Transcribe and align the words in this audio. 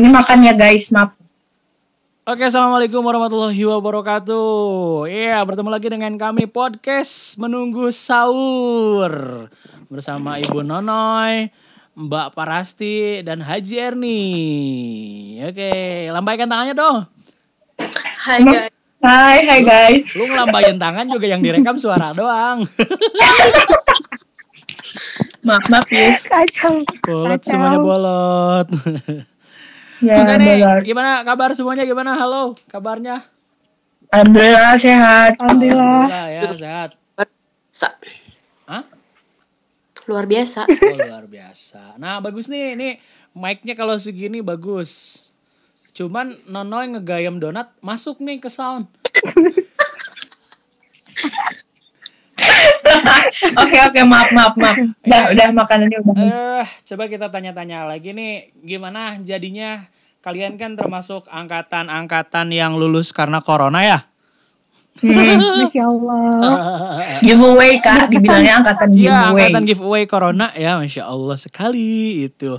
Ini 0.00 0.08
makan 0.08 0.48
ya 0.48 0.56
guys, 0.56 0.88
maaf. 0.96 1.12
Oke, 2.24 2.48
assalamualaikum 2.48 3.04
warahmatullahi 3.04 3.60
wabarakatuh. 3.68 5.04
Iya, 5.04 5.44
bertemu 5.44 5.68
lagi 5.68 5.92
dengan 5.92 6.16
kami 6.16 6.48
podcast 6.48 7.36
menunggu 7.36 7.92
sahur 7.92 9.12
bersama 9.92 10.40
Ibu 10.40 10.64
Nonoy, 10.64 11.52
Mbak 11.92 12.32
Parasti 12.32 13.20
dan 13.20 13.44
Haji 13.44 13.76
Erni. 13.76 14.24
Oke, 15.44 15.68
lambaikan 16.08 16.48
tangannya 16.48 16.72
dong. 16.72 17.04
Hai 18.24 18.40
guys. 18.40 18.72
Hai, 19.04 19.38
hai 19.44 19.60
guys. 19.60 20.16
Lu 20.16 20.24
ngelambain 20.24 20.80
tangan 20.80 21.12
juga 21.12 21.28
yang 21.28 21.44
direkam 21.44 21.76
suara 21.76 22.16
doang. 22.16 22.64
Maaf, 25.40 25.64
maaf 25.72 25.88
ya. 25.88 26.20
Kacau. 26.20 26.84
bolot 27.04 27.40
Kacau. 27.40 27.48
semuanya 27.52 27.78
bolot. 27.80 28.68
Ya, 30.00 30.24
Oke 30.24 30.32
nih, 30.40 30.64
benar. 30.64 30.80
gimana 30.80 31.20
kabar 31.28 31.52
semuanya? 31.52 31.84
Gimana? 31.84 32.16
Halo, 32.16 32.56
kabarnya? 32.72 33.20
Alhamdulillah 34.08 34.72
sehat. 34.80 35.36
Alhamdulillah. 35.36 36.08
ya, 36.08 36.48
sehat. 36.56 36.90
Sa 37.68 37.92
Hah? 38.64 38.88
luar 40.08 40.24
biasa. 40.24 40.64
Oh, 40.64 40.96
luar 40.96 41.28
biasa. 41.28 42.00
Nah, 42.00 42.16
bagus 42.24 42.48
nih. 42.48 42.80
Ini 42.80 42.88
mic-nya 43.36 43.76
kalau 43.76 44.00
segini 44.00 44.40
bagus. 44.40 45.28
Cuman 45.92 46.32
Nonoy 46.48 46.96
ngegayam 46.96 47.36
donat 47.36 47.68
masuk 47.84 48.24
nih 48.24 48.40
ke 48.40 48.48
sound. 48.48 48.88
Oke, 53.56 53.76
oke, 53.80 54.00
maaf, 54.04 54.28
maaf, 54.30 54.54
maaf. 54.56 54.76
Udah, 55.06 55.22
udah 55.32 55.46
makanannya 55.52 55.98
udah. 56.02 56.14
Eh, 56.18 56.66
coba 56.86 57.06
kita 57.06 57.26
tanya-tanya 57.28 57.86
lagi 57.86 58.10
nih, 58.10 58.50
gimana 58.60 59.16
jadinya 59.20 59.86
kalian 60.20 60.60
kan 60.60 60.76
termasuk 60.76 61.24
angkatan-angkatan 61.30 62.52
yang 62.52 62.76
lulus 62.76 63.10
karena 63.10 63.40
corona 63.40 63.80
ya? 63.80 63.98
Hmm. 65.00 65.14
Masya 65.64 65.84
Allah. 65.86 66.20
Giveaway, 67.24 67.80
Kak. 67.80 68.10
Dibilangnya 68.10 68.60
angkatan 68.60 68.88
Iya, 68.92 68.98
giveaway. 68.98 69.42
angkatan 69.48 69.64
giveaway 69.64 70.04
corona 70.04 70.46
ya, 70.52 70.76
masya 70.76 71.08
Allah 71.08 71.36
sekali 71.38 72.26
itu. 72.28 72.58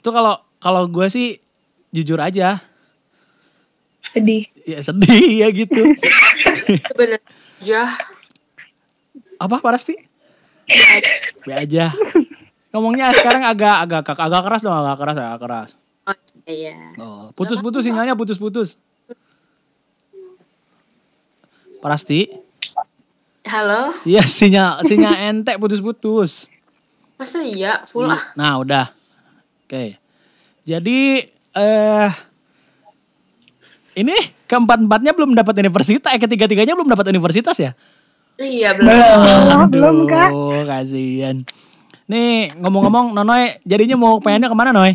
Itu 0.00 0.08
kalau 0.10 0.40
kalau 0.58 0.88
gue 0.90 1.06
sih 1.06 1.38
jujur 1.94 2.18
aja, 2.18 2.58
Sedih. 4.10 4.48
ya 4.64 4.80
sedih 4.82 5.44
ya 5.44 5.48
gitu. 5.52 5.82
Sebenarnya 6.90 7.82
Apa 9.36 9.60
Parasti? 9.60 9.94
Be 11.46 11.52
aja. 11.54 11.92
Ngomongnya 12.74 13.14
sekarang 13.14 13.46
agak 13.46 13.88
agak 13.88 14.00
agak, 14.04 14.42
keras 14.44 14.62
dong, 14.66 14.74
agak 14.74 14.96
keras, 15.00 15.16
agak 15.16 15.40
keras. 15.40 15.70
oh, 16.06 16.16
iya. 16.50 16.74
Oh, 17.00 17.30
putus-putus 17.32 17.86
sinyalnya 17.86 18.18
putus-putus. 18.18 18.76
Parasti? 21.80 22.28
Halo. 23.46 23.94
Iya, 24.02 24.26
sinyal 24.26 24.82
sinyal 24.82 25.14
ente 25.30 25.54
putus-putus. 25.56 26.50
Masa 27.16 27.40
iya 27.46 27.86
full 27.88 28.10
ah? 28.10 28.34
Nah, 28.36 28.60
udah. 28.60 28.92
Oke. 29.64 29.96
Jadi 30.66 31.24
eh 31.56 32.10
ini 33.96 34.16
keempat-empatnya 34.44 35.16
belum 35.16 35.32
dapat 35.32 35.56
universitas, 35.62 36.12
eh 36.12 36.20
ketiga-tiganya 36.20 36.76
belum 36.76 36.92
dapat 36.92 37.08
universitas 37.08 37.56
ya? 37.56 37.72
Iya 38.36 38.76
belum. 38.76 38.92
Belum. 38.92 39.60
belum, 39.72 39.96
Kak. 40.06 40.28
Aduh, 40.28 40.60
kasihan. 40.62 41.36
Nih, 42.06 42.52
ngomong-ngomong, 42.54 43.16
Nonoy 43.16 43.56
jadinya 43.64 43.96
mau 43.96 44.20
pengennya 44.20 44.46
ke 44.46 44.56
mana, 44.56 44.70
Noy? 44.70 44.94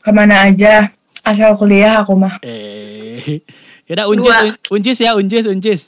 Ke 0.00 0.10
mana 0.10 0.46
aja. 0.46 0.88
Asal 1.22 1.54
kuliah 1.54 2.02
aku 2.02 2.14
mah. 2.14 2.38
Eh, 2.42 3.42
yaudah 3.86 4.06
uncis, 4.08 4.34
un- 4.34 4.58
uncis 4.72 4.98
ya, 4.98 5.14
uncis, 5.14 5.46
uncis. 5.46 5.80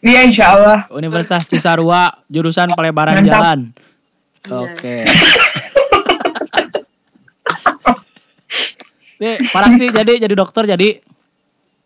Iya, 0.00 0.24
insya 0.24 0.56
Allah. 0.56 0.78
Universitas 0.88 1.44
Cisarua, 1.44 2.10
jurusan 2.26 2.72
pelebaran 2.72 3.20
Mantap. 3.20 3.28
jalan. 3.28 3.60
Iya. 4.42 4.56
Oke. 4.58 4.96
Nih, 9.22 9.38
Parasti 9.54 9.86
jadi 9.86 10.18
jadi 10.18 10.34
dokter 10.34 10.66
jadi 10.66 10.98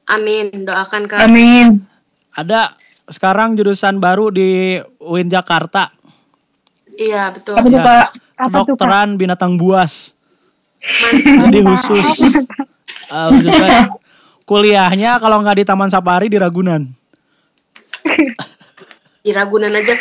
Amin. 0.08 0.64
Doakan 0.64 1.04
kak. 1.04 1.26
Amin. 1.28 1.82
Ada 2.36 2.76
sekarang 3.08 3.56
jurusan 3.56 3.98
baru 3.98 4.28
di 4.30 4.76
UIN 5.00 5.32
Jakarta, 5.32 5.96
Iya 6.96 7.28
betul. 7.32 7.54
Apa 7.60 7.68
Ya. 7.68 7.82
Kak? 7.84 8.08
Apa 8.36 8.58
tuh, 8.68 8.76
binatang 9.16 9.56
buas. 9.56 10.16
Jadi 10.80 11.64
khusus 11.64 12.04
eh, 13.08 13.26
khusus 13.32 13.52
banget. 13.52 13.88
kuliahnya 14.44 15.16
kalau 15.20 15.40
nggak 15.40 15.56
di 15.60 15.64
Taman 15.64 15.88
Safari 15.88 16.28
di 16.28 16.36
Ragunan. 16.36 16.84
Di 19.24 19.30
Ragunan 19.32 19.72
aja 19.72 19.96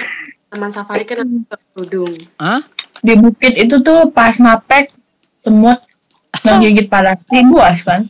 Taman 0.51 0.71
Safari 0.71 1.03
kan 1.07 1.23
ada 1.23 1.55
kerudung. 1.73 2.11
Hah? 2.39 2.63
Di 3.03 3.15
bukit 3.15 3.55
itu 3.55 3.79
tuh 3.83 4.11
pas 4.11 4.35
mapek 4.39 4.91
semut 5.39 5.79
menggigit 6.45 6.87
parasti 6.91 7.39
buas 7.47 7.79
kan? 7.83 8.07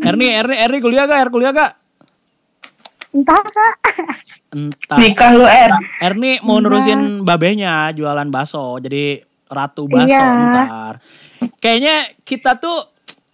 Erni, 0.00 0.26
Erni, 0.28 0.56
Erni 0.56 0.78
kuliah 0.78 1.04
gak? 1.04 1.18
Er 1.18 1.28
kuliah 1.28 1.52
gak? 1.52 1.72
Entah, 3.10 3.42
Kak. 3.42 3.74
Entah. 4.50 4.96
Nikah 4.96 5.30
lu, 5.32 5.42
Er. 5.42 5.70
Erni 6.00 6.38
mau 6.40 6.58
nurusin 6.58 7.22
babehnya 7.22 7.90
jualan 7.90 8.28
bakso, 8.28 8.78
jadi 8.78 9.18
ratu 9.46 9.86
bakso 9.86 10.08
Iya. 10.08 10.26
ntar. 10.46 10.94
Kayaknya 11.58 11.96
kita 12.22 12.54
tuh 12.56 12.86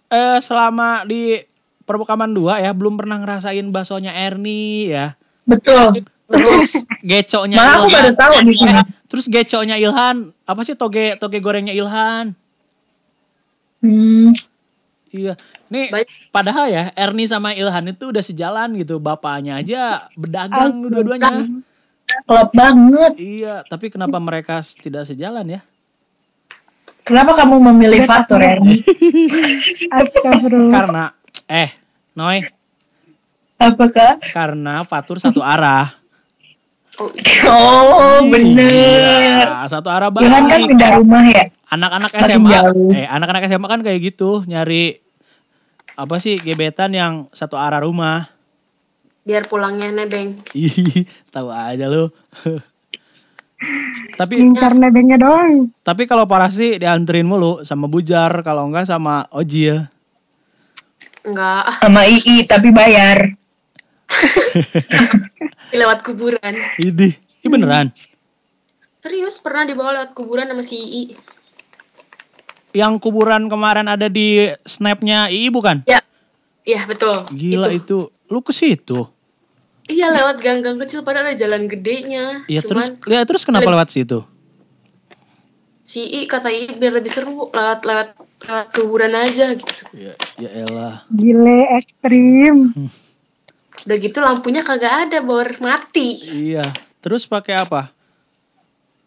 eh, 0.07 0.39
selama 0.39 1.03
di 1.03 1.37
permukaan 1.83 2.31
dua 2.31 2.57
ya 2.57 2.71
belum 2.71 2.95
pernah 2.95 3.19
ngerasain 3.19 3.67
baksonya 3.69 4.17
Erni 4.17 4.89
ya. 4.89 5.13
Betul. 5.43 6.03
Terus 6.27 6.83
gecoknya 7.07 7.55
Malah 7.55 7.75
aku 7.77 7.85
baru 7.87 8.09
Ilhan. 8.09 8.15
tahu 8.17 8.33
di 8.41 8.53
sini. 8.53 8.71
Eh, 8.73 8.83
terus 9.05 9.25
gecoknya 9.27 9.75
Ilhan, 9.77 10.15
apa 10.43 10.61
sih 10.63 10.73
toge 10.73 11.15
toge 11.15 11.37
gorengnya 11.37 11.71
Ilhan? 11.71 12.33
Hmm. 13.77 14.33
Iya. 15.09 15.33
Nih 15.67 15.87
Baik. 15.89 16.07
padahal 16.29 16.65
ya 16.67 16.83
Erni 16.93 17.25
sama 17.25 17.51
Ilhan 17.51 17.91
itu 17.91 18.11
udah 18.11 18.23
sejalan 18.23 18.75
gitu. 18.75 18.97
Bapaknya 18.97 19.59
aja 19.59 20.11
bedagang 20.13 20.83
dua-duanya. 20.85 21.47
Klop 22.23 22.55
banget. 22.55 23.19
Iya, 23.19 23.67
tapi 23.67 23.91
kenapa 23.91 24.15
mereka 24.17 24.63
tidak 24.79 25.03
sejalan 25.03 25.59
ya? 25.59 25.61
Kenapa 27.03 27.35
kamu 27.35 27.71
memilih 27.71 28.03
Fatur, 28.03 28.39
Erni? 28.39 28.83
Astagfirullah. 29.87 30.71
Karena 30.71 31.03
eh 31.47 31.71
Noy, 32.15 32.43
Apakah? 33.55 34.19
karena 34.31 34.83
Fatur 34.83 35.19
satu 35.19 35.39
arah. 35.39 35.95
Oh. 36.97 37.11
Oh, 37.47 38.19
bener. 38.25 39.45
Iya, 39.45 39.69
satu 39.69 39.87
arah 39.87 40.09
Ilhan 40.09 40.47
kan 40.47 40.49
banget. 40.49 40.69
pindah 40.73 40.89
rumah 40.97 41.23
ya? 41.23 41.45
Anak-anak 41.67 42.11
SMA, 42.23 42.47
jauh. 42.47 42.95
eh 42.95 43.03
anak-anak 43.03 43.43
SMA 43.51 43.67
kan 43.67 43.81
kayak 43.83 43.99
gitu, 43.99 44.47
nyari 44.47 45.03
apa 45.99 46.15
sih 46.23 46.39
gebetan 46.39 46.95
yang 46.95 47.27
satu 47.35 47.59
arah 47.59 47.83
rumah. 47.83 48.31
Biar 49.27 49.43
pulangnya 49.51 49.91
nebeng. 49.91 50.39
Ih, 50.55 51.03
tahu 51.35 51.51
aja 51.51 51.91
lu. 51.91 52.07
tapi 54.21 54.37
Incar 54.37 54.77
nebengnya 54.77 55.17
doang. 55.17 55.73
tapi 55.81 56.05
kalau 56.05 56.29
Parasi 56.29 56.77
dianterin 56.77 57.25
mulu 57.25 57.65
sama 57.65 57.89
Bujar, 57.89 58.45
kalau 58.45 58.69
enggak 58.69 58.87
sama 58.87 59.27
Oji 59.33 59.61
ya. 59.73 59.91
Enggak. 61.27 61.83
Sama 61.83 62.07
II, 62.07 62.47
tapi 62.47 62.69
bayar. 62.71 63.35
lewat 65.75 65.99
kuburan. 66.07 66.53
Idih, 66.79 67.19
ini 67.43 67.47
beneran. 67.51 67.91
Serius 69.03 69.43
pernah 69.43 69.67
dibawa 69.67 69.91
lewat 69.99 70.15
kuburan 70.15 70.47
sama 70.47 70.63
si 70.63 70.79
Ii. 70.79 71.05
Yang 72.75 72.93
kuburan 73.03 73.47
kemarin 73.47 73.87
ada 73.87 74.11
di 74.11 74.51
snapnya 74.67 75.31
II 75.31 75.51
bukan? 75.51 75.83
Ya. 75.87 76.03
Iya 76.67 76.83
betul. 76.83 77.23
Gila 77.31 77.71
itu, 77.71 78.11
lu 78.27 78.39
ke 78.43 78.51
situ. 78.51 79.07
Iya 79.87 80.11
lewat 80.11 80.43
gang-gang 80.43 80.75
kecil 80.83 80.99
padahal 80.99 81.31
ada 81.31 81.39
jalan 81.39 81.71
gedenya. 81.71 82.43
Ya 82.51 82.59
Cuman 82.59 82.99
terus, 82.99 83.07
ya 83.07 83.23
terus 83.23 83.47
kenapa 83.47 83.71
lewat 83.71 83.87
situ? 83.87 84.19
si 85.87 86.03
I 86.03 86.27
kata 86.27 86.51
I 86.51 86.75
biar 86.75 86.99
lebih 86.99 87.07
seru 87.07 87.47
lewat 87.47 87.87
lewat 87.87 88.09
lewat 88.43 88.67
kuburan 88.75 89.15
aja 89.15 89.55
gitu. 89.55 89.83
Ya, 89.95 90.13
ya 90.35 90.49
elah. 90.67 91.07
Gile 91.07 91.63
ekstrim. 91.79 92.75
Udah 93.87 93.97
gitu 94.03 94.19
lampunya 94.19 94.67
kagak 94.67 95.07
ada 95.07 95.23
bor 95.23 95.47
mati. 95.63 96.19
Iya. 96.35 96.67
Terus 96.99 97.23
pakai 97.23 97.55
apa? 97.55 97.87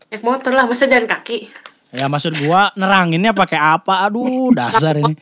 Naik 0.08 0.24
motor 0.24 0.56
lah 0.56 0.64
masa 0.64 0.88
jalan 0.88 1.04
kaki. 1.04 1.52
Ya 1.90 2.06
maksud 2.06 2.38
gua 2.46 2.70
neranginnya 2.78 3.34
pakai 3.34 3.58
apa? 3.58 4.06
Aduh, 4.06 4.54
dasar 4.54 4.94
ini. 4.94 5.18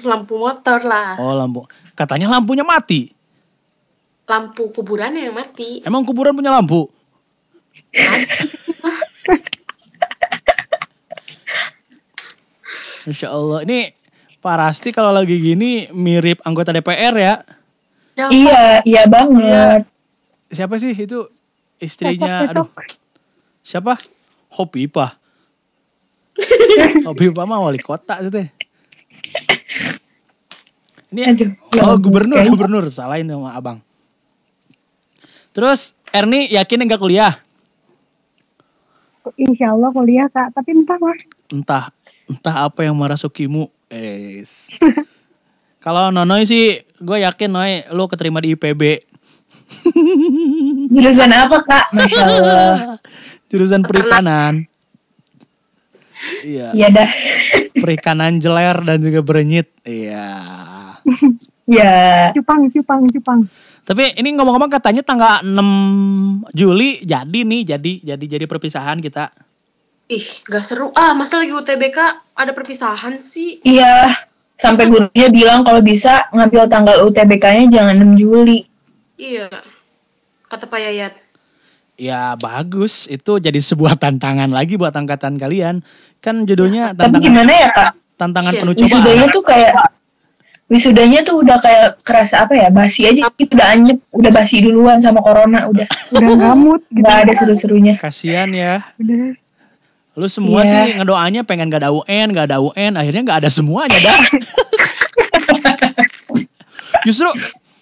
Lampu 0.00 0.40
motor 0.40 0.80
lah. 0.86 1.20
Oh, 1.20 1.36
lampu. 1.36 1.68
Katanya 1.92 2.32
lampunya 2.32 2.64
mati. 2.64 3.12
Lampu 4.24 4.72
kuburannya 4.72 5.28
yang 5.28 5.36
mati. 5.36 5.82
Emang 5.84 6.06
kuburan 6.06 6.32
punya 6.32 6.54
lampu? 6.54 6.88
Masya 13.10 13.28
Allah. 13.28 13.66
Ini 13.66 13.92
Pak 14.40 14.56
Rasti 14.56 14.88
kalau 14.94 15.12
lagi 15.12 15.36
gini 15.36 15.90
mirip 15.92 16.40
anggota 16.46 16.72
DPR 16.72 17.14
ya. 17.18 17.44
Siapa? 18.16 18.30
Iya, 18.32 18.62
iya 18.88 19.02
banget. 19.04 19.84
Siapa 20.48 20.80
sih 20.80 20.96
itu 20.96 21.28
istrinya? 21.76 22.48
Aduh, 22.48 22.68
siapa? 23.60 23.96
Hopipa. 27.06 27.42
Hopipa 27.42 27.42
mah 27.46 27.60
wali 27.60 27.80
kota 27.80 28.20
itu 28.24 28.30
teh. 28.32 28.48
Ini 31.10 31.26
Aduh, 31.26 31.50
oh 31.82 31.94
gubernur, 31.98 32.38
guys. 32.38 32.50
gubernur 32.50 32.84
salahin 32.86 33.26
sama 33.26 33.50
abang. 33.58 33.78
Terus 35.50 35.98
Erni 36.14 36.46
yakin 36.50 36.86
enggak 36.86 37.02
kuliah? 37.02 37.42
Insya 39.34 39.74
Allah 39.74 39.90
kuliah 39.90 40.26
kak, 40.30 40.54
tapi 40.54 40.74
entah 40.74 40.98
lah. 40.98 41.18
Entah, 41.50 41.84
entah 42.30 42.54
apa 42.70 42.86
yang 42.86 42.94
merasukimu. 42.94 43.66
Es. 43.90 44.70
Kalau 45.84 46.14
Nonoy 46.14 46.46
sih, 46.46 46.78
gue 47.02 47.18
yakin 47.26 47.50
Noy, 47.50 47.72
lo 47.90 48.06
keterima 48.06 48.38
di 48.38 48.54
IPB. 48.54 48.82
Jurusan 50.94 51.30
apa 51.34 51.58
kak? 51.62 51.84
Masya 51.90 52.22
Allah. 52.22 52.74
Jurusan 53.50 53.82
perikanan. 53.82 54.69
Iya, 56.44 56.66
Iya 56.76 56.88
dah. 56.92 57.10
perikanan 57.80 58.38
jeler 58.38 58.76
dan 58.84 59.00
juga 59.00 59.20
berenyit. 59.24 59.72
Iya. 59.86 60.44
Ya. 61.70 62.28
Cupang, 62.34 62.66
cupang, 62.68 63.06
cupang. 63.08 63.40
Tapi 63.86 64.14
ini 64.18 64.34
ngomong-ngomong 64.36 64.70
katanya 64.70 65.02
tanggal 65.06 65.40
6 65.42 66.50
Juli 66.52 67.00
jadi 67.02 67.40
nih, 67.46 67.62
jadi 67.64 67.92
jadi 68.14 68.24
jadi 68.38 68.44
perpisahan 68.46 68.98
kita. 69.00 69.32
Ih, 70.10 70.26
gak 70.50 70.66
seru. 70.66 70.90
Ah, 70.98 71.14
masa 71.14 71.38
lagi 71.38 71.54
UTBK 71.54 71.98
ada 72.34 72.50
perpisahan 72.50 73.14
sih? 73.16 73.62
Iya. 73.62 74.10
Sampai 74.58 74.90
gurunya 74.90 75.30
bilang 75.32 75.64
kalau 75.64 75.80
bisa 75.80 76.28
ngambil 76.34 76.68
tanggal 76.68 77.06
UTBK-nya 77.08 77.70
jangan 77.70 77.96
6 77.96 78.18
Juli. 78.18 78.66
Iya. 79.16 79.48
Kata 80.50 80.66
Pak 80.66 80.80
Yayat. 80.82 81.14
Ya 82.00 82.32
bagus, 82.34 83.04
itu 83.06 83.36
jadi 83.36 83.60
sebuah 83.60 83.94
tantangan 83.94 84.48
lagi 84.48 84.74
buat 84.74 84.90
angkatan 84.90 85.36
kalian. 85.36 85.84
Kan 86.18 86.42
judulnya 86.42 86.90
Tapi 86.90 87.12
tantangan 87.12 87.22
gimana 87.22 87.50
ya 87.52 87.68
kak? 87.70 87.90
tantangan 88.16 88.52
Shit. 88.52 88.60
penuh 88.62 88.74
Wisudanya 88.74 89.22
cobaan. 89.22 89.32
tuh 89.32 89.42
kayak 89.42 89.72
wisudanya 90.66 91.18
tuh 91.20 91.34
udah 91.40 91.56
kayak 91.56 91.86
kerasa 92.00 92.44
apa 92.44 92.52
ya 92.54 92.68
basi 92.68 93.02
aja 93.02 93.26
gitu 93.32 93.50
udah 93.50 93.66
anyep 93.70 93.96
udah 94.10 94.30
basi 94.30 94.60
duluan 94.60 94.96
sama 94.96 95.18
corona 95.18 95.66
udah 95.66 95.82
Udah 96.14 96.30
ngamut 96.30 96.78
gitu. 96.86 97.00
nggak 97.00 97.16
ada 97.18 97.32
seru-serunya 97.34 97.92
Kasihan 97.96 98.48
ya. 98.48 98.72
Udah. 98.96 99.34
Lu 100.14 100.26
semua 100.26 100.60
Iya. 100.60 100.70
sih 100.70 100.86
ngedoanya 100.96 101.40
pengen 101.42 101.66
gak 101.68 101.80
ada 101.80 101.90
UN, 101.90 102.26
gak 102.30 102.44
ada 102.48 102.56
UN, 102.60 102.92
akhirnya 102.94 103.20
gak 103.24 103.38
ada 103.40 103.48
semuanya 103.48 103.96
dah. 103.96 104.18
Justru 107.02 107.28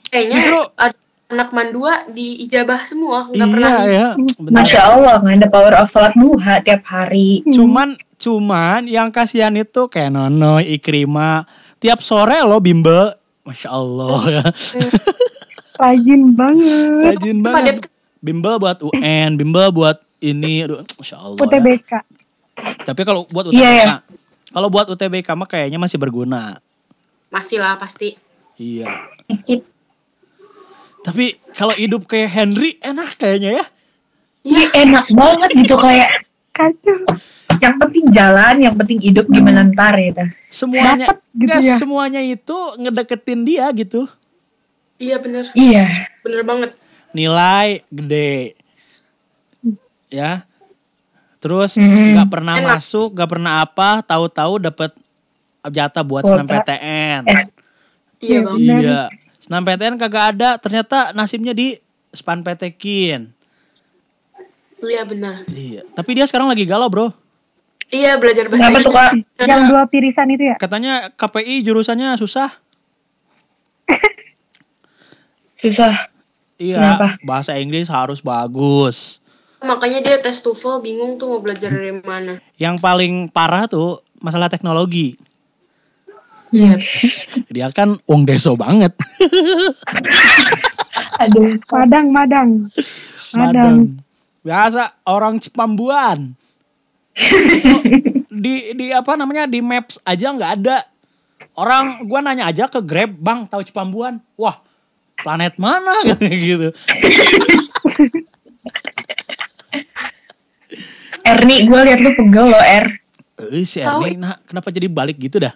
Kayaknya 0.09 0.35
Justru- 0.35 0.69
ada 0.75 0.97
anak 1.29 1.53
mandua 1.53 2.09
di 2.09 2.41
ijabah 2.43 2.81
semua. 2.83 3.29
Gak 3.29 3.37
iya 3.37 3.47
pernah. 3.47 3.73
ya. 3.85 4.07
benar. 4.39 4.53
masya 4.55 4.81
allah 4.83 5.17
nggak 5.19 5.37
ada 5.37 5.49
power 5.49 5.75
of 5.77 5.87
sholat 5.87 6.13
duha 6.15 6.55
tiap 6.59 6.83
hari 6.83 7.45
Cuman 7.47 7.89
cuman 8.17 8.85
yang 8.85 9.09
kasihan 9.09 9.53
itu 9.53 9.87
kayak 9.87 10.11
Nono, 10.11 10.57
Ikrima, 10.59 11.45
tiap 11.77 12.01
sore 12.01 12.41
lo 12.41 12.59
bimbel, 12.59 13.13
masya 13.43 13.69
Allah 13.71 14.21
ya, 14.27 14.45
Rajin 15.79 16.35
banget. 16.35 17.05
rajin 17.07 17.39
banget. 17.39 17.77
Bimbel 18.19 18.59
buat 18.59 18.83
UN, 18.83 19.39
bimbel 19.39 19.71
buat 19.71 20.03
ini, 20.19 20.67
aduh, 20.67 20.83
masya 20.99 21.17
Allah. 21.17 21.39
ya. 21.39 21.45
UTBK. 21.47 21.93
Tapi 22.83 23.01
kalau 23.05 23.23
buat 23.29 23.47
UTBK, 23.47 23.55
Iya, 23.55 23.71
iya. 23.71 23.97
kalau 24.51 24.67
buat 24.67 24.91
UTBK 24.91 25.29
mah 25.31 25.47
kayaknya 25.47 25.79
masih 25.79 25.95
berguna. 25.95 26.59
Masih 27.31 27.63
lah 27.63 27.79
pasti. 27.79 28.19
Iya. 28.57 28.91
Tapi 31.09 31.25
kalau 31.53 31.73
hidup 31.73 32.05
kayak 32.05 32.29
Henry 32.29 32.77
enak 32.79 33.17
kayaknya 33.17 33.51
ya. 33.55 33.67
Iya 34.45 34.65
enak 34.79 35.09
banget 35.11 35.51
gitu 35.57 35.75
kayak 35.75 36.09
Kacau. 36.53 37.01
yang 37.59 37.75
penting 37.77 38.07
jalan 38.11 38.55
yang 38.61 38.75
penting 38.75 39.01
hidup 39.01 39.25
gimana 39.27 39.65
ntar 39.67 39.97
ya. 39.97 40.13
Semuanya, 40.49 41.09
Dapet 41.09 41.19
gitu 41.33 41.59
ya. 41.59 41.77
semuanya 41.77 42.21
itu 42.21 42.57
ngedeketin 42.77 43.41
dia 43.43 43.67
gitu. 43.73 44.05
Iya 44.99 45.17
bener. 45.17 45.49
iya 45.55 45.87
Bener 46.21 46.43
banget. 46.43 46.71
Nilai 47.09 47.81
gede, 47.89 48.53
ya. 50.09 50.45
Terus 51.39 51.79
Mm-mm. 51.79 52.13
nggak 52.13 52.29
pernah 52.29 52.55
Enak. 52.59 52.69
masuk, 52.77 53.09
nggak 53.15 53.31
pernah 53.31 53.53
apa, 53.63 54.03
tahu-tahu 54.03 54.59
dapet 54.61 54.91
jatah 55.65 56.03
buat 56.03 56.27
senam 56.27 56.45
PTN. 56.45 57.23
Eh, 57.25 57.45
Iya 58.19 58.39
bang. 58.43 58.57
Iya. 58.59 59.01
Senam 59.49 59.65
PTN 59.65 59.97
kagak 59.97 60.37
ada, 60.37 60.61
ternyata 60.61 61.17
nasibnya 61.17 61.57
di 61.57 61.81
span 62.13 62.45
PTKin. 62.45 63.33
Iya 64.85 65.03
benar. 65.09 65.49
Iya. 65.49 65.89
Tapi 65.97 66.11
dia 66.13 66.29
sekarang 66.29 66.53
lagi 66.53 66.69
galau, 66.69 66.93
Bro. 66.93 67.17
Iya 67.89 68.21
belajar 68.21 68.53
bahasa 68.53 68.69
kenapa 68.69 68.85
tuh 68.85 68.93
kak 68.93 69.11
Yang 69.49 69.63
dua 69.73 69.83
pirisan 69.89 70.29
itu 70.29 70.45
ya? 70.53 70.57
Katanya 70.61 71.09
KPI 71.17 71.65
jurusannya 71.65 72.13
susah. 72.21 72.53
susah 75.65 76.13
Iya, 76.59 76.77
Kenapa? 76.77 77.09
bahasa 77.23 77.55
Inggris 77.55 77.87
harus 77.87 78.19
bagus. 78.19 79.23
Makanya 79.63 80.03
dia 80.03 80.19
tes 80.19 80.43
TOEFL 80.43 80.83
bingung 80.83 81.15
tuh 81.15 81.31
mau 81.31 81.41
belajar 81.41 81.71
dari 81.71 81.95
mana. 82.03 82.43
Yang 82.59 82.83
paling 82.83 83.31
parah 83.31 83.71
tuh 83.71 84.03
masalah 84.19 84.51
teknologi. 84.51 85.15
Iya. 86.53 86.77
Dia 87.55 87.69
kan 87.73 88.01
wong 88.09 88.25
deso 88.25 88.57
banget. 88.57 88.93
aduh 91.23 91.59
Madang, 91.69 92.07
madang. 92.15 92.49
Madang. 93.35 93.77
Biasa 94.45 95.03
orang 95.05 95.43
Cipambuan. 95.43 96.33
di 98.45 98.79
di 98.79 98.87
apa 98.95 99.19
namanya 99.19 99.51
di 99.51 99.59
maps 99.59 99.99
aja 100.07 100.31
nggak 100.31 100.53
ada. 100.63 100.87
Orang 101.59 102.07
gua 102.07 102.23
nanya 102.23 102.47
aja 102.47 102.71
ke 102.71 102.79
Grab, 102.79 103.11
"Bang, 103.19 103.51
tahu 103.51 103.67
Cipambuan?" 103.67 104.23
Wah, 104.39 104.63
planet 105.19 105.59
mana 105.59 106.07
gitu. 106.23 106.71
Erni 111.29 111.69
gue 111.69 111.81
liat 111.85 112.01
lu 112.01 112.11
pegel 112.17 112.47
lo 112.55 112.61
Er 112.63 112.87
Eh, 113.39 113.63
si. 113.63 113.79
Erni, 113.79 114.19
nah, 114.19 114.35
kenapa 114.43 114.75
jadi 114.75 114.91
balik 114.91 115.19
gitu 115.19 115.39
dah? 115.39 115.55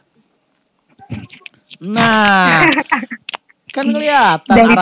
Nah, 1.82 2.68
kan 3.74 3.86
kelihatan 3.88 4.56
dari 4.56 4.74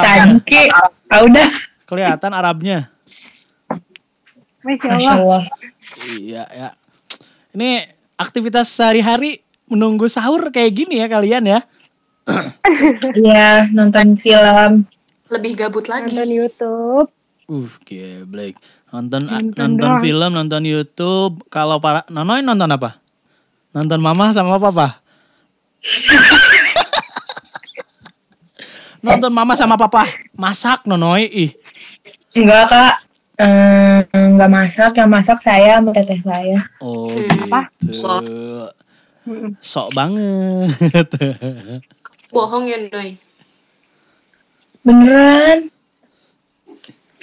ke 0.44 0.62
ah, 0.74 1.22
udah 1.22 1.48
Kelihatan 1.90 2.30
Arabnya. 2.30 2.86
Masya 4.62 4.88
masya 4.94 5.12
Allah. 5.18 5.42
allah 5.42 5.42
Iya, 6.14 6.44
ya. 6.54 6.68
Ini 7.50 7.90
aktivitas 8.14 8.70
sehari-hari 8.70 9.42
menunggu 9.66 10.06
sahur 10.06 10.54
kayak 10.54 10.70
gini 10.70 11.02
ya 11.02 11.10
kalian 11.10 11.50
ya. 11.50 11.60
iya 13.26 13.66
nonton 13.74 14.14
film 14.14 14.86
Lebih 15.34 15.58
gabut 15.58 15.90
lagi. 15.90 16.14
Nonton 16.14 16.30
YouTube. 16.30 17.08
Uh, 17.50 17.66
geblek. 17.82 18.54
Nonton 18.94 19.26
Nonton 19.26 19.50
nonton 19.58 19.90
doang. 19.98 20.02
film, 20.02 20.30
nonton 20.30 20.62
YouTube. 20.62 21.42
Kalau 21.50 21.82
para 21.82 22.06
Nonoy 22.06 22.46
nonton 22.46 22.70
apa? 22.70 23.02
Nonton 23.74 23.98
mama 23.98 24.30
sama 24.30 24.62
papa? 24.62 24.99
Nonton 29.00 29.32
mama 29.32 29.56
sama 29.56 29.80
papa 29.80 30.04
masak 30.36 30.84
Nonoy. 30.84 31.24
Ih, 31.28 31.50
enggak 32.36 32.68
kak 32.68 32.94
Eh, 33.40 34.04
enggak 34.12 34.52
masak 34.52 34.92
yang 35.00 35.08
masak 35.08 35.40
saya 35.40 35.80
sama 35.80 35.96
teteh 35.96 36.20
saya 36.20 36.60
oh 36.84 37.08
Hmm, 37.08 37.24
gitu. 37.24 37.44
apa? 37.48 37.60
Sok. 37.88 38.22
Sok 39.64 39.88
banget. 39.96 41.08
Bohong 42.36 42.68
ya 42.68 42.76
Noy. 42.92 43.16
beneran 44.84 45.72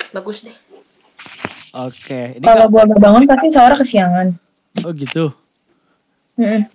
Bagus 0.10 0.42
deh. 0.42 0.58
Oke, 1.78 2.34
ini 2.38 2.46
kalau 2.46 2.66
gua 2.74 2.90
bangun 2.90 3.30
pasti 3.30 3.54
sahur 3.54 3.78
kesiangan 3.78 4.34
oh 4.82 4.94
gitu. 4.98 5.30
Mm-mm. 6.42 6.66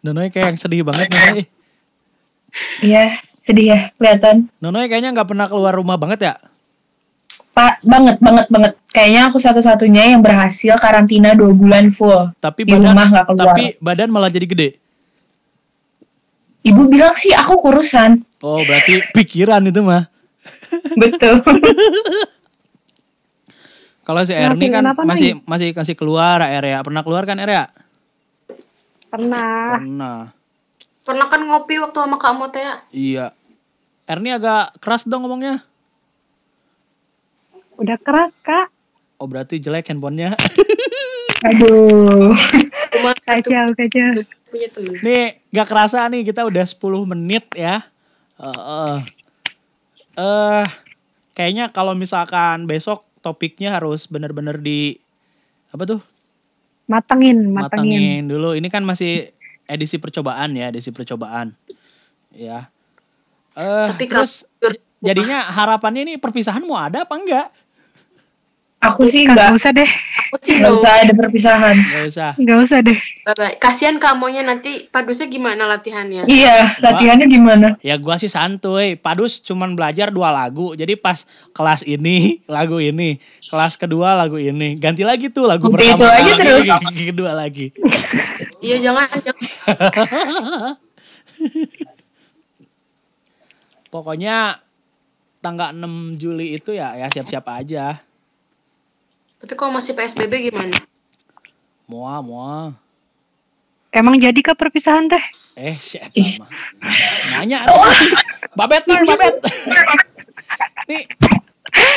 Nonoy 0.00 0.28
kayak 0.28 0.52
yang 0.52 0.58
sedih 0.58 0.82
banget 0.82 1.08
Nonoy. 1.08 1.44
iya 2.80 3.12
sedih 3.38 3.66
ya 3.70 3.80
kelihatan 3.94 4.48
Nonoy 4.58 4.86
kayaknya 4.86 5.12
nggak 5.12 5.28
pernah 5.28 5.46
keluar 5.46 5.72
rumah 5.72 5.94
banget 5.94 6.20
ya? 6.22 6.34
pak 7.52 7.80
banget 7.80 8.16
banget 8.18 8.46
banget 8.46 8.72
kayaknya 8.90 9.22
aku 9.26 9.36
satu-satunya 9.36 10.12
yang 10.12 10.20
berhasil 10.20 10.76
karantina 10.76 11.32
dua 11.32 11.52
bulan 11.52 11.88
full 11.88 12.28
Tapi 12.36 12.64
Di 12.64 12.70
badan 12.70 12.92
rumah 12.92 13.06
nggak 13.08 13.26
keluar. 13.26 13.46
tapi 13.50 13.64
badan 13.78 14.08
malah 14.08 14.28
jadi 14.28 14.44
gede. 14.44 14.68
ibu 16.62 16.84
bilang 16.86 17.14
sih 17.14 17.32
aku 17.32 17.56
kurusan 17.58 18.20
Oh, 18.38 18.60
berarti 18.60 19.00
pikiran 19.10 19.64
itu 19.64 19.80
mah. 19.80 20.04
betul 21.00 21.40
Kalau 24.04 24.22
si 24.22 24.30
Nah, 24.30 24.52
Erni 24.52 24.68
kan 24.68 24.84
masih 25.02 25.40
masih 25.42 25.72
kasih 25.72 25.98
keluar 25.98 26.38
area. 26.38 26.78
Pernah 26.78 27.02
keluar 27.02 27.24
kan 27.24 27.40
area? 27.40 27.66
Pernah. 29.10 29.78
Pernah. 29.78 30.18
Pernah 31.06 31.26
kan 31.30 31.40
ngopi 31.46 31.78
waktu 31.78 31.98
sama 32.02 32.18
kamu 32.18 32.44
teh 32.50 32.62
ya? 32.62 32.74
Iya. 32.90 33.26
Erni 34.06 34.34
agak 34.34 34.78
keras 34.82 35.06
dong 35.06 35.26
ngomongnya. 35.26 35.62
Udah 37.78 37.98
keras, 38.00 38.32
Kak. 38.42 38.72
Oh 39.16 39.26
berarti 39.30 39.62
jelek 39.62 39.88
handphonenya. 39.88 40.34
Aduh. 41.46 42.34
Kacau, 43.26 43.70
kacau. 43.76 44.24
nih 45.04 45.38
gak 45.52 45.68
kerasa 45.68 46.08
nih 46.10 46.26
kita 46.26 46.42
udah 46.48 46.64
10 46.64 47.06
menit 47.06 47.44
ya. 47.54 47.86
Eh 48.40 48.50
eh. 48.50 48.98
Eh, 50.16 50.66
kayaknya 51.36 51.70
kalau 51.70 51.92
misalkan 51.92 52.64
besok 52.64 53.04
topiknya 53.20 53.76
harus 53.76 54.08
bener-bener 54.08 54.56
di 54.58 54.96
apa 55.70 55.84
tuh 55.84 56.00
Matengin, 56.86 57.50
matengin. 57.50 57.98
matangin 57.98 58.22
dulu. 58.30 58.54
Ini 58.54 58.68
kan 58.70 58.86
masih 58.86 59.34
edisi 59.66 59.98
percobaan 59.98 60.54
ya, 60.54 60.70
edisi 60.70 60.94
percobaan. 60.94 61.52
Ya. 62.30 62.70
Eh 63.58 63.86
Tapi 63.90 64.04
terus 64.06 64.46
jadinya 65.02 65.50
harapannya 65.50 66.06
ini 66.06 66.14
perpisahan 66.16 66.62
mau 66.62 66.78
ada 66.78 67.02
apa 67.02 67.14
enggak? 67.18 67.50
Aku 68.92 69.02
sih 69.08 69.26
nggak 69.26 69.34
nggak 69.34 69.58
usah 69.58 69.70
deh. 69.74 69.90
Aku 70.30 70.36
sih 70.38 70.54
nggak 70.58 70.70
nggak 70.70 70.78
usah 70.78 70.90
ada 71.02 71.12
perpisahan. 71.14 71.76
Gak 71.76 72.04
usah. 72.10 72.30
Nggak 72.38 72.58
usah 72.62 72.78
deh. 72.82 72.98
Bye-bye. 73.26 73.54
Kasihan 73.58 73.96
kamunya 73.98 74.42
nanti 74.46 74.86
padusnya 74.86 75.26
gimana 75.26 75.66
latihannya? 75.66 76.24
Iya, 76.30 76.78
latihannya 76.78 77.26
gimana? 77.26 77.68
Ya 77.82 77.98
gua 77.98 78.16
sih 78.18 78.30
santuy. 78.30 78.94
Padus 78.94 79.42
cuman 79.42 79.74
belajar 79.74 80.14
dua 80.14 80.30
lagu. 80.30 80.78
Jadi 80.78 80.94
pas 80.94 81.26
kelas 81.50 81.82
ini 81.82 82.40
lagu 82.46 82.78
ini, 82.78 83.18
kelas 83.50 83.74
kedua 83.74 84.14
lagu 84.14 84.38
ini, 84.38 84.78
ganti 84.78 85.02
lagi 85.02 85.26
tuh 85.28 85.50
lagu 85.50 85.66
Udah 85.66 85.78
pertama. 85.78 85.98
itu 85.98 86.06
aja 86.06 86.14
lagi, 86.22 86.30
terus. 86.38 86.66
Kedua 87.14 87.32
lagi. 87.34 87.66
Iya 88.62 88.76
jangan, 88.80 89.06
jangan. 89.20 89.42
Pokoknya 93.92 94.60
tanggal 95.40 95.70
6 95.72 96.18
Juli 96.20 96.58
itu 96.58 96.74
ya 96.74 96.98
ya 96.98 97.06
siap-siap 97.08 97.46
aja. 97.48 98.02
Tapi 99.36 99.52
kalau 99.52 99.76
masih 99.76 99.92
PSBB 99.92 100.48
gimana? 100.48 100.76
Mua 101.84 102.18
mua. 102.24 102.72
Emang 103.92 104.20
jadi 104.20 104.36
kah 104.44 104.56
perpisahan 104.56 105.08
teh? 105.08 105.24
Eh, 105.56 105.76
siapa 105.76 106.12
mah. 106.40 106.50
Nanya. 107.32 107.64
Babet 108.52 108.84
nih, 108.84 109.00
babet. 109.08 109.34
Nih, 110.86 111.02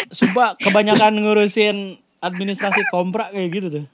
sumpah 0.09 0.57
kebanyakan 0.57 1.21
ngurusin 1.21 1.99
administrasi 2.23 2.87
komprak 2.89 3.35
kayak 3.35 3.49
gitu 3.53 3.67
tuh. 3.69 3.85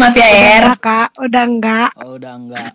Maaf 0.00 0.16
ya, 0.16 0.26
Udah 0.26 0.32
Er. 0.32 0.64
Kak. 0.80 1.08
Udah 1.20 1.44
enggak. 1.44 1.90
Oh, 2.00 2.16
udah 2.16 2.32
enggak. 2.34 2.72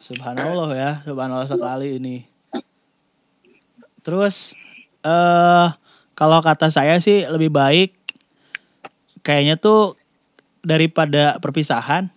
Subhanallah 0.00 0.70
ya, 0.74 0.90
subhanallah 1.04 1.48
sekali 1.48 2.00
ini. 2.00 2.16
Terus 4.04 4.52
eh 5.04 5.68
kalau 6.14 6.38
kata 6.40 6.70
saya 6.70 6.98
sih 7.02 7.26
lebih 7.26 7.50
baik 7.50 7.94
kayaknya 9.22 9.58
tuh 9.58 9.98
daripada 10.64 11.38
perpisahan 11.38 12.08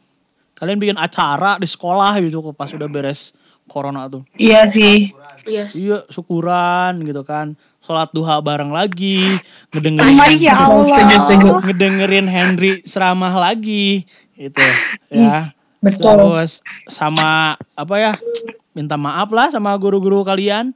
kalian 0.57 0.81
bikin 0.81 0.97
acara 0.97 1.61
di 1.61 1.69
sekolah 1.69 2.17
gitu 2.21 2.41
pas 2.53 2.71
udah 2.73 2.89
beres 2.89 3.37
corona 3.67 4.07
tuh. 4.07 4.23
Iya 4.39 4.65
sih. 4.65 5.11
Iya. 5.45 5.67
Iya, 5.67 5.97
syukuran 6.09 7.03
gitu 7.03 7.21
kan. 7.27 7.53
Sholat 7.83 8.11
duha 8.11 8.43
bareng 8.43 8.71
lagi, 8.71 9.23
ngedengerin 9.71 10.11
Oh 10.11 10.19
Henry, 10.19 10.43
ya 10.43 10.55
Allah. 10.59 10.83
Setuju, 10.83 11.15
setuju. 11.23 11.49
ngedengerin 11.63 12.27
Henry 12.27 12.71
ceramah 12.83 13.31
lagi 13.31 14.03
gitu 14.35 14.65
ya. 15.07 15.55
Betul. 15.79 16.03
Terus 16.03 16.59
sama 16.91 17.55
apa 17.79 17.95
ya? 17.95 18.11
Minta 18.75 18.99
maaf 18.99 19.31
lah 19.31 19.47
sama 19.53 19.71
guru-guru 19.79 20.27
kalian. 20.27 20.75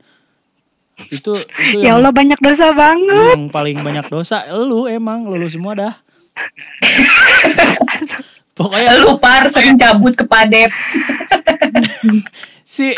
Itu 1.07 1.31
itu 1.33 1.77
Ya 1.79 1.93
Allah 1.93 2.09
banyak 2.09 2.37
dosa 2.37 2.71
banget. 2.71 3.33
yang 3.33 3.47
paling 3.47 3.77
banyak 3.79 4.05
dosa 4.07 4.43
lu 4.51 4.85
emang 4.85 5.25
lu 5.25 5.45
semua 5.47 5.73
dah. 5.73 5.93
Pokoknya 8.51 8.99
Lu 8.99 9.15
par 9.17 9.47
sering 9.47 9.75
cabut 9.75 10.13
ke 10.13 10.23
Padep. 10.23 10.69
si 12.67 12.91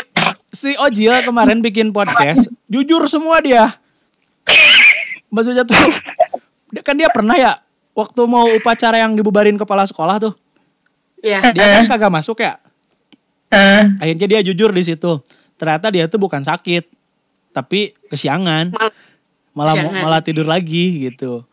si 0.50 0.70
Ojil 0.76 1.14
kemarin 1.22 1.58
bikin 1.60 1.90
podcast, 1.90 2.50
jujur 2.66 3.06
semua 3.06 3.38
dia. 3.38 3.74
Maksudnya 5.30 5.62
tuh 5.62 5.74
kan 6.82 6.94
dia 6.94 7.08
pernah 7.08 7.34
ya 7.34 7.52
waktu 7.94 8.20
mau 8.24 8.44
upacara 8.50 8.98
yang 8.98 9.14
dibubarin 9.14 9.54
kepala 9.54 9.84
sekolah 9.84 10.20
tuh, 10.20 10.32
Iya. 11.22 11.54
dia 11.54 11.64
kan 11.80 11.84
kagak 11.88 12.12
masuk 12.12 12.38
ya. 12.38 12.58
Ah, 13.48 13.82
Akhirnya 14.02 14.26
dia 14.26 14.40
jujur 14.42 14.68
di 14.68 14.82
situ. 14.82 15.12
Ternyata 15.54 15.86
dia 15.88 16.04
tuh 16.06 16.18
bukan 16.18 16.42
sakit, 16.42 16.82
tapi 17.54 17.94
kesiangan. 18.10 18.74
Mal- 18.74 18.94
Malah 19.54 19.70
Kesiangan. 19.70 20.02
malah 20.02 20.20
tidur 20.20 20.46
lagi 20.50 21.06
gitu. 21.06 21.46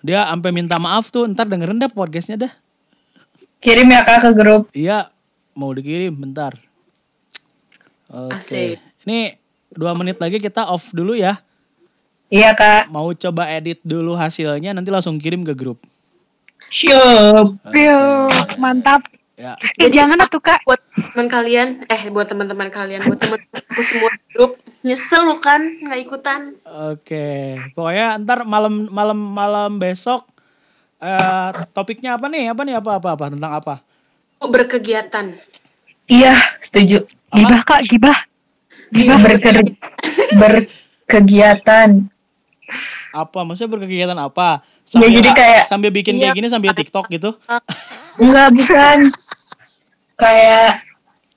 Dia 0.00 0.24
sampai 0.24 0.50
minta 0.50 0.80
maaf 0.80 1.12
tuh, 1.12 1.28
ntar 1.28 1.44
dengerin 1.44 1.76
dah 1.76 1.92
podcastnya 1.92 2.48
dah. 2.48 2.52
kirim 3.60 3.86
ya 3.86 4.02
kak 4.02 4.24
ke 4.24 4.30
grup. 4.32 4.72
Iya, 4.72 5.12
mau 5.52 5.68
dikirim 5.70 6.10
bentar. 6.10 6.56
Oke. 8.08 8.34
Asik. 8.34 8.80
Ini 9.04 9.36
dua 9.68 9.92
menit 9.92 10.16
lagi 10.16 10.40
kita 10.40 10.66
off 10.66 10.90
dulu 10.90 11.12
ya. 11.12 11.38
Iya 12.26 12.56
kak. 12.56 12.88
Mau 12.88 13.12
coba 13.12 13.52
edit 13.52 13.78
dulu 13.84 14.16
hasilnya, 14.16 14.72
nanti 14.72 14.88
langsung 14.88 15.20
kirim 15.20 15.44
ke 15.44 15.52
grup. 15.52 15.78
Siap. 16.72 17.60
Yo, 17.68 18.00
mantap. 18.56 19.04
Ya, 19.32 19.56
Eh, 19.74 19.88
jangan 19.88 20.20
atuh, 20.20 20.38
Kak. 20.38 20.60
Buat 20.62 20.80
teman 20.92 21.26
kalian, 21.26 21.68
eh 21.86 22.02
buat 22.08 22.28
teman-teman 22.28 22.68
kalian, 22.68 23.00
buat 23.02 23.16
teman-temanku 23.16 23.80
semua 23.80 24.12
grup, 24.28 24.54
nyesel 24.82 25.24
lu 25.24 25.36
kan 25.38 25.58
nggak 25.78 26.00
ikutan. 26.00 26.40
oke. 26.62 27.26
Pokoknya 27.72 28.20
ntar 28.20 28.44
malam 28.44 28.86
malam 28.88 29.16
malam 29.16 29.72
besok 29.76 30.28
eh 30.98 31.50
topiknya 31.72 32.14
apa 32.14 32.28
nih? 32.28 32.52
Apa 32.52 32.62
nih? 32.62 32.74
Apa 32.76 32.90
apa 32.96 33.08
apa 33.10 33.24
tentang 33.28 33.52
apa? 33.52 33.74
Berkegiatan. 34.38 35.32
Iya, 36.06 36.34
setuju. 36.58 37.02
Gibah, 37.32 37.62
Kak, 37.64 37.80
gibah. 37.84 38.18
Gibah. 38.90 39.16
Berker- 39.18 39.74
berkegiatan. 40.36 41.88
Apa? 43.10 43.38
Maksudnya 43.42 43.70
berkegiatan 43.70 44.18
apa? 44.18 44.60
Ya, 44.92 45.08
jadi 45.08 45.30
kayak- 45.32 45.66
sambil 45.66 45.88
bikin 45.88 46.16
kayak 46.16 46.32
Iya. 46.32 46.36
gini 46.36 46.48
sambil 46.48 46.72
TikTok 46.72 47.08
gitu. 47.08 47.32
Enggak, 48.18 48.52
bukan. 48.52 48.98
Kayak 50.22 50.86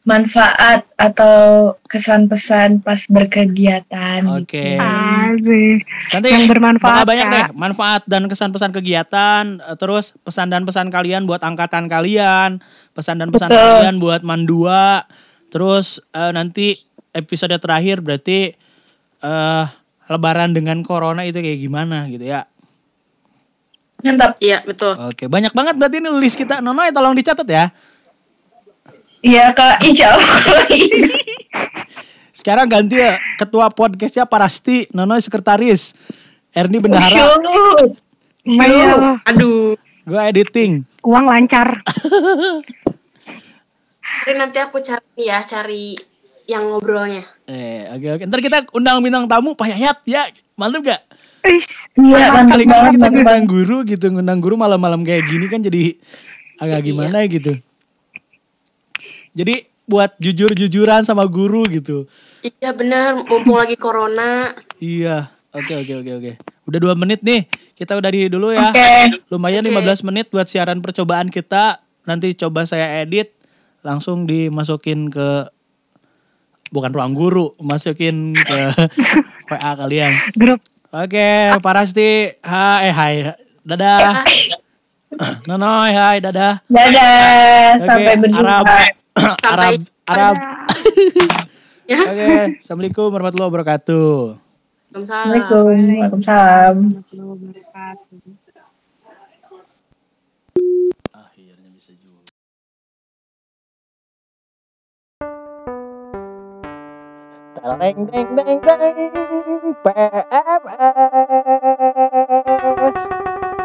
manfaat 0.06 0.86
atau 1.01 1.74
kesan 1.89 2.30
pesan 2.30 2.86
pas 2.86 3.01
berkegiatan. 3.10 4.22
Oke. 4.38 4.77
Asik. 4.77 5.82
Nanti 6.13 6.27
Yang 6.30 6.46
bermanfaat, 6.54 7.10
banyak 7.10 7.25
deh 7.25 7.46
manfaat 7.58 8.06
dan 8.06 8.30
kesan 8.30 8.54
pesan 8.54 8.70
kegiatan, 8.70 9.58
eh, 9.58 9.75
terus 9.82 10.13
pesan 10.22 10.54
dan 10.54 10.62
pesan 10.62 10.94
kalian 10.94 11.25
buat 11.25 11.42
angkatan 11.42 11.89
kalian, 11.89 12.62
pesan 12.94 13.18
dan 13.18 13.34
pesan 13.34 13.50
Betul. 13.50 13.65
kalian 13.82 13.98
buat 13.98 14.22
mandua, 14.22 15.10
terus 15.50 15.98
eh, 16.13 16.30
nanti 16.30 16.77
episode 17.18 17.58
terakhir 17.58 18.06
berarti 18.06 18.54
eh 19.25 19.65
lebaran 20.06 20.54
dengan 20.54 20.86
corona 20.86 21.25
itu 21.25 21.42
kayak 21.42 21.58
gimana 21.65 22.06
gitu 22.13 22.30
ya. 22.30 22.46
Mantap. 24.06 24.38
Iya 24.38 24.62
betul. 24.62 24.94
Oke, 25.01 25.25
banyak 25.25 25.50
banget 25.50 25.82
berarti 25.82 25.98
ini 25.98 26.13
list 26.22 26.38
kita. 26.38 26.62
Nono 26.62 26.86
tolong 26.94 27.18
dicatat 27.18 27.48
ya. 27.50 27.74
Iya 29.25 29.58
kak, 29.58 29.82
insya 29.82 30.13
Allah. 30.13 30.38
Sekarang 32.38 32.70
ganti 32.70 33.01
ya 33.01 33.17
ketua 33.41 33.74
podcastnya 33.74 34.29
Parasti, 34.29 34.86
Nono 34.94 35.17
sekretaris, 35.17 35.98
Erni 36.53 36.77
bendahara, 36.77 37.34
Shoot. 37.34 37.98
Maya, 38.46 39.17
Aduh. 39.25 39.74
gue 40.05 40.22
editing. 40.29 40.86
uang 41.01 41.25
lancar. 41.25 41.82
Jadi 44.22 44.38
nanti 44.38 44.62
aku 44.62 44.77
cari 44.77 45.25
ya, 45.25 45.41
cari 45.41 45.98
yang 46.46 46.70
ngobrolnya. 46.70 47.25
Eh, 47.50 47.89
oke 47.89 48.22
oke. 48.22 48.24
Ntar 48.29 48.39
kita 48.39 48.58
undang 48.77 49.01
bintang 49.01 49.25
tamu 49.25 49.58
Pak 49.58 49.74
Yayat 49.74 49.98
ya. 50.05 50.29
Mantap 50.53 50.86
gak? 50.86 51.01
Iya, 51.98 52.29
mantap 52.29 52.62
Kali-kali 52.62 52.88
kita 52.94 53.08
ngundang 53.10 53.46
guru 53.50 53.77
gitu, 53.89 54.05
ngundang 54.13 54.38
guru 54.38 54.53
malam-malam 54.53 55.01
kayak 55.01 55.25
gini 55.25 55.50
kan 55.50 55.65
jadi 55.65 55.98
agak 56.62 56.79
Iya. 56.82 56.86
gimana 56.86 57.17
gitu. 57.25 57.58
Jadi 59.36 59.68
buat 59.86 60.18
jujur-jujuran 60.18 61.06
sama 61.06 61.27
guru 61.30 61.62
gitu. 61.70 62.08
Iya 62.42 62.74
bener, 62.74 63.27
mumpung 63.27 63.60
lagi 63.60 63.77
corona. 63.77 64.56
Iya. 64.82 65.30
Oke 65.54 65.75
oke 65.75 65.94
oke 66.01 66.12
oke. 66.20 66.32
Udah 66.65 66.80
dua 66.82 66.94
menit 66.98 67.22
nih. 67.22 67.46
Kita 67.75 68.00
udah 68.00 68.10
di 68.10 68.32
dulu 68.32 68.56
ya. 68.56 68.72
Oke. 68.72 69.20
Lumayan 69.30 69.68
Oke. 69.68 69.75
15 69.75 70.08
menit 70.08 70.25
buat 70.32 70.48
siaran 70.48 70.80
percobaan 70.80 71.27
kita. 71.27 71.84
Nanti 72.08 72.32
coba 72.34 72.63
saya 72.63 73.04
edit 73.04 73.36
langsung 73.84 74.24
dimasukin 74.25 75.12
ke 75.12 75.51
bukan 76.72 76.92
ruang 76.96 77.13
guru, 77.13 77.54
masukin 77.60 78.34
ke 78.34 78.60
WA 79.51 79.72
kalian. 79.77 80.12
grup. 80.34 80.63
Oke, 80.96 81.51
Parasti. 81.60 82.32
Hai, 82.39 82.88
eh, 82.88 82.94
hai. 82.96 83.15
Dadah. 83.68 84.24
Nonoy, 85.48 85.92
hai, 85.92 86.18
dadah. 86.24 86.63
Dadah, 86.72 87.80
sampai 87.84 88.15
berjumpa. 88.20 88.63
Arab, 88.63 88.65
Arab, 89.15 89.88
Arab. 90.12 90.36
Ya. 91.86 92.01
Oke, 92.01 92.57
assalamualaikum 92.60 93.13
warahmatullahi 93.13 93.50
wabarakatuh. 93.53 94.41
Waalaikumsalam. 94.91 95.38
Assalamualaikum. 95.38 95.63
Waalaikumsalam. 95.69 96.75
warahmatullahi 96.81 97.29
wabarakatuh. 97.31 98.17
Akhirnya 101.13 101.69
bisa 101.72 101.93
juga. 101.95 102.25
Tereng 107.55 108.00
deng 108.10 108.29
deng 108.36 108.60
deng 108.65 108.95
PMS 109.86 110.65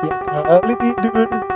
Ya 0.06 0.14
kali 0.30 0.74
tidur 0.76 1.49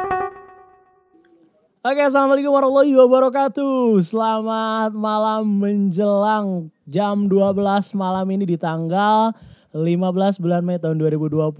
Oke 1.95 2.11
assalamualaikum 2.11 2.51
warahmatullahi 2.51 2.99
wabarakatuh 3.07 4.03
Selamat 4.03 4.91
malam 4.99 5.47
menjelang 5.47 6.67
jam 6.91 7.31
12 7.31 7.55
malam 7.95 8.27
ini 8.35 8.51
di 8.51 8.59
tanggal 8.59 9.31
15 9.71 10.43
bulan 10.43 10.67
Mei 10.67 10.83
tahun 10.83 10.99
2020 10.99 11.55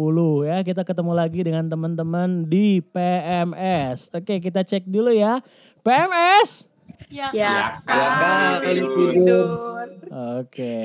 ya 0.51 0.59
kita 0.67 0.83
ketemu 0.83 1.13
lagi 1.15 1.39
dengan 1.47 1.71
teman-teman 1.71 2.51
di 2.51 2.83
PMS 2.83 4.11
Oke 4.11 4.43
kita 4.43 4.67
cek 4.67 4.91
dulu 4.91 5.15
ya 5.15 5.39
PMS 5.87 6.67
Ya. 7.15 7.31
Ya, 7.31 7.79
kali 7.87 8.83
tidur. 8.83 9.47
Oke, 10.43 10.79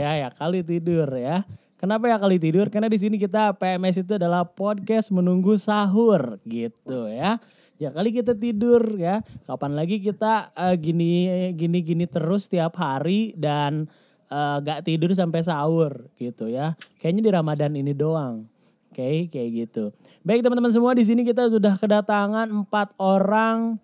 ya 0.00 0.16
ya 0.16 0.28
kali 0.32 0.64
tidur 0.64 1.12
ya. 1.12 1.44
Kenapa 1.76 2.08
ya 2.08 2.16
kali 2.16 2.40
tidur? 2.40 2.72
Karena 2.72 2.88
di 2.88 2.96
sini 2.96 3.20
kita 3.20 3.52
PMS 3.52 4.00
itu 4.00 4.16
adalah 4.16 4.48
podcast 4.48 5.12
menunggu 5.12 5.60
sahur 5.60 6.40
gitu 6.48 7.12
ya. 7.12 7.36
Ya 7.78 7.90
kali 7.90 8.14
kita 8.14 8.38
tidur 8.38 8.82
ya. 8.94 9.20
Kapan 9.46 9.74
lagi 9.74 9.98
kita 9.98 10.54
eh, 10.54 10.76
gini 10.78 11.26
gini 11.58 11.78
gini 11.82 12.04
terus 12.06 12.46
tiap 12.46 12.78
hari 12.78 13.34
dan 13.34 13.90
eh, 14.30 14.56
gak 14.62 14.86
tidur 14.86 15.10
sampai 15.14 15.42
sahur 15.42 16.06
gitu 16.14 16.46
ya. 16.46 16.78
Kayaknya 17.02 17.22
di 17.22 17.30
Ramadan 17.34 17.72
ini 17.74 17.92
doang. 17.92 18.46
Oke, 18.94 19.26
kayak 19.26 19.50
gitu. 19.50 19.90
Baik 20.22 20.46
teman-teman 20.46 20.70
semua 20.70 20.94
di 20.94 21.02
sini 21.02 21.26
kita 21.26 21.50
sudah 21.50 21.74
kedatangan 21.74 22.46
empat 22.46 22.94
orang 22.94 23.74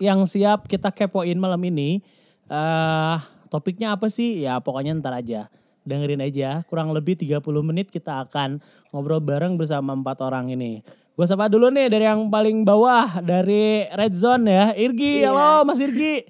yang 0.00 0.24
siap 0.24 0.64
kita 0.64 0.88
kepoin 0.88 1.36
malam 1.36 1.60
ini. 1.60 2.00
eh 2.48 3.18
topiknya 3.52 3.94
apa 3.94 4.08
sih? 4.08 4.42
Ya 4.42 4.56
pokoknya 4.64 4.96
ntar 4.96 5.14
aja. 5.14 5.52
Dengerin 5.84 6.24
aja, 6.24 6.64
kurang 6.64 6.96
lebih 6.96 7.12
30 7.20 7.44
menit 7.60 7.92
kita 7.92 8.24
akan 8.24 8.64
ngobrol 8.88 9.20
bareng 9.20 9.60
bersama 9.60 9.92
empat 9.92 10.24
orang 10.24 10.48
ini. 10.48 10.80
Gue 11.14 11.26
sapa 11.30 11.46
dulu 11.46 11.70
nih 11.70 11.86
dari 11.86 12.10
yang 12.10 12.26
paling 12.26 12.66
bawah, 12.66 13.22
dari 13.22 13.86
Red 13.86 14.18
Zone 14.18 14.50
ya. 14.50 14.64
Irgi, 14.74 15.22
Iya. 15.22 15.30
halo 15.30 15.62
Mas 15.62 15.78
Irgi. 15.78 16.26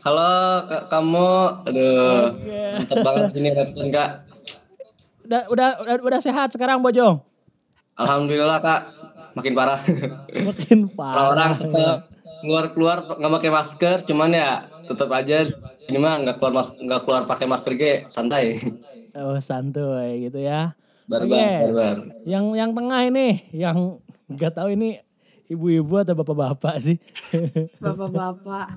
Halo 0.00 0.32
kak, 0.64 0.82
kamu, 0.88 1.32
aduh, 1.64 2.24
mantep 2.76 2.98
banget 3.06 3.24
sini 3.32 3.48
Redstone 3.52 3.88
kak. 3.88 4.10
Udah, 5.24 5.42
udah, 5.48 5.68
udah, 5.80 5.94
udah 6.00 6.20
sehat 6.20 6.52
sekarang 6.52 6.80
Bojong? 6.80 7.20
Alhamdulillah 7.96 8.60
kak, 8.60 8.80
makin 9.32 9.52
parah. 9.52 9.80
Makin 10.40 10.78
parah. 10.88 11.14
Orang-orang 11.36 11.50
tetap 11.56 11.98
keluar-keluar 12.40 12.96
nggak 13.16 13.32
pakai 13.40 13.50
masker, 13.52 13.96
cuman 14.04 14.30
ya 14.32 14.50
tetap 14.84 15.08
aja 15.12 15.44
ini 15.84 15.96
mah 15.96 16.20
nggak 16.20 16.36
keluar 16.36 16.52
mas 16.54 16.68
nggak 16.76 17.00
keluar 17.04 17.22
pakai 17.24 17.44
masker 17.44 17.72
ge 17.76 17.92
santai. 18.08 18.56
Oh 19.16 19.36
santuy 19.36 20.28
gitu 20.28 20.40
ya. 20.40 20.76
Barbar, 21.04 21.28
Oke. 21.28 21.48
barbar. 21.68 21.96
Yang 22.24 22.44
yang 22.56 22.70
tengah 22.72 23.00
ini, 23.04 23.28
yang 23.52 24.00
nggak 24.30 24.52
tahu 24.56 24.72
ini 24.72 25.00
ibu-ibu 25.48 26.00
atau 26.00 26.14
bapak-bapak 26.16 26.74
sih. 26.80 26.96
Bapak-bapak. 27.78 28.68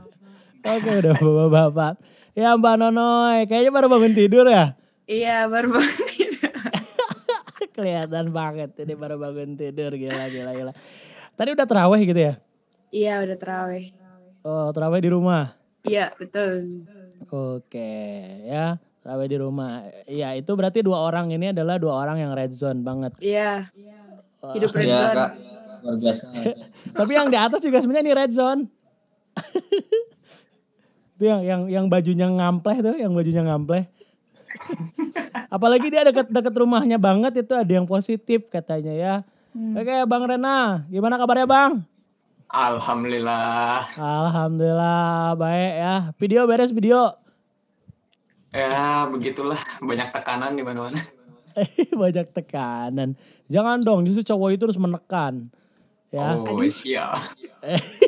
Oke 0.67 0.89
udah 0.99 1.13
bapak-bapak. 1.15 1.93
Ya 2.37 2.53
Mbak 2.53 2.75
Nonoy, 2.77 3.49
kayaknya 3.49 3.71
baru 3.73 3.87
bangun 3.89 4.13
tidur 4.13 4.45
ya? 4.45 4.77
Iya, 5.09 5.49
baru 5.49 5.73
banget. 5.73 5.97
Kelihatan 7.75 8.29
banget 8.29 8.77
ini 8.77 8.93
baru 8.93 9.17
bangun 9.17 9.57
tidur, 9.57 9.95
gila 9.97 10.29
gila 10.29 10.51
gila. 10.53 10.73
Tadi 11.33 11.49
udah 11.57 11.65
terawih 11.65 12.01
gitu 12.05 12.21
ya? 12.21 12.33
Iya, 12.93 13.25
udah 13.25 13.37
terawih. 13.41 13.85
Oh 14.45 14.69
terawih 14.69 15.01
di 15.01 15.09
rumah? 15.09 15.57
Iya, 15.81 16.13
betul. 16.19 16.85
Oke 17.31 17.89
ya, 18.45 18.77
terawih 19.01 19.27
di 19.31 19.37
rumah. 19.41 19.89
Ya 20.05 20.37
itu 20.37 20.51
berarti 20.53 20.85
dua 20.85 21.09
orang 21.09 21.33
ini 21.33 21.49
adalah 21.55 21.81
dua 21.81 21.97
orang 21.97 22.21
yang 22.21 22.37
red 22.37 22.53
zone 22.53 22.85
banget. 22.85 23.17
Iya. 23.17 23.71
Wah, 23.73 24.06
Hidup 24.37 24.69
red 24.71 24.85
Iya 24.87 24.97
zone. 24.97 25.15
kak, 25.17 25.31
luar 25.81 25.95
biasa. 25.97 26.25
Tapi 27.01 27.11
yang 27.11 27.27
di 27.27 27.37
atas 27.37 27.59
juga 27.59 27.77
sebenarnya 27.81 28.03
ini 28.05 28.13
red 28.13 28.31
zone. 28.31 28.61
itu 31.17 31.23
yang 31.25 31.41
yang 31.41 31.61
yang 31.65 31.85
bajunya 31.89 32.29
ngampleh 32.29 32.77
tuh, 32.85 32.95
yang 32.97 33.11
bajunya 33.17 33.41
ngampleh. 33.41 33.89
Apalagi 35.55 35.89
dia 35.89 36.05
deket-deket 36.05 36.53
rumahnya 36.53 36.97
banget 36.97 37.45
itu 37.45 37.53
ada 37.53 37.69
yang 37.69 37.85
positif 37.85 38.45
katanya 38.49 38.93
ya. 38.93 39.15
Oke 39.73 40.05
Bang 40.05 40.29
Rena, 40.29 40.85
gimana 40.85 41.17
kabarnya 41.17 41.49
Bang? 41.49 41.81
Alhamdulillah. 42.47 43.83
Alhamdulillah 43.97 45.33
baik 45.33 45.73
ya. 45.81 45.95
Video 46.21 46.45
beres 46.45 46.69
video. 46.69 47.17
Ya, 48.55 49.03
begitulah 49.11 49.59
banyak 49.83 50.09
tekanan 50.15 50.55
di 50.55 50.63
mana-mana. 50.63 50.97
Banyak 51.91 52.31
tekanan. 52.31 53.19
Jangan 53.47 53.79
dong, 53.79 54.03
justru 54.03 54.27
cowok 54.27 54.49
itu 54.55 54.63
harus 54.67 54.79
menekan. 54.79 55.47
Ya. 56.11 56.39
Oh, 56.39 56.63
siap. 56.67 57.15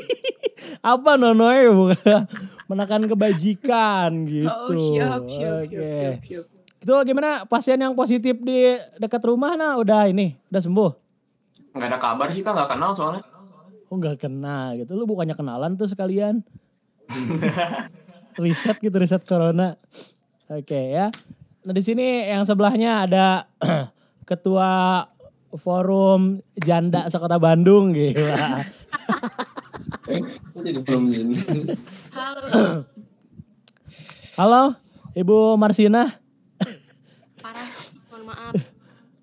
Apa 0.93 1.19
nonoy 1.19 1.67
bukan 1.71 2.23
menekan 2.71 3.03
kebajikan 3.07 4.23
gitu. 4.27 4.47
Oh, 4.47 4.77
siap, 4.77 5.21
siap, 5.27 5.67
Oke. 5.67 5.75
siap, 5.75 6.19
siap, 6.23 6.45
siap. 6.45 6.59
Itu 6.79 6.95
gimana 7.03 7.43
pasien 7.43 7.75
yang 7.75 7.91
positif 7.91 8.39
di 8.39 8.79
dekat 8.95 9.19
rumah 9.27 9.59
nah 9.59 9.75
udah 9.75 10.07
ini, 10.07 10.39
udah 10.47 10.61
sembuh? 10.63 10.91
Nggak 11.75 11.87
ada 11.91 11.99
kabar 11.99 12.27
sih 12.31 12.39
kak, 12.39 12.55
nggak 12.55 12.69
kenal 12.71 12.91
soalnya. 12.95 13.23
Oh 13.91 13.95
nggak 13.99 14.21
kena 14.21 14.79
gitu. 14.79 14.95
Lu 14.95 15.03
bukannya 15.03 15.35
kenalan 15.35 15.75
tuh 15.75 15.91
sekalian. 15.91 16.39
riset 18.43 18.79
gitu, 18.79 18.95
riset 18.95 19.25
corona. 19.27 19.75
Oke 20.47 20.95
ya. 20.95 21.11
Nah 21.67 21.73
di 21.75 21.83
sini 21.83 22.31
yang 22.31 22.47
sebelahnya 22.47 23.03
ada 23.09 23.27
ketua 24.29 25.03
forum 25.57 26.45
janda 26.59 27.09
sekota 27.09 27.41
Bandung 27.41 27.95
jadi 30.59 30.79
belum 30.83 31.03
ini. 31.13 31.35
Halo. 32.11 32.41
Halo, 34.35 34.63
Ibu 35.15 35.55
Marsina. 35.55 36.19
Parah. 37.39 37.69
Mohon 38.11 38.23
maaf. 38.27 38.53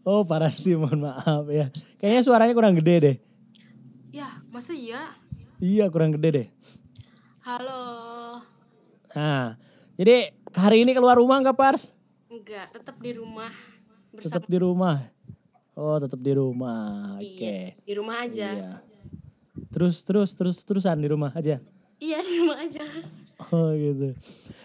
Oh, 0.06 0.22
Parasti, 0.22 0.78
mohon 0.78 1.02
maaf 1.02 1.44
ya. 1.50 1.68
Kayaknya 1.98 2.22
suaranya 2.22 2.54
kurang 2.54 2.78
gede 2.78 2.94
deh. 3.02 3.16
Ya, 4.14 4.30
masa 4.54 4.72
iya? 4.72 5.12
Iya, 5.58 5.90
kurang 5.90 6.14
gede 6.14 6.28
deh. 6.30 6.46
Halo. 7.42 7.82
Nah, 9.16 9.56
jadi 9.98 10.30
hari 10.54 10.86
ini 10.86 10.94
keluar 10.94 11.18
rumah 11.18 11.40
nggak 11.42 11.58
Pars? 11.58 11.96
Enggak, 12.30 12.70
tetap 12.70 12.96
di 13.00 13.10
rumah. 13.16 13.50
Tetap 14.16 14.44
di 14.46 14.58
rumah. 14.60 15.08
Oh, 15.76 16.00
tetap 16.00 16.16
di 16.24 16.32
rumah. 16.32 17.20
Oke. 17.20 17.76
Iya, 17.76 17.76
di 17.84 17.92
rumah 17.92 18.24
aja. 18.24 18.48
Iya. 18.48 18.72
Terus 19.68 20.00
terus 20.08 20.32
terus 20.32 20.64
terusan 20.64 20.96
di 20.96 21.08
rumah 21.08 21.28
aja. 21.36 21.60
Iya, 22.00 22.18
di 22.24 22.32
rumah 22.40 22.58
aja. 22.64 22.80
Oh 23.52 23.76
gitu. 23.76 24.16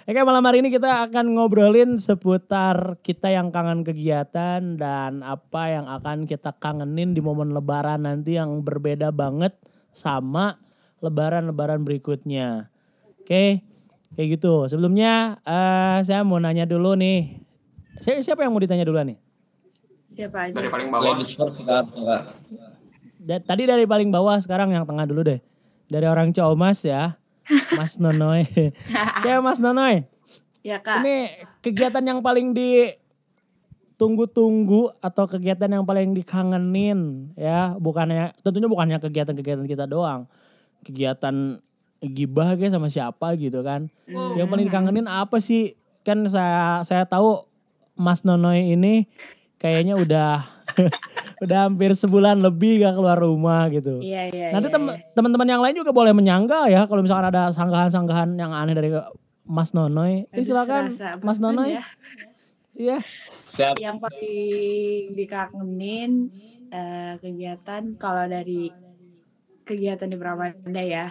Oke 0.08 0.20
malam 0.24 0.48
hari 0.48 0.64
ini 0.64 0.72
kita 0.72 1.04
akan 1.12 1.36
ngobrolin 1.36 2.00
seputar 2.00 2.96
kita 3.04 3.28
yang 3.28 3.52
kangen 3.52 3.84
kegiatan 3.84 4.80
dan 4.80 5.20
apa 5.22 5.68
yang 5.68 5.86
akan 5.92 6.24
kita 6.24 6.56
kangenin 6.56 7.12
di 7.12 7.20
momen 7.20 7.52
lebaran 7.52 8.08
nanti 8.08 8.40
yang 8.40 8.64
berbeda 8.64 9.12
banget 9.12 9.52
sama 9.92 10.56
lebaran-lebaran 11.04 11.84
berikutnya. 11.84 12.72
Oke, 13.20 13.60
kayak 14.16 14.28
gitu. 14.40 14.72
Sebelumnya 14.72 15.44
eh 15.44 16.00
saya 16.08 16.24
mau 16.24 16.40
nanya 16.40 16.64
dulu 16.64 16.96
nih. 16.96 17.44
Si- 18.00 18.24
Siapa 18.24 18.48
yang 18.48 18.56
mau 18.56 18.64
ditanya 18.64 18.88
dulu 18.88 19.04
nih? 19.04 19.20
Siapa 20.12 20.52
aja? 20.52 20.56
Dari 20.56 20.68
paling 20.68 20.92
bawah. 20.92 21.16
Ladies 21.16 21.32
first 21.40 21.64
kak, 21.64 21.88
kak. 21.88 22.36
Da- 23.22 23.44
tadi 23.44 23.64
dari 23.64 23.88
paling 23.88 24.12
bawah, 24.12 24.36
sekarang 24.44 24.76
yang 24.76 24.84
tengah 24.84 25.08
dulu 25.08 25.24
deh. 25.24 25.40
Dari 25.88 26.08
orang 26.08 26.36
Comas 26.36 26.84
ya. 26.84 27.16
Mas 27.80 27.98
Nonoy. 27.98 28.46
Oke 29.18 29.32
Mas 29.40 29.60
Nonoy. 29.60 30.04
Ya, 30.62 30.78
Kak. 30.78 31.02
Ini 31.02 31.42
kegiatan 31.66 32.06
yang 32.06 32.22
paling 32.22 32.54
ditunggu-tunggu 32.54 34.94
atau 35.02 35.26
kegiatan 35.26 35.74
yang 35.74 35.82
paling 35.90 36.14
dikangenin 36.14 37.34
ya, 37.34 37.74
bukannya 37.82 38.38
tentunya 38.46 38.70
bukannya 38.70 39.02
kegiatan-kegiatan 39.02 39.66
kita 39.66 39.90
doang. 39.90 40.30
Kegiatan 40.86 41.58
gibah 42.02 42.58
kayak 42.58 42.74
sama 42.78 42.90
siapa 42.94 43.34
gitu 43.42 43.66
kan. 43.66 43.90
Hmm. 44.06 44.38
Yang 44.38 44.48
paling 44.54 44.66
dikangenin 44.70 45.10
apa 45.10 45.42
sih? 45.42 45.74
Kan 46.06 46.30
saya 46.30 46.86
saya 46.86 47.10
tahu 47.10 47.42
Mas 47.98 48.22
Nonoy 48.22 48.78
ini 48.78 49.10
kayaknya 49.62 49.94
udah 49.94 50.42
Udah 51.42 51.66
hampir 51.66 51.98
sebulan 51.98 52.38
lebih 52.38 52.86
gak 52.86 53.02
keluar 53.02 53.18
rumah 53.18 53.66
gitu. 53.74 53.98
Iya 53.98 54.30
iya. 54.30 54.48
Nanti 54.54 54.70
iya, 54.70 54.76
tem- 54.78 54.94
iya. 54.94 55.10
teman-teman 55.18 55.48
yang 55.50 55.62
lain 55.66 55.76
juga 55.82 55.90
boleh 55.90 56.14
menyangga 56.14 56.70
ya 56.70 56.86
kalau 56.86 57.02
misalkan 57.02 57.34
ada 57.34 57.50
sanggahan-sanggahan 57.50 58.38
yang 58.38 58.54
aneh 58.54 58.78
dari 58.78 58.94
Mas 59.50 59.74
Nonoy. 59.74 60.30
Eh, 60.30 60.46
silakan 60.46 60.94
Mas 61.26 61.42
Nonoy. 61.42 61.82
ya. 61.82 61.84
Iya. 62.78 62.98
Siap. 63.58 63.76
Yang 63.82 63.98
paling 64.06 65.04
dikangenin 65.18 66.12
eh, 66.70 67.14
kegiatan 67.18 67.98
kalau 67.98 68.30
dari 68.30 68.70
kegiatan 69.66 70.14
di 70.14 70.18
Pramanda 70.22 70.84
ya. 70.86 71.10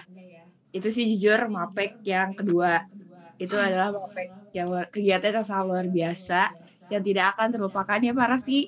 Itu 0.70 0.94
sih 0.94 1.10
jujur 1.10 1.50
Mapek 1.50 2.06
yang 2.06 2.38
kedua. 2.38 2.86
Itu 3.34 3.58
adalah 3.58 3.90
Mapek 3.90 4.54
yang 4.54 4.70
kegiatan 4.94 5.42
yang 5.42 5.46
sangat 5.46 5.66
luar 5.66 5.86
biasa 5.90 6.69
yang 6.90 7.00
tidak 7.00 7.34
akan 7.34 7.48
terlupakan 7.50 7.98
ya 7.98 8.12
Pak 8.12 8.28
Rasti. 8.28 8.66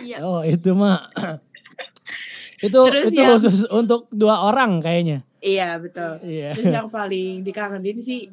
Iya. 0.00 0.16
Oh, 0.20 0.40
itu 0.40 0.72
mah. 0.72 1.10
itu 2.64 2.78
Terus 2.80 3.10
itu 3.10 3.20
yang- 3.20 3.34
khusus 3.34 3.66
untuk 3.68 4.06
dua 4.08 4.40
orang 4.44 4.78
kayaknya. 4.78 5.26
Iya 5.38 5.76
betul. 5.76 6.22
Iya. 6.22 6.54
Terus 6.54 6.72
yang 6.72 6.88
paling 6.94 7.42
dikangenin 7.42 7.98
sih 7.98 8.30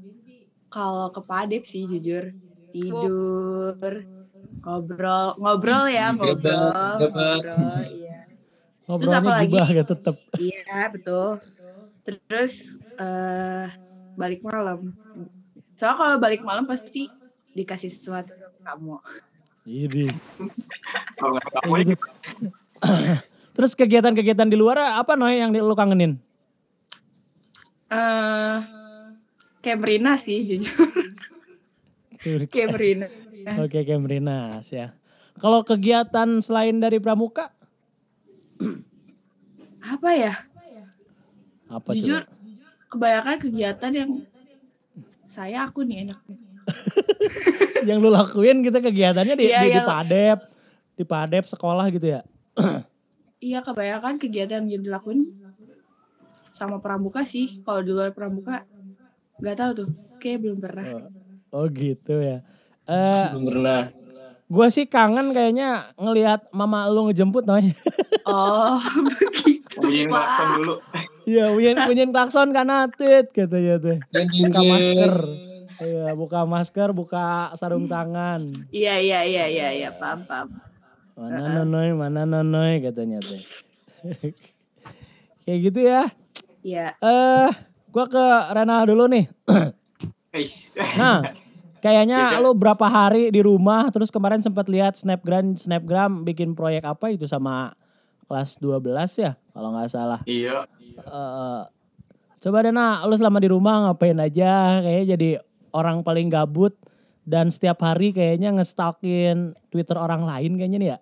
kalau 0.67 1.09
ke 1.09 1.19
Padep 1.19 1.65
sih 1.65 1.83
jujur 1.83 2.31
tidur 2.71 4.07
ngobrol 4.61 5.35
ngobrol 5.35 5.83
ya 5.85 6.13
ngobrol 6.13 6.39
gebet. 7.01 7.43
ngobrol 7.43 7.81
iya 7.91 8.19
Ngobrolnya 8.87 9.19
apa 9.19 9.31
lagi? 9.33 9.55
gak 9.75 9.89
tetep. 9.89 10.15
iya 10.37 10.87
betul 10.87 11.43
terus 12.01 12.79
eh 12.95 13.67
balik 14.15 14.39
malam 14.41 14.95
soalnya 15.73 15.97
kalau 15.97 16.15
balik 16.17 16.41
malam 16.41 16.63
pasti 16.63 17.11
dikasih 17.51 17.89
sesuatu 17.89 18.31
ke 18.31 18.61
kamu 18.61 19.03
Kayak 19.65 19.93
gitu. 19.93 20.15
Terus 23.55 23.71
kegiatan-kegiatan 23.77 24.49
di 24.49 24.57
luar 24.57 24.97
apa 24.97 25.13
Noy 25.13 25.37
yang 25.37 25.53
lu 25.53 25.75
kangenin? 25.77 26.17
eh 27.91 28.55
Kemrina 29.59 30.15
sih 30.15 30.47
jujur 30.47 30.71
Kemrina 32.47 33.11
Oke, 33.59 33.83
Kemrinas 33.83 34.71
ya. 34.71 34.95
Kalau 35.41 35.65
kegiatan 35.65 36.39
selain 36.39 36.79
dari 36.79 37.01
pramuka 37.01 37.51
apa 39.81 40.13
ya 40.13 40.33
apa 41.65 41.97
jujur 41.97 42.21
coba? 42.21 42.37
kebanyakan 42.93 43.37
kegiatan 43.41 43.91
yang 43.97 44.11
saya 45.25 45.65
aku 45.65 45.81
nih 45.81 46.05
enaknya 46.05 46.37
Yang 47.87 47.97
lu 47.99 48.09
lakuin 48.09 48.61
gitu 48.61 48.77
kegiatannya 48.77 49.35
di, 49.35 49.45
Iya, 49.47 49.59
di, 49.59 49.67
di 49.67 49.75
yang- 49.75 49.87
Padep, 49.87 50.39
di 50.93 51.03
Padep 51.03 51.45
sekolah 51.45 51.85
gitu 51.89 52.07
ya. 52.09 52.21
Iya 53.41 53.65
kebanyakan 53.65 54.21
kegiatan 54.21 54.69
yang 54.69 54.85
dilakuin 54.85 55.25
sama 56.51 56.77
pramuka 56.77 57.25
sih. 57.25 57.65
Kalau 57.65 57.81
di 57.81 57.89
luar 57.89 58.13
pramuka 58.13 58.69
nggak 59.37 59.55
tahu 59.57 59.71
tuh. 59.75 59.89
Kayak 60.21 60.45
belum 60.45 60.57
pernah. 60.61 60.85
Oh 61.49 61.65
gitu 61.65 62.21
ya. 62.21 62.45
Eh, 62.85 63.23
Belum 63.33 63.45
pernah. 63.49 63.89
gue 64.45 64.67
sih 64.69 64.85
kangen 64.85 65.33
kayaknya 65.33 65.89
ngelihat 65.95 66.53
mama 66.53 66.85
lu 66.85 67.09
ngejemput 67.09 67.43
Noy. 67.43 67.73
Oh 68.21 68.77
begitu. 69.01 69.81
klakson 70.05 70.47
dulu. 70.61 70.75
Iya, 71.25 71.49
bunyiin 71.49 71.81
bunyiin 71.81 72.11
klakson 72.13 72.53
kan 72.53 72.69
atit 72.69 73.33
katanya 73.33 73.81
tuh. 73.81 73.97
Buka 74.13 74.61
masker. 74.61 75.13
Iya, 75.81 76.13
buka 76.13 76.45
masker, 76.45 76.93
buka 76.93 77.49
sarung 77.57 77.89
tangan. 77.89 78.45
Iya 78.69 79.01
iya 79.01 79.19
iya 79.25 79.45
iya 79.49 79.67
iya 79.73 79.89
paham 79.89 80.29
paham. 80.29 80.47
Mana 81.17 81.65
nonoy, 81.65 81.89
mana 81.97 82.21
nonoy 82.29 82.85
katanya 82.85 83.17
tuh. 83.17 83.41
Kayak 85.41 85.59
gitu 85.65 85.79
ya. 85.81 86.03
Iya. 86.61 86.93
Eh, 87.01 87.49
gua 87.89 88.05
ke 88.05 88.25
Rena 88.53 88.85
dulu 88.85 89.09
nih. 89.09 89.25
Nah, 91.01 91.25
kayaknya 91.81 92.37
lu 92.37 92.53
berapa 92.53 92.85
hari 92.85 93.33
di 93.33 93.41
rumah 93.41 93.89
terus 93.89 94.13
kemarin 94.13 94.39
sempat 94.39 94.69
lihat 94.69 94.95
snapgram 94.95 95.57
snapgram 95.57 96.21
bikin 96.21 96.53
proyek 96.53 96.85
apa 96.85 97.09
itu 97.09 97.25
sama 97.25 97.73
kelas 98.29 98.61
12 98.61 99.17
ya 99.17 99.33
kalau 99.51 99.73
nggak 99.73 99.89
salah. 99.89 100.21
Iya. 100.29 100.69
Eh, 100.93 101.61
coba 102.37 102.57
deh 102.61 102.71
nah, 102.71 103.01
lu 103.09 103.17
selama 103.17 103.41
di 103.41 103.49
rumah 103.49 103.89
ngapain 103.89 104.17
aja? 104.21 104.79
Kayaknya 104.85 105.05
jadi 105.17 105.29
orang 105.71 106.03
paling 106.05 106.27
gabut 106.31 106.75
dan 107.27 107.47
setiap 107.53 107.81
hari 107.85 108.11
kayaknya 108.11 108.51
ngestalkin 108.55 109.55
Twitter 109.69 109.95
orang 109.95 110.25
lain 110.25 110.57
kayaknya 110.57 110.79
nih 110.79 110.89
ya. 110.95 110.97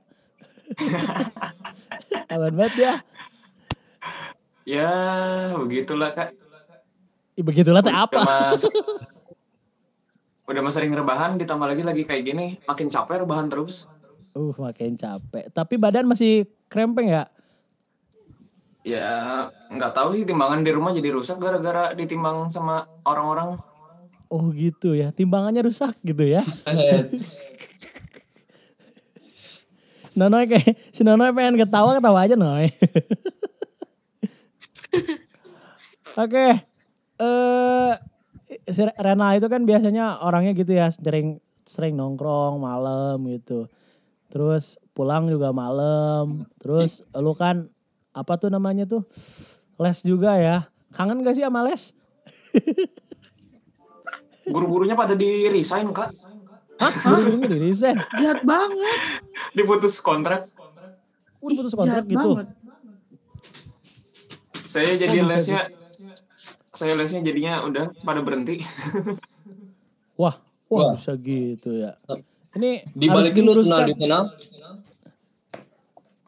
Aman 2.34 2.54
banget 2.54 2.76
ya. 2.78 2.94
Ya, 4.70 4.92
begitulah 5.58 6.14
kak. 6.14 6.38
Ih, 7.34 7.42
begitulah 7.42 7.82
teh 7.82 7.96
apa? 7.96 8.22
mas, 8.22 8.68
udah 10.50 10.62
mas 10.62 10.76
sering 10.76 10.94
rebahan, 10.94 11.40
ditambah 11.40 11.66
lagi 11.66 11.82
lagi 11.82 12.04
kayak 12.06 12.24
gini, 12.28 12.60
makin 12.68 12.92
capek 12.92 13.24
rebahan 13.26 13.48
terus. 13.50 13.88
Uh, 14.38 14.54
makin 14.60 15.00
capek. 15.00 15.50
Tapi 15.50 15.80
badan 15.80 16.06
masih 16.06 16.46
krempeng 16.70 17.10
ya? 17.10 17.26
Ya, 18.84 19.48
nggak 19.72 19.92
tahu 19.96 20.14
sih 20.16 20.28
timbangan 20.28 20.62
di 20.62 20.72
rumah 20.72 20.92
jadi 20.94 21.16
rusak 21.16 21.40
gara-gara 21.42 21.96
ditimbang 21.96 22.52
sama 22.52 22.86
orang-orang. 23.08 23.58
Oh 24.30 24.54
gitu 24.54 24.94
ya, 24.94 25.10
timbangannya 25.10 25.66
rusak 25.66 25.98
gitu 26.06 26.22
ya. 26.22 26.38
Nonoy 30.18 30.46
kayak, 30.46 30.78
si 30.94 31.02
Nonoy 31.02 31.34
pengen 31.34 31.58
ketawa, 31.58 31.98
ketawa 31.98 32.30
aja 32.30 32.38
Noy. 32.38 32.70
Oke, 36.22 36.62
eh 37.18 37.94
si 38.70 38.82
Rena 38.86 39.34
itu 39.34 39.50
kan 39.50 39.66
biasanya 39.66 40.22
orangnya 40.22 40.54
gitu 40.54 40.78
ya, 40.78 40.94
sering 40.94 41.42
sering 41.66 41.98
nongkrong 41.98 42.62
malam 42.62 43.18
gitu. 43.34 43.66
Terus 44.30 44.78
pulang 44.94 45.26
juga 45.26 45.50
malam. 45.50 46.46
Terus 46.62 47.02
lu 47.18 47.34
kan 47.34 47.66
apa 48.14 48.38
tuh 48.38 48.54
namanya 48.54 48.86
tuh 48.86 49.10
les 49.82 49.98
juga 50.06 50.38
ya. 50.38 50.70
Kangen 50.94 51.26
gak 51.26 51.34
sih 51.38 51.46
sama 51.46 51.66
les? 51.66 51.94
Guru-gurunya 54.50 54.98
pada 54.98 55.14
di 55.14 55.46
resign 55.48 55.94
kak, 55.94 56.10
Hah? 56.80 56.92
Guru-gurunya 56.92 57.48
di 57.54 57.60
resign? 57.60 57.98
Jahat 58.18 58.42
banget. 58.44 58.98
diputus 59.54 60.02
kontrak. 60.02 60.48
Udah 61.40 61.56
putus 61.56 61.74
kontrak 61.76 62.04
jahat 62.04 62.06
gitu. 62.08 62.30
banget. 62.36 62.48
Saya 64.70 64.92
jadi 65.02 65.18
Oh, 65.26 65.28
lesnya, 65.34 65.62
saya 66.74 66.94
lesnya 66.94 67.26
jadinya 67.26 67.66
udah 67.66 67.86
pada 68.06 68.22
berhenti. 68.22 68.62
Wah, 70.20 70.36
wah, 70.68 70.92
Wah. 70.92 70.92
bisa 71.00 71.16
gitu 71.16 71.80
ya. 71.80 71.96
Ini 72.60 72.84
harus 72.84 72.92
dibalikin 72.92 73.44
diluruskan. 73.48 73.88
di 73.88 73.96
kenal. 73.96 74.24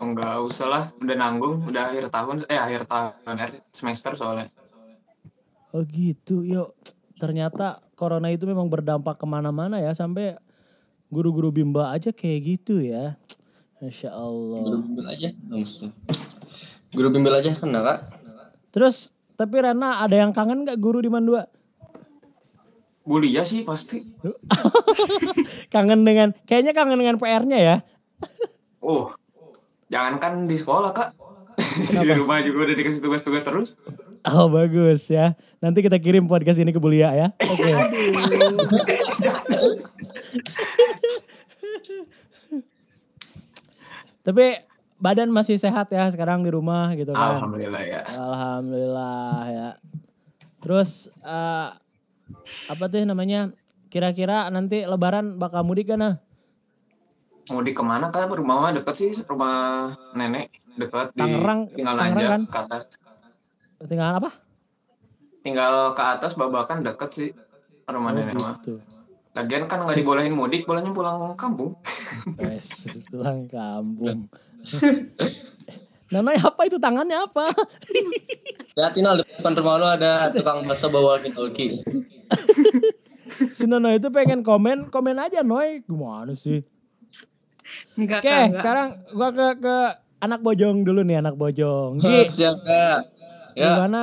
Enggak 0.01 0.41
usah 0.41 0.67
lah, 0.71 0.83
udah 0.97 1.15
nanggung, 1.19 1.61
udah 1.67 1.91
akhir 1.91 2.07
tahun, 2.09 2.47
eh 2.49 2.57
akhir 2.57 2.87
tahun 2.87 3.61
semester 3.69 4.15
soalnya. 4.15 4.47
Oh 5.75 5.83
gitu, 5.85 6.41
yuk. 6.41 6.73
Ternyata 7.21 7.85
corona 7.93 8.33
itu 8.33 8.49
memang 8.49 8.65
berdampak 8.65 9.21
ke 9.21 9.29
mana-mana 9.29 9.77
ya 9.77 9.93
sampai 9.93 10.41
guru-guru 11.13 11.53
bimba 11.53 11.93
aja 11.93 12.09
kayak 12.09 12.57
gitu 12.57 12.81
ya. 12.81 13.13
Masya 13.77 14.09
Guru 14.09 14.25
Allah. 14.25 14.81
bimbel 14.81 15.05
aja. 15.05 15.29
langsung. 15.45 15.93
Guru 16.89 17.13
bimbel 17.13 17.37
aja 17.37 17.53
kena 17.53 17.85
kak. 17.85 17.99
Terus 18.73 19.13
tapi 19.37 19.61
Rena 19.61 20.01
ada 20.01 20.17
yang 20.17 20.33
kangen 20.33 20.65
nggak 20.65 20.81
guru 20.81 20.97
di 20.97 21.13
Mandua? 21.13 21.45
Bulia 23.05 23.45
sih 23.45 23.65
pasti. 23.65 24.01
Kangen 25.73 26.05
dengan, 26.05 26.37
kayaknya 26.45 26.77
kangen 26.77 27.01
dengan 27.01 27.17
PR-nya 27.17 27.57
ya. 27.57 27.75
Oh, 28.77 29.09
jangankan 29.89 30.45
di 30.45 30.53
sekolah 30.53 30.93
kak. 30.93 31.09
Di 31.79 32.11
rumah 32.13 32.43
juga 32.43 32.67
udah 32.67 32.75
dikasih 32.75 33.01
tugas-tugas 33.03 33.43
terus. 33.43 33.69
Oh 34.27 34.51
bagus 34.51 35.07
ya. 35.07 35.33
Nanti 35.63 35.81
kita 35.85 35.97
kirim 35.97 36.27
podcast 36.27 36.59
ini 36.59 36.75
ke 36.75 36.81
Bulia 36.81 37.13
ya. 37.15 37.27
Oke. 37.37 37.71
Tapi 44.21 44.45
badan 45.01 45.33
masih 45.33 45.57
sehat 45.57 45.89
ya 45.89 46.05
sekarang 46.13 46.45
di 46.45 46.53
rumah 46.53 46.93
gitu 46.93 47.15
kan. 47.17 47.41
Alhamdulillah 47.41 47.83
ya. 47.85 48.01
Alhamdulillah 48.05 49.33
ya. 49.49 49.69
Terus 50.61 51.09
eh, 51.25 51.69
apa 52.69 52.83
tuh 52.85 53.01
namanya? 53.05 53.49
Kira-kira 53.91 54.47
nanti 54.47 54.87
Lebaran 54.87 55.35
bakal 55.35 55.67
mudik 55.67 55.91
kan? 55.91 55.99
Nah? 55.99 56.15
Mudik 57.51 57.75
ke 57.75 57.83
mana 57.83 58.07
kak? 58.07 58.31
Rumah 58.31 58.55
mah 58.61 58.71
deket 58.71 58.95
sih, 58.95 59.11
rumah 59.27 59.91
nenek 60.15 60.61
deket 60.73 61.07
di 61.11 61.19
Tangerang- 61.19 61.67
tinggal 61.69 61.95
Tangerang 61.95 62.27
kan? 62.27 62.41
ke 62.45 62.57
atas. 62.59 62.83
Tinggal 63.81 64.09
apa? 64.15 64.31
Tinggal 65.41 65.73
ke 65.91 66.03
atas 66.05 66.31
babakan 66.33 66.79
deket 66.81 67.09
sih 67.11 67.29
rumah 67.85 68.09
Oh, 68.09 68.15
nenek 68.15 68.35
mah. 68.35 68.55
gitu. 68.57 68.79
Lagian 69.31 69.63
kan 69.63 69.81
nggak 69.81 69.95
dibolehin 69.95 70.31
mudik, 70.31 70.63
bolehnya 70.63 70.91
pulang 70.91 71.35
kampung. 71.35 71.75
Wes, 72.39 72.67
pulang 73.05 73.47
kampung. 73.47 74.27
Nonoy 76.11 76.35
apa 76.35 76.61
itu 76.61 76.75
tangannya 76.75 77.15
apa? 77.17 77.47
Lihatin 78.75 79.05
al 79.05 79.19
depan 79.19 79.51
rumah 79.53 79.75
lu 79.77 79.87
ada 79.89 80.11
tukang 80.29 80.63
bakso 80.63 80.87
bawa 80.87 81.15
walkie-talkie. 81.15 81.79
si 83.49 83.63
Nonoy 83.63 83.95
itu 83.95 84.07
pengen 84.09 84.39
komen, 84.41 84.87
komen 84.87 85.15
aja 85.17 85.39
Noy. 85.41 85.79
Gimana 85.81 86.31
sih? 86.33 86.63
Enggak 87.95 88.19
Oke, 88.21 88.27
enggak. 88.27 88.51
sekarang 88.57 88.87
gua 89.09 89.29
ke 89.31 89.47
ke 89.57 89.75
anak 90.21 90.39
bojong 90.45 90.85
dulu 90.85 91.01
nih, 91.01 91.19
anak 91.19 91.35
bojong. 91.35 91.97
Gi, 91.99 92.29
siap 92.29 92.61
kak. 92.61 93.09
Ya, 93.57 93.75
gimana 93.75 94.01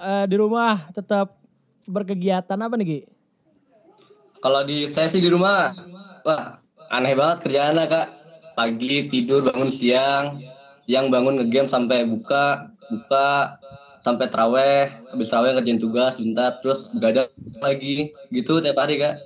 eh, 0.00 0.24
di 0.24 0.36
rumah 0.40 0.88
tetap 0.94 1.36
berkegiatan 1.84 2.56
apa 2.56 2.74
nih 2.80 2.86
Gi? 2.88 3.00
kalau 4.40 4.62
di 4.62 4.86
saya 4.86 5.10
sih 5.10 5.18
di 5.18 5.26
rumah, 5.26 5.74
wah 6.22 6.62
aneh 6.94 7.18
banget 7.18 7.50
kerjaannya 7.50 7.84
kak. 7.90 8.08
Pagi 8.54 9.10
tidur 9.10 9.44
bangun 9.44 9.68
siang, 9.68 10.40
siang 10.86 11.10
bangun 11.10 11.42
ngegame 11.42 11.68
sampai 11.68 12.06
buka, 12.08 12.72
buka 12.88 13.58
sampai 14.00 14.30
traweh, 14.30 14.86
habis 15.12 15.28
traweh 15.28 15.50
ngerjain 15.50 15.82
tugas 15.82 16.16
bentar, 16.16 16.56
terus 16.62 16.88
begadang 16.94 17.28
lagi, 17.58 18.14
gitu 18.30 18.62
tiap 18.62 18.78
hari 18.78 19.02
kak. 19.02 19.18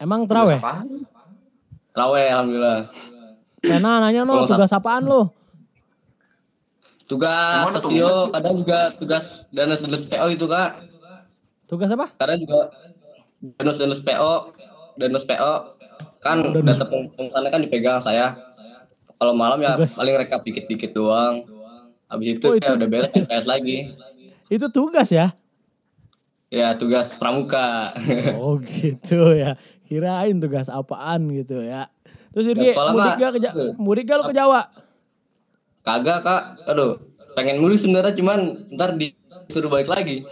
Emang 0.00 0.24
apaan? 0.26 1.06
Traweh 1.94 2.26
alhamdulillah. 2.32 2.90
Karena 3.62 3.90
nanya 4.00 4.26
no 4.26 4.48
tugas 4.48 4.72
apaan 4.72 5.06
lo? 5.06 5.43
Tugas 7.14 7.62
ada 7.62 7.78
sosio, 7.78 8.10
kadang 8.34 8.54
juga 8.58 8.78
tugas 8.98 9.24
danas-danas 9.48 10.02
PO 10.02 10.26
itu 10.34 10.46
kak. 10.50 10.70
Tugas 11.64 11.90
apa? 11.94 12.06
Kadang 12.18 12.38
juga 12.42 12.74
danas-danas 13.54 14.00
PO, 14.02 14.32
danas 14.98 15.22
PO 15.22 15.52
kan 16.18 16.42
Danus- 16.42 16.74
data 16.74 16.84
pengurusannya 16.90 17.50
kan 17.50 17.60
dipegang 17.62 18.02
saya. 18.02 18.42
Kalau 19.14 19.30
malam 19.30 19.62
ya 19.62 19.78
Tugas. 19.78 19.94
paling 19.94 20.14
rekap 20.18 20.42
dikit-dikit 20.42 20.90
doang. 20.90 21.46
Habis 22.10 22.34
itu, 22.34 22.46
Oh, 22.50 22.58
ya 22.58 22.66
itu- 22.66 22.74
udah 22.74 22.88
beres 22.90 23.10
PS 23.30 23.46
lagi. 23.46 23.94
Itu 24.50 24.66
tugas 24.68 25.08
ya? 25.08 25.30
Ya 26.50 26.74
tugas 26.74 27.14
pramuka. 27.14 27.86
Oh 28.34 28.58
gitu 28.58 29.38
ya. 29.38 29.54
Kirain 29.86 30.42
tugas 30.42 30.66
apaan 30.66 31.30
gitu 31.30 31.62
ya. 31.62 31.86
Terus 32.34 32.50
ini 32.50 32.74
mudik 32.74 33.14
gak 33.14 33.30
ke 33.38 33.62
mudik 33.78 34.04
gak 34.04 34.18
lo 34.18 34.24
ke 34.26 34.34
Jawa? 34.34 34.66
Kagak 35.84 36.24
kak, 36.24 36.42
aduh 36.64 36.96
pengen 37.36 37.60
mudik 37.60 37.76
sebenarnya 37.76 38.16
cuman 38.16 38.64
ntar 38.72 38.96
disuruh 38.96 39.68
balik 39.68 39.92
lagi. 39.92 40.24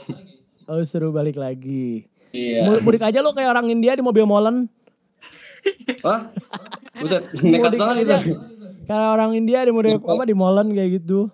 Oh 0.64 0.80
suruh 0.80 1.12
balik 1.12 1.36
lagi. 1.36 2.08
Iya. 2.32 2.64
Mu- 2.64 2.80
Mudik 2.80 3.04
aja 3.04 3.20
lo 3.20 3.36
kayak 3.36 3.52
orang 3.52 3.68
India 3.68 3.92
di 3.92 4.00
mobil 4.00 4.24
molen. 4.24 4.64
Wah, 6.00 6.32
buset, 6.96 7.28
nekat 7.36 7.76
Mudik 7.76 7.80
banget 7.84 7.96
itu. 8.00 8.16
Kayak 8.82 9.08
orang 9.12 9.30
India 9.36 9.60
di 9.60 9.70
mobil 9.70 9.94
apa 9.94 10.24
di 10.24 10.32
molen 10.32 10.72
kayak 10.72 10.90
gitu. 10.98 11.28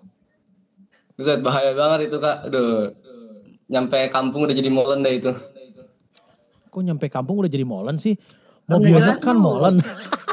Buset, 1.15 1.39
bahaya 1.39 1.71
banget 1.71 2.11
itu 2.11 2.17
kak. 2.19 2.51
Aduh, 2.51 2.91
nyampe 3.71 4.11
kampung 4.11 4.43
udah 4.43 4.55
jadi 4.55 4.67
molen 4.67 4.99
deh 4.99 5.15
itu. 5.15 5.31
Kok 6.69 6.83
nyampe 6.83 7.07
kampung 7.07 7.39
udah 7.39 7.49
jadi 7.49 7.63
molen 7.63 7.95
sih? 7.95 8.19
Mobilnya 8.67 9.15
jelas 9.15 9.23
kan 9.23 9.39
molen. 9.39 9.79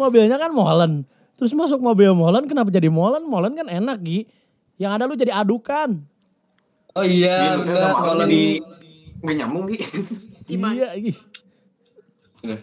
Mobilnya 0.00 0.40
kan 0.40 0.48
molen. 0.56 1.04
Terus 1.36 1.52
masuk 1.52 1.80
mobil 1.80 2.12
molen 2.16 2.48
kenapa 2.48 2.72
jadi 2.72 2.88
molen? 2.88 3.24
Molen 3.28 3.52
kan 3.52 3.68
enak 3.68 4.00
Gi. 4.00 4.24
Yang 4.80 4.92
ada 4.96 5.04
lu 5.04 5.14
jadi 5.16 5.32
adukan. 5.36 6.00
Oh 6.96 7.04
iya, 7.04 7.60
benar 7.60 7.96
malam 8.00 8.16
molen. 8.16 8.28
jadi 8.28 8.48
nggak 9.20 9.36
nyambung 9.36 9.64
Gi. 9.68 9.78
Iya 10.48 10.88
Gi. 10.96 11.12
Iya. 12.44 12.56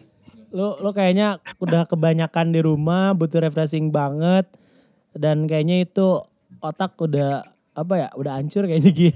Lo 0.49 0.81
lo 0.81 0.89
kayaknya 0.93 1.37
udah 1.61 1.85
kebanyakan 1.85 2.53
di 2.53 2.61
rumah, 2.65 3.13
butuh 3.13 3.41
refreshing 3.45 3.93
banget. 3.93 4.49
Dan 5.13 5.45
kayaknya 5.45 5.85
itu 5.85 6.21
otak 6.61 6.97
udah 6.97 7.45
apa 7.77 7.93
ya? 7.97 8.09
Udah 8.17 8.37
hancur 8.41 8.65
kayaknya 8.65 8.91
Gi. 8.93 9.09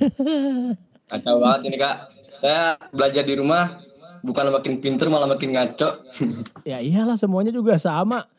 Kacau 1.10 1.38
banget 1.42 1.74
ini 1.74 1.78
kak. 1.78 1.96
Saya 2.42 2.78
belajar 2.90 3.22
di 3.26 3.38
rumah 3.38 3.91
bukan 4.22 4.54
makin 4.54 4.82
pinter 4.82 5.10
malah 5.10 5.28
makin 5.30 5.54
ngaco. 5.54 6.06
ya 6.66 6.82
iyalah 6.82 7.18
semuanya 7.18 7.54
juga 7.54 7.78
sama. 7.78 8.26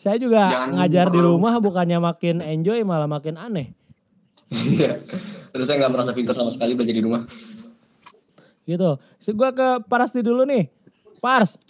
Saya 0.00 0.16
juga 0.16 0.48
Jangan 0.48 0.80
ngajar 0.80 1.06
di 1.12 1.20
rumah 1.20 1.60
bukannya 1.60 2.00
makin 2.00 2.40
enjoy 2.40 2.80
malah 2.88 3.04
makin 3.04 3.36
aneh. 3.36 3.76
Iya. 4.48 4.96
Terus 5.52 5.68
saya 5.68 5.76
nggak 5.76 5.92
merasa 5.92 6.16
pinter 6.16 6.32
sama 6.32 6.48
sekali 6.48 6.72
belajar 6.72 6.96
di 6.96 7.04
rumah. 7.04 7.28
Gitu. 8.64 8.90
So, 9.20 9.36
gua 9.36 9.52
ke 9.52 9.84
Parasti 9.84 10.24
dulu 10.24 10.48
nih. 10.48 10.72
Pars. 11.20 11.60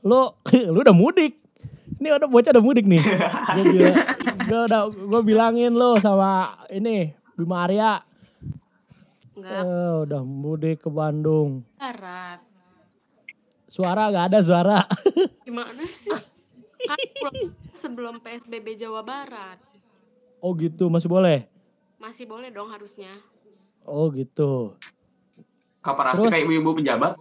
Lu 0.00 0.32
lu 0.72 0.78
udah 0.80 0.96
mudik. 0.96 1.36
Ini 2.00 2.16
udah 2.16 2.28
bocah 2.32 2.56
udah 2.56 2.64
mudik 2.64 2.88
nih. 2.88 3.02
Gue 4.48 4.60
udah 4.64 4.88
gua 4.88 5.20
bilangin 5.20 5.76
lo 5.76 6.00
sama 6.00 6.56
ini 6.72 7.12
Bima 7.36 7.68
Arya. 7.68 8.07
Enggak 9.38 9.62
Eh, 9.62 9.94
udah 10.02 10.22
mudik 10.22 10.82
ke 10.82 10.90
Bandung. 10.90 11.62
barat. 11.74 12.42
Suara 13.68 14.10
gak 14.10 14.26
ada 14.28 14.40
suara. 14.40 14.78
Gimana 15.46 15.86
sih? 15.86 16.10
Kan 16.80 16.98
sebelum 17.70 18.18
PSBB 18.18 18.74
Jawa 18.74 19.02
Barat. 19.02 19.58
Oh 20.38 20.54
gitu, 20.54 20.88
masih 20.88 21.06
boleh? 21.06 21.46
Masih 21.96 22.24
boleh 22.24 22.48
dong 22.48 22.66
harusnya. 22.66 23.10
Oh 23.82 24.10
gitu. 24.10 24.74
Kapan 25.78 26.04
pasti 26.08 26.18
Terus- 26.20 26.32
kayak 26.34 26.44
ibu-ibu 26.44 26.70
pejabat. 26.74 27.14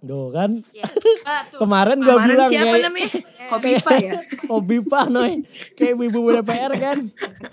Tuh 0.00 0.28
kan. 0.30 0.60
Ya, 0.72 0.84
ah, 1.24 1.42
tuh. 1.50 1.64
Kemarin 1.64 2.04
Kemarin 2.04 2.28
bilang 2.28 2.50
siapa 2.52 2.66
kayak 2.66 2.84
namanya? 2.84 3.08
Kopipa 3.50 3.92
ya? 3.94 4.12
hobi 4.48 4.76
pak 4.80 5.06
noy. 5.08 5.32
Kayak 5.76 5.90
ibu-ibu 5.96 6.18
DPR 6.34 6.72
kan. 6.74 6.98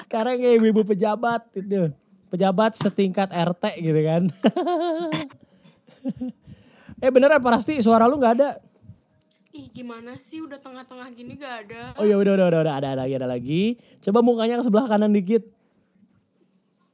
Sekarang 0.01 0.35
kayak 0.35 0.55
ibu-ibu 0.59 0.81
pejabat 0.83 1.47
itu. 1.53 1.91
Pejabat 2.31 2.79
setingkat 2.79 3.27
RT 3.27 3.63
gitu 3.83 4.01
kan. 4.07 4.31
eh 7.03 7.11
beneran 7.11 7.43
pasti 7.43 7.83
suara 7.83 8.07
lu 8.07 8.15
gak 8.23 8.39
ada. 8.39 8.55
Ih 9.51 9.67
gimana 9.67 10.15
sih 10.15 10.39
udah 10.39 10.63
tengah-tengah 10.63 11.11
gini 11.11 11.35
gak 11.35 11.67
ada. 11.67 11.91
Oh 11.99 12.07
ya 12.07 12.15
udah 12.15 12.39
udah 12.39 12.47
udah 12.47 12.59
udah 12.63 12.75
ada 12.79 12.95
lagi 12.95 13.19
ada 13.19 13.27
lagi. 13.27 13.75
Coba 13.99 14.23
mukanya 14.23 14.63
ke 14.63 14.65
sebelah 14.65 14.87
kanan 14.87 15.11
dikit. 15.11 15.43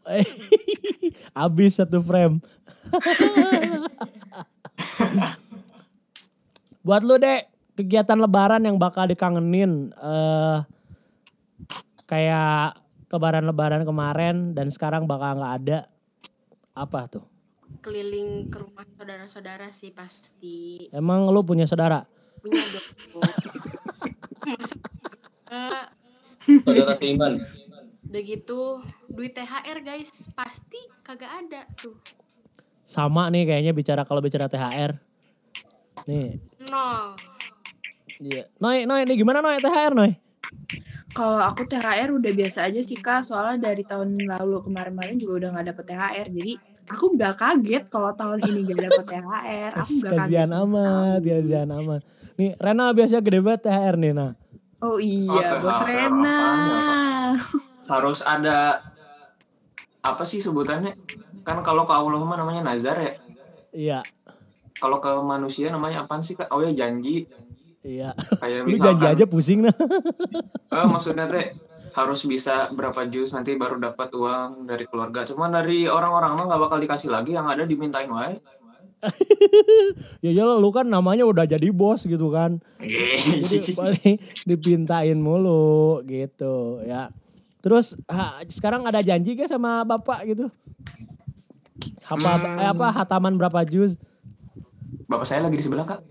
Abis 1.45 1.77
satu 1.77 2.01
frame. 2.01 2.41
Buat 6.87 7.05
lu 7.05 7.21
dek 7.21 7.45
kegiatan 7.77 8.17
lebaran 8.17 8.65
yang 8.65 8.81
bakal 8.81 9.05
dikangenin 9.05 9.93
eh 9.93 10.65
kayak 12.09 12.86
lebaran-lebaran 13.07 13.87
kemarin 13.87 14.51
dan 14.51 14.67
sekarang 14.67 15.07
bakal 15.07 15.39
nggak 15.39 15.53
ada 15.63 15.79
apa 16.75 17.07
tuh? 17.07 17.25
Keliling 17.83 18.51
ke 18.51 18.59
rumah 18.63 18.87
saudara-saudara 18.95 19.71
sih 19.71 19.91
pasti. 19.91 20.87
Emang 20.91 21.27
lu 21.31 21.43
punya 21.43 21.67
saudara? 21.67 22.03
Punya 22.39 22.59
dong. 22.59 22.85
Saudara 26.63 26.95
seiman. 26.95 27.43
udah 28.07 28.23
gitu 28.23 28.79
duit 29.11 29.35
THR 29.35 29.83
guys 29.83 30.31
pasti 30.31 30.79
kagak 31.03 31.27
ada 31.27 31.67
tuh. 31.75 31.99
Sama 32.87 33.27
nih 33.27 33.43
kayaknya 33.43 33.75
bicara 33.75 34.07
kalau 34.07 34.23
bicara 34.23 34.47
THR. 34.47 34.95
Nih, 36.07 36.39
Nol. 36.71 37.19
iya. 38.23 38.47
Noy, 38.63 38.87
Noy, 38.87 39.03
ini 39.03 39.19
gimana 39.19 39.43
Noy 39.43 39.59
THR 39.59 39.91
Noy? 39.91 40.15
Kalau 41.17 41.41
aku 41.41 41.65
THR 41.65 42.13
udah 42.13 42.29
biasa 42.29 42.69
aja 42.69 42.77
sih 42.85 43.01
kak, 43.01 43.25
soalnya 43.25 43.73
dari 43.73 43.81
tahun 43.81 44.13
lalu 44.29 44.61
kemarin-kemarin 44.61 45.17
juga 45.17 45.33
udah 45.41 45.49
nggak 45.57 45.67
dapet 45.73 45.85
THR, 45.89 46.27
jadi 46.29 46.53
aku 46.93 47.05
nggak 47.17 47.33
kaget 47.41 47.83
kalau 47.89 48.11
tahun 48.13 48.39
ini 48.45 48.59
gak 48.69 48.81
dapet 48.85 49.05
THR. 49.17 49.71
Aku 49.81 49.91
nggak 49.97 50.13
kaget. 50.13 50.29
Kasihan 50.29 50.49
sama 50.53 50.81
amat, 50.85 51.21
kasihan 51.25 51.69
amat. 51.73 52.01
Nih, 52.37 52.51
Rena 52.61 52.85
biasanya 52.93 53.21
gede 53.25 53.39
banget 53.41 53.61
THR 53.65 53.95
nih, 53.97 54.13
nah. 54.13 54.31
Oh 54.77 54.85
Oh, 54.93 54.97
iya, 55.01 55.49
THR 55.49 55.61
bos 55.65 55.79
Rena. 55.89 56.37
Harus 57.89 58.19
ada 58.21 58.57
apa 60.05 60.21
sih 60.21 60.37
sebutannya? 60.37 60.93
Kan 61.41 61.65
kalau 61.65 61.89
ke 61.89 61.97
Allah 61.97 62.21
mah 62.21 62.37
namanya 62.37 62.61
nazar 62.61 63.01
ya. 63.01 63.13
Iya, 63.73 63.99
Kalau 64.77 65.01
ke 65.01 65.09
manusia 65.25 65.73
namanya 65.73 66.05
apaan 66.05 66.21
sih 66.21 66.37
kak? 66.37 66.53
Oh 66.53 66.61
ya 66.61 66.69
janji. 66.77 67.25
Iya. 67.85 68.13
Kayak 68.41 68.59
Lu 68.65 68.77
janji 68.77 69.05
aja 69.05 69.25
pusing 69.25 69.65
nah. 69.65 69.75
Eh, 70.77 70.85
maksudnya 70.87 71.25
teh 71.31 71.55
harus 71.97 72.21
bisa 72.29 72.69
berapa 72.69 73.09
jus 73.09 73.33
nanti 73.33 73.57
baru 73.57 73.81
dapat 73.81 74.13
uang 74.13 74.69
dari 74.69 74.85
keluarga. 74.85 75.25
Cuman 75.25 75.49
dari 75.49 75.89
orang-orang 75.89 76.37
mah 76.37 76.45
nggak 76.45 76.61
bakal 76.61 76.77
dikasih 76.77 77.09
lagi, 77.09 77.33
yang 77.33 77.49
ada 77.49 77.65
dimintain 77.65 78.05
wae. 78.11 78.37
ya 80.25 80.33
ya 80.33 80.43
lu 80.57 80.69
kan 80.73 80.85
namanya 80.89 81.25
udah 81.25 81.45
jadi 81.45 81.69
bos 81.73 82.05
gitu 82.05 82.29
kan. 82.29 82.61
Jadi 82.81 83.73
paling 83.79 84.17
dipintain 84.45 85.17
mulu 85.17 86.01
gitu 86.05 86.81
ya. 86.85 87.09
Terus 87.61 87.97
ha, 88.05 88.41
sekarang 88.45 88.85
ada 88.85 89.01
janji 89.01 89.33
gak 89.33 89.49
sama 89.49 89.81
bapak 89.81 90.23
gitu? 90.29 90.45
Apa 92.07 92.31
Hmm. 92.37 92.57
eh, 92.61 92.69
apa 92.71 92.87
hataman 92.93 93.33
berapa 93.35 93.65
juz? 93.65 93.97
Bapak 95.09 95.25
saya 95.25 95.43
lagi 95.43 95.57
di 95.59 95.65
sebelah 95.65 95.85
kak. 95.85 96.01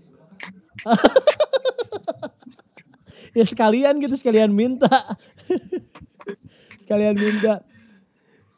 Ya 3.37 3.45
sekalian 3.45 4.01
gitu 4.01 4.17
sekalian 4.17 4.49
minta. 4.49 4.89
sekalian 6.81 7.13
minta. 7.13 7.61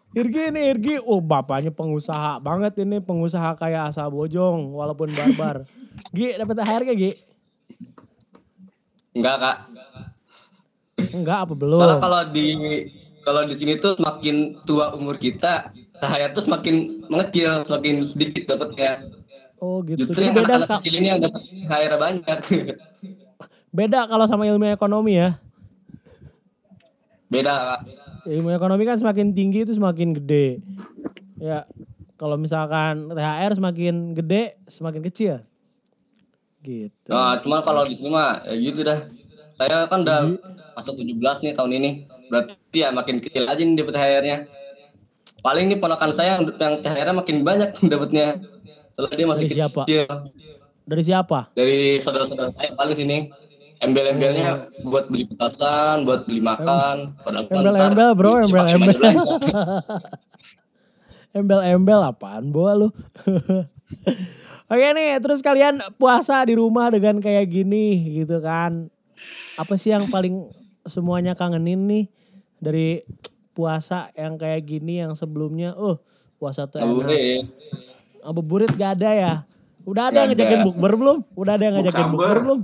Irgi 0.10 0.50
nih 0.50 0.74
Irgi, 0.74 0.96
oh 1.04 1.22
bapaknya 1.22 1.70
pengusaha 1.70 2.42
banget 2.42 2.82
ini 2.82 2.98
pengusaha 2.98 3.54
kayak 3.60 3.94
asal 3.94 4.10
bojong 4.10 4.74
walaupun 4.74 5.12
barbar. 5.14 5.68
Gi 6.16 6.34
dapat 6.40 6.56
THR 6.64 6.82
gak 6.88 6.98
Gi? 6.98 7.12
Enggak 9.14 9.36
kak. 9.38 9.58
Enggak 11.14 11.38
apa 11.46 11.54
Malah 11.54 11.60
belum? 11.62 12.00
kalau 12.02 12.22
di 12.32 12.48
kalau 13.22 13.42
di 13.46 13.54
sini 13.54 13.78
tuh 13.78 14.00
semakin 14.00 14.66
tua 14.66 14.96
umur 14.98 15.22
kita, 15.22 15.70
saya 16.02 16.34
tuh 16.34 16.42
semakin 16.42 17.06
mengecil, 17.12 17.68
semakin 17.68 18.08
sedikit 18.08 18.56
dapatnya. 18.56 19.06
Oh 19.60 19.84
gitu. 19.86 20.08
Justru 20.08 20.24
Jadi 20.24 20.26
yang 20.26 20.36
beda 20.40 20.46
anak-anak 20.48 20.70
Kak. 20.72 20.80
kecil 20.82 20.94
ini 20.98 21.08
yang 21.12 21.20
dapat 21.22 21.42
THR 21.46 21.94
banyak. 22.00 22.40
Beda 23.70 24.10
kalau 24.10 24.26
sama 24.26 24.50
ilmu 24.50 24.66
ekonomi 24.66 25.18
ya. 25.18 25.38
Beda 27.30 27.54
kak. 27.54 27.80
Ilmu 28.26 28.50
ekonomi 28.50 28.84
kan 28.90 28.98
semakin 28.98 29.32
tinggi 29.32 29.62
itu 29.64 29.74
semakin 29.78 30.18
gede. 30.18 30.60
Ya, 31.38 31.70
kalau 32.18 32.36
misalkan 32.36 33.08
THR 33.14 33.56
semakin 33.56 34.18
gede, 34.18 34.58
semakin 34.66 35.02
kecil. 35.06 35.34
Gitu. 36.60 37.08
Nah, 37.08 37.40
cuma 37.40 37.64
kalau 37.64 37.88
di 37.88 37.96
sini 37.96 38.12
mah 38.12 38.44
ya 38.44 38.56
gitu 38.58 38.84
dah. 38.84 39.06
Saya 39.56 39.88
kan 39.88 40.04
udah 40.04 40.36
masuk 40.76 41.00
17 41.00 41.16
nih 41.46 41.54
tahun 41.56 41.72
ini. 41.80 41.90
Berarti 42.28 42.78
ya 42.84 42.90
makin 42.92 43.24
kecil 43.24 43.48
aja 43.48 43.62
nih 43.62 43.76
dapat 43.78 43.94
THR-nya. 43.96 44.38
Paling 45.40 45.66
nih 45.72 45.78
ponakan 45.80 46.12
saya 46.12 46.42
yang 46.42 46.44
yang 46.58 46.74
THR-nya 46.84 47.16
makin 47.16 47.38
banyak 47.46 47.70
dapatnya. 47.94 48.28
Soalnya 48.98 49.16
dia 49.16 49.28
masih 49.30 49.46
Dari 49.48 49.56
siapa? 49.56 49.82
kecil. 49.86 50.06
Dari 50.90 51.04
siapa? 51.06 51.40
Dari 51.54 51.80
saudara-saudara 52.02 52.52
saya 52.52 52.74
paling 52.74 52.98
sini. 52.98 53.18
Embel-embelnya 53.80 54.68
buat 54.84 55.08
beli 55.08 55.24
petasan, 55.32 56.04
buat 56.04 56.28
beli 56.28 56.44
makan. 56.44 57.16
Kan 57.24 57.48
Embel-embel, 57.48 58.12
bro, 58.12 58.44
embel-embel. 58.44 59.00
Embel-embel 61.38 62.02
apaan 62.04 62.52
boa 62.52 62.76
lu? 62.76 62.90
Oke 64.72 64.88
nih, 64.94 65.18
terus 65.24 65.40
kalian 65.40 65.80
puasa 65.96 66.44
di 66.44 66.60
rumah 66.60 66.92
dengan 66.92 67.24
kayak 67.24 67.48
gini 67.48 68.20
gitu 68.22 68.44
kan. 68.44 68.92
Apa 69.56 69.80
sih 69.80 69.96
yang 69.96 70.12
paling 70.12 70.52
semuanya 70.86 71.34
kangenin 71.34 71.88
nih 71.88 72.06
dari 72.60 73.02
puasa 73.56 74.12
yang 74.14 74.36
kayak 74.36 74.68
gini 74.68 75.02
yang 75.02 75.16
sebelumnya 75.16 75.74
oh 75.74 76.04
puasa 76.36 76.68
tuh 76.68 76.84
enak. 76.84 76.88
Ngabuburit. 76.88 77.44
Ngabuburit 78.24 78.72
gak 78.76 78.92
ada 79.00 79.10
ya? 79.16 79.34
Udah 79.88 80.12
ada 80.12 80.28
yang 80.28 80.36
Nggak 80.36 80.44
ada. 80.44 80.44
ngajakin 80.46 80.62
bukber 80.68 80.94
belum? 81.00 81.18
Udah 81.34 81.54
ada 81.56 81.64
yang 81.64 81.76
ngajakin 81.80 82.08
bukber 82.12 82.38
belum? 82.44 82.60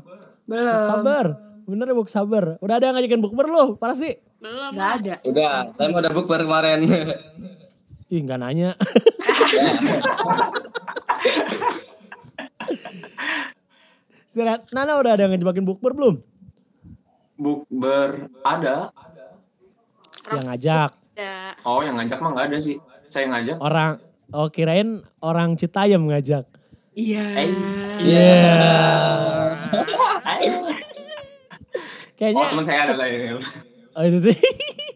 Buk 0.45 0.53
Belum. 0.53 0.85
sabar. 0.85 1.25
Bener 1.65 1.85
ya 1.89 1.95
buk 1.97 2.09
sabar. 2.13 2.61
Udah 2.61 2.77
ada 2.77 2.85
yang 2.93 2.95
ngajakin 3.01 3.21
bukber? 3.25 3.49
Parah 3.81 3.97
sih. 3.97 4.21
Belum. 4.37 4.69
Nggak 4.77 4.91
ada. 5.01 5.15
Udah, 5.25 5.73
saya 5.73 5.89
mau 5.89 5.97
ada 5.97 6.13
bukber 6.13 6.45
kemarin. 6.45 6.85
Ih 8.13 8.21
nggak 8.21 8.37
nanya. 8.37 8.77
Istirahat. 14.29 14.69
Nana 14.69 15.01
udah 15.01 15.17
ada 15.17 15.25
yang 15.25 15.33
ngejebakin 15.33 15.65
bukber 15.65 15.97
belum? 15.97 16.21
Bukber 17.41 18.29
ada. 18.45 18.93
Yang 20.29 20.45
ngajak. 20.45 20.89
Ada. 21.17 21.33
Oh, 21.65 21.81
yang 21.81 21.97
ngajak 21.97 22.21
mah 22.21 22.29
nggak 22.37 22.45
ada 22.53 22.57
sih. 22.61 22.77
Saya 23.09 23.25
ngajak. 23.33 23.57
Orang, 23.57 23.97
oh 24.29 24.53
kirain 24.53 25.01
orang 25.25 25.57
Citayam 25.57 26.05
ngajak. 26.05 26.45
Iya. 26.95 27.25
Iya. 27.99 28.43
Oh, 29.75 30.71
Kayaknya, 32.15 32.43
teman 32.47 32.63
saya 32.63 32.79
ada 32.87 32.95
oh 33.95 34.03
itu 34.07 34.17
tuh. 34.23 34.31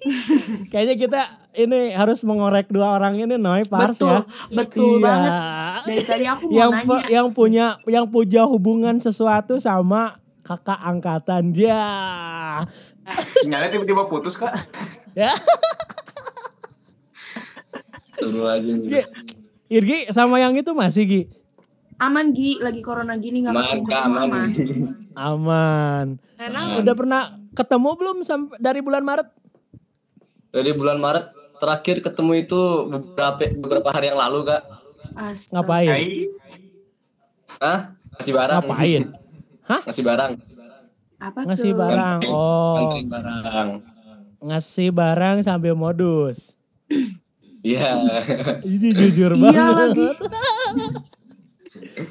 Kayaknya 0.71 0.95
kita 0.95 1.21
ini 1.59 1.91
harus 1.91 2.23
mengorek 2.23 2.71
dua 2.71 2.95
orang 2.95 3.19
ini 3.19 3.35
Noy 3.35 3.67
Pars 3.67 3.99
Betul, 3.99 4.15
ya. 4.15 4.21
betul 4.55 4.93
Iya. 4.95 5.03
banget. 5.03 5.31
Dari 5.83 6.03
tadi 6.07 6.25
aku 6.27 6.43
mau 6.47 6.55
yang 6.55 6.71
nanya. 6.71 7.07
yang 7.11 7.27
punya 7.35 7.65
yang 7.83 8.05
punya 8.07 8.43
hubungan 8.47 8.95
sesuatu 8.95 9.59
sama 9.59 10.15
kakak 10.39 10.79
angkatan 10.79 11.51
dia. 11.51 11.83
Sinyalnya 13.43 13.69
tiba-tiba 13.75 14.07
putus 14.07 14.39
kak. 14.39 14.55
Ya. 15.11 15.35
Suruh 18.15 18.55
aja. 18.55 18.71
Gi, 18.71 19.01
Irgi 19.67 19.97
sama 20.15 20.39
yang 20.39 20.55
itu 20.55 20.71
masih 20.71 21.03
Gi. 21.03 21.21
Aman 21.99 22.31
Gi, 22.31 22.57
lagi 22.57 22.79
corona 22.79 23.15
gini 23.15 23.43
nggak 23.43 23.53
Aman, 23.53 23.77
aman. 23.85 24.19
aman. 24.23 24.49
Aman. 25.13 26.05
Rena 26.33 26.79
Udah 26.79 26.95
pernah 26.95 27.21
ketemu 27.51 27.89
belum 27.93 28.17
sampai 28.23 28.55
dari 28.55 28.79
bulan 28.79 29.03
Maret? 29.03 29.27
Dari 30.49 30.71
bulan 30.71 30.97
Maret 30.97 31.25
terakhir 31.59 31.99
ketemu 31.99 32.31
itu 32.39 32.59
beberapa 32.87 33.43
beberapa 33.53 33.89
hari 33.91 34.07
yang 34.07 34.17
lalu 34.17 34.47
kak. 34.47 34.63
Astaga. 35.13 35.53
Ngapain? 35.59 35.89
Hai. 35.91 36.07
Hah? 37.59 37.79
Ngasih 38.15 38.33
barang. 38.33 38.57
Ngapain? 38.63 39.03
Hah? 39.61 39.81
Ngasih 39.83 40.03
barang. 40.03 40.31
Apa 41.19 41.39
Ngasih 41.43 41.69
tuh? 41.69 41.77
barang. 41.77 42.19
Oh, 42.25 42.95
barang. 43.03 43.69
ngasih 44.39 44.89
barang 44.89 45.37
sambil 45.43 45.75
modus. 45.75 46.55
Iya. 47.59 47.91
Ini 48.63 48.87
jujur 48.95 49.35
Iya 49.35 49.51
banget. 49.67 49.75
lagi. 49.75 50.07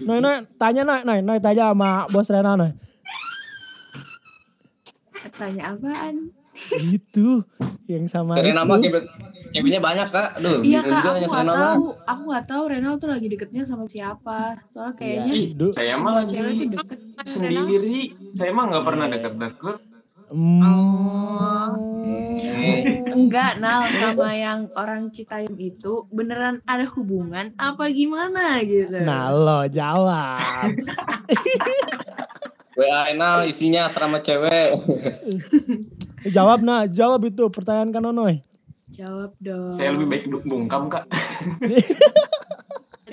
Noy, 0.09 0.19
Noy, 0.19 0.37
tanya 0.57 0.83
Noy, 0.83 1.01
Noy, 1.05 1.19
Noy 1.21 1.39
tanya 1.39 1.69
sama 1.69 2.09
bos 2.09 2.27
Rena 2.27 2.57
Noy. 2.57 2.73
Tanya 5.31 5.71
apaan? 5.71 6.33
Itu 6.81 7.45
yang 7.87 8.09
sama 8.09 8.35
Serena 8.35 8.65
mah 8.65 8.81
cewek 8.81 9.05
ceweknya 9.53 9.79
banyak 9.79 10.09
kak. 10.09 10.41
Aduh, 10.41 10.59
Iya 10.61 10.81
bingung 10.81 10.91
kak, 10.91 11.15
aku 11.15 11.29
nggak 11.29 11.47
tahu. 11.47 11.85
Aku 12.03 12.23
nggak 12.27 12.47
tahu 12.49 12.63
Renal 12.67 12.95
tuh 12.97 13.09
lagi 13.13 13.27
deketnya 13.29 13.63
sama 13.63 13.85
siapa. 13.87 14.59
Soalnya 14.67 14.97
kayaknya 14.97 15.31
Iya. 15.31 15.55
Du- 15.55 15.71
saya 15.71 15.95
mah 16.01 16.13
lagi 16.19 16.35
cewek 16.35 16.51
tuh 16.51 16.67
deket. 16.73 16.99
sendiri. 17.29 18.01
Saya 18.35 18.51
mah 18.51 18.65
nggak 18.67 18.85
pernah 18.85 19.07
deket-deket. 19.07 19.77
Hmm. 20.29 20.61
Enggak, 23.19 23.61
Nal 23.61 23.83
sama 23.85 24.35
yang 24.35 24.69
orang 24.77 25.11
Citayam 25.11 25.55
itu 25.59 26.07
beneran 26.13 26.61
ada 26.69 26.85
hubungan 26.95 27.53
apa 27.57 27.89
gimana 27.93 28.61
gitu. 28.65 29.01
Nah 29.05 29.31
lo 29.33 29.67
jawab. 29.69 30.73
WA 32.79 33.11
Enal 33.11 33.51
isinya 33.51 33.91
asrama 33.91 34.23
cewek. 34.23 34.79
Jawab 36.35 36.63
nah, 36.63 36.87
jawab 36.87 37.27
itu 37.27 37.51
pertanyaan 37.51 37.91
kan 37.91 38.07
Noy. 38.15 38.39
Jawab 38.95 39.35
dong. 39.43 39.75
Saya 39.75 39.99
lebih 39.99 40.07
baik 40.07 40.25
duk- 40.31 40.47
bungkam 40.47 40.87
kak. 40.87 41.03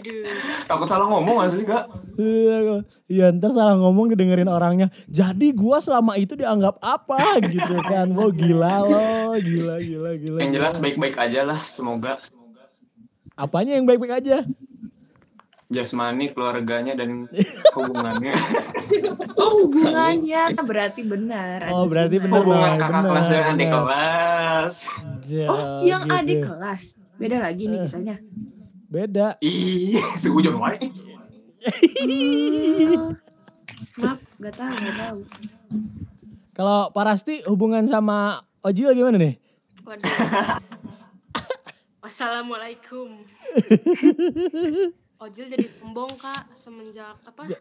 Aduh. 0.05 0.25
Takut 0.69 0.87
salah 0.87 1.07
ngomong 1.09 1.41
asli 1.41 1.65
kak. 1.65 1.89
Iya, 2.15 2.85
Iya 3.09 3.25
ntar 3.33 3.51
salah 3.51 3.73
ngomong 3.75 4.13
didengerin 4.13 4.45
orangnya. 4.45 4.93
Jadi 5.09 5.49
gua 5.51 5.81
selama 5.81 6.13
itu 6.15 6.37
dianggap 6.37 6.77
apa 6.79 7.17
gitu 7.49 7.81
kan. 7.81 8.13
Wah 8.13 8.29
gila 8.29 8.73
lo, 8.81 9.01
gila 9.41 9.75
gila 9.81 10.11
gila. 10.15 10.37
Yang 10.45 10.51
jelas 10.61 10.73
baik-baik 10.77 11.17
aja 11.17 11.41
lah. 11.43 11.57
Semoga 11.57 12.21
Apanya 13.35 13.75
yang 13.75 13.83
baik-baik 13.83 14.23
aja? 14.23 14.45
jasmani, 15.65 16.29
keluarganya, 16.29 16.93
dan 16.93 17.25
hubungannya. 17.75 18.31
Oh 19.35 19.67
hubungannya 19.67 20.55
berarti 20.63 21.03
benar. 21.03 21.67
Oh, 21.67 21.83
berarti 21.91 22.23
benar. 22.23 22.39
Hubungan 22.39 22.71
kakak 22.79 22.87
benar, 22.87 23.03
kelas 23.03 23.25
dengan 23.27 23.51
adik 23.51 23.67
kelas. 23.67 24.75
Ja, 25.27 25.47
Oh 25.51 25.79
yang 25.83 26.03
gitu. 26.07 26.15
adik 26.15 26.39
kelas. 26.39 26.81
Beda 27.19 27.37
lagi 27.43 27.63
nih 27.67 27.79
kisahnya. 27.83 28.15
Beda. 28.95 29.35
Ih, 29.43 29.91
itu 29.91 30.31
ujung 30.31 30.55
wae. 30.55 30.79
Maaf, 33.99 34.23
gak 34.39 34.55
tahu, 34.55 34.71
gak 34.71 34.95
tahu. 35.03 35.19
Kalau 36.55 36.95
Parasti 36.95 37.43
hubungan 37.43 37.83
sama 37.91 38.47
Ojil 38.63 38.95
gimana 38.95 39.19
nih? 39.19 39.35
Waduh. 39.83 40.07
Wassalamualaikum. 42.07 43.19
Ojil 45.27 45.45
jadi 45.51 45.67
sombong 45.83 46.15
kak 46.15 46.55
semenjak 46.55 47.19
apa 47.27 47.51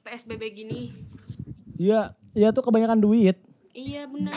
PSBB 0.00 0.64
gini. 0.64 0.96
Iya, 1.76 2.16
iya 2.32 2.56
tuh 2.56 2.64
kebanyakan 2.64 3.04
duit. 3.04 3.36
Iya 3.76 4.08
benar. 4.08 4.32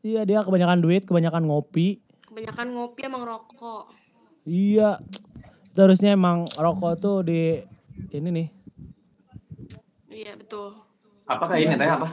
Iya 0.00 0.24
dia 0.24 0.40
kebanyakan 0.40 0.80
duit, 0.80 1.04
kebanyakan 1.04 1.44
ngopi. 1.44 2.00
Kebanyakan 2.24 2.72
ngopi 2.72 3.00
emang 3.04 3.28
rokok. 3.28 3.92
Iya. 4.46 5.02
Terusnya 5.76 6.16
emang 6.16 6.48
rokok 6.56 6.94
tuh 6.96 7.16
di 7.20 7.60
ini 8.16 8.28
nih. 8.32 8.48
Iya 10.16 10.32
betul. 10.40 10.72
Apa 11.28 11.44
kayak 11.52 11.60
ini 11.68 11.74
teh 11.76 11.90
apa? 11.92 12.08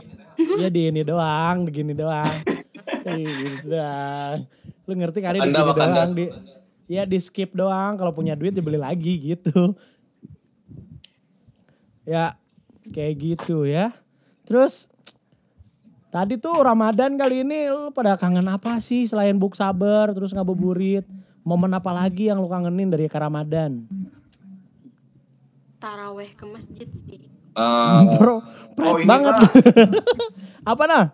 Iya 0.59 0.67
di 0.67 0.81
ini 0.91 1.01
doang, 1.07 1.63
begini 1.63 1.95
doang. 1.95 2.35
Kayak 3.07 3.23
gitu 3.23 3.71
doang. 3.71 4.37
Lu 4.83 4.91
ngerti 4.99 5.19
kali 5.23 5.37
di 5.39 5.47
Anda 5.47 5.71
doang 5.71 6.11
di 6.11 6.25
Ya 6.91 7.07
di 7.07 7.15
skip 7.15 7.55
doang, 7.55 7.95
kalau 7.95 8.11
punya 8.11 8.35
duit 8.35 8.51
dibeli 8.51 8.75
lagi 8.75 9.15
gitu. 9.15 9.71
Ya 12.03 12.35
Kayak 12.91 13.13
gitu 13.15 13.63
ya. 13.63 13.95
Terus 14.43 14.91
tadi 16.11 16.35
tuh 16.35 16.51
Ramadan 16.59 17.15
kali 17.15 17.47
ini 17.47 17.71
lu 17.71 17.95
pada 17.95 18.19
kangen 18.19 18.51
apa 18.51 18.83
sih 18.83 19.07
selain 19.07 19.39
buk 19.39 19.55
sabar 19.55 20.11
terus 20.11 20.35
ngabuburit? 20.35 21.07
Momen 21.43 21.75
apa 21.75 21.91
lagi 21.91 22.31
yang 22.31 22.39
lu 22.39 22.47
kangenin 22.47 22.87
dari 22.87 23.11
ke 23.11 23.19
Ramadan? 23.19 23.83
Taraweh 25.77 26.31
ke 26.31 26.47
masjid 26.47 26.87
sih. 26.95 27.27
Eh, 27.53 27.99
Bro, 28.17 28.39
pret 28.73 28.95
Oh, 28.95 28.97
banget. 29.03 29.35
Apa 30.71 30.83
nah? 30.87 31.05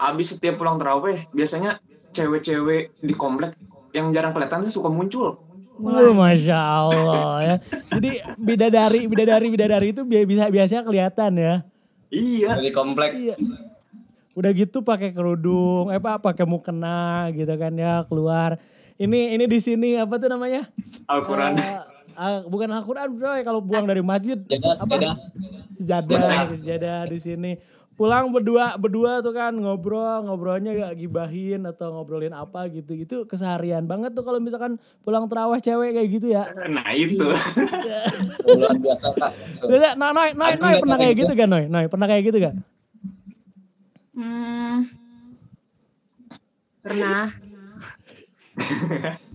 Abis 0.00 0.32
setiap 0.32 0.56
pulang 0.56 0.80
terawih, 0.80 1.28
biasanya 1.28 1.76
cewek-cewek 2.10 2.96
di 3.04 3.12
komplek 3.12 3.52
yang 3.92 4.08
jarang 4.10 4.32
kelihatan 4.32 4.64
tuh 4.64 4.72
suka 4.72 4.88
muncul. 4.88 5.36
Wah, 5.76 6.12
masya 6.12 6.56
Allah 6.56 7.36
ya. 7.40 7.54
Jadi 7.92 8.10
bidadari, 8.36 9.04
bidadari, 9.04 9.46
bidadari 9.48 9.86
itu 9.92 10.02
bi- 10.04 10.24
bisa 10.24 10.48
biasanya 10.48 10.84
kelihatan 10.84 11.36
ya. 11.36 11.54
Iya. 12.08 12.56
dari 12.56 12.72
komplek. 12.72 13.10
Iya. 13.12 13.36
Udah 14.32 14.50
gitu 14.56 14.80
pakai 14.80 15.12
kerudung, 15.12 15.92
eh 15.92 16.00
apa 16.00 16.16
pakai 16.16 16.48
mukena 16.48 17.28
gitu 17.36 17.52
kan 17.60 17.76
ya 17.76 18.08
keluar. 18.08 18.56
Ini 19.00 19.32
ini 19.32 19.44
di 19.48 19.56
sini 19.56 19.96
apa 19.96 20.20
tuh 20.20 20.28
namanya? 20.28 20.68
Al-Quran. 21.08 21.56
Eh, 21.56 21.80
ah, 22.20 22.44
bukan 22.44 22.68
Al-Quran 22.68 23.08
bro, 23.16 23.32
kalau 23.40 23.60
buang 23.64 23.88
dari 23.88 24.04
masjid 24.04 24.36
Jaga 24.44 24.76
sepeda. 24.76 25.16
sejadah, 25.80 26.04
Biasa. 26.20 26.34
sejadah 26.52 27.00
di 27.08 27.16
sini. 27.16 27.52
Pulang 27.96 28.32
berdua 28.32 28.76
berdua 28.80 29.20
tuh 29.20 29.32
kan 29.32 29.52
ngobrol, 29.56 30.24
ngobrolnya 30.24 30.72
gak 30.72 31.00
gibahin 31.00 31.64
atau 31.64 31.96
ngobrolin 31.96 32.32
apa 32.32 32.68
gitu. 32.68 32.92
Itu 32.92 33.16
keseharian 33.24 33.88
banget 33.88 34.12
tuh 34.12 34.24
kalau 34.24 34.36
misalkan 34.36 34.76
pulang 35.00 35.28
terawih 35.28 35.60
cewek 35.60 35.96
kayak 35.96 36.08
gitu 36.20 36.26
ya. 36.36 36.48
Nah 36.68 36.88
itu. 36.92 37.24
Luar 38.52 38.76
biasa. 38.76 39.16
Biasa, 39.64 39.88
nah, 39.96 40.12
Noy, 40.12 40.32
Noy, 40.36 40.56
Aku 40.56 40.60
Noy 40.60 40.68
nggak 40.76 40.84
pernah 40.84 40.98
kayak 41.00 41.12
itu. 41.16 41.20
gitu 41.24 41.34
kan 41.36 41.48
Noy? 41.48 41.64
Noy, 41.72 41.84
pernah 41.88 42.06
kayak 42.08 42.22
gitu 42.28 42.38
kan? 42.40 42.54
Hmm. 44.12 44.76
Pernah. 46.84 47.48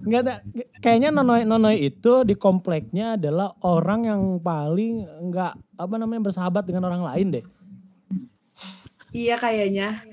Enggak 0.05 0.21
ada. 0.27 0.35
Kayaknya 0.83 1.09
Nonoy 1.09 1.41
Nonoy 1.47 1.77
itu 1.89 2.27
di 2.27 2.35
kompleknya 2.37 3.15
adalah 3.17 3.55
orang 3.63 4.01
yang 4.05 4.21
paling 4.39 5.07
enggak 5.23 5.55
apa 5.75 5.95
namanya 5.97 6.29
bersahabat 6.29 6.67
dengan 6.67 6.85
orang 6.87 7.03
lain 7.03 7.27
deh. 7.39 7.45
Iya 9.15 9.39
kayaknya. 9.39 10.03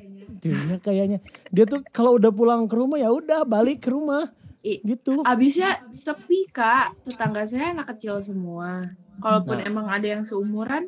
Dia 0.42 0.78
kayaknya 0.78 1.18
dia 1.50 1.64
tuh 1.66 1.82
kalau 1.90 2.18
udah 2.18 2.30
pulang 2.30 2.66
ke 2.70 2.74
rumah 2.74 2.98
ya 2.98 3.10
udah 3.10 3.46
balik 3.46 3.84
ke 3.86 3.90
rumah 3.90 4.30
I- 4.62 4.78
gitu. 4.86 5.26
Abisnya 5.26 5.82
sepi 5.90 6.46
kak, 6.50 6.94
tetangga 7.02 7.42
saya 7.46 7.74
anak 7.74 7.94
kecil 7.94 8.22
semua. 8.22 8.86
Kalaupun 9.18 9.58
Nah. 9.58 9.66
emang 9.66 9.86
ada 9.90 10.06
yang 10.06 10.22
seumuran, 10.22 10.86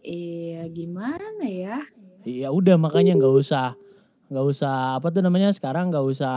eh 0.00 0.64
gimana 0.72 1.44
ya? 1.44 1.84
Iya 2.24 2.48
udah 2.50 2.80
makanya 2.80 3.14
nggak 3.20 3.36
usah 3.36 3.76
nggak 4.26 4.46
usah 4.46 4.98
apa 4.98 5.06
tuh 5.14 5.22
namanya 5.22 5.54
sekarang 5.54 5.94
nggak 5.94 6.02
usah 6.02 6.34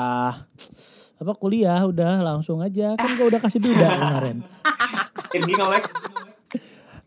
apa 1.20 1.32
kuliah 1.36 1.82
udah 1.84 2.22
langsung 2.22 2.62
aja 2.62 2.94
kan 2.96 3.10
gue 3.18 3.28
udah 3.28 3.42
kasih 3.42 3.60
duda 3.60 3.88
kemarin. 3.98 4.38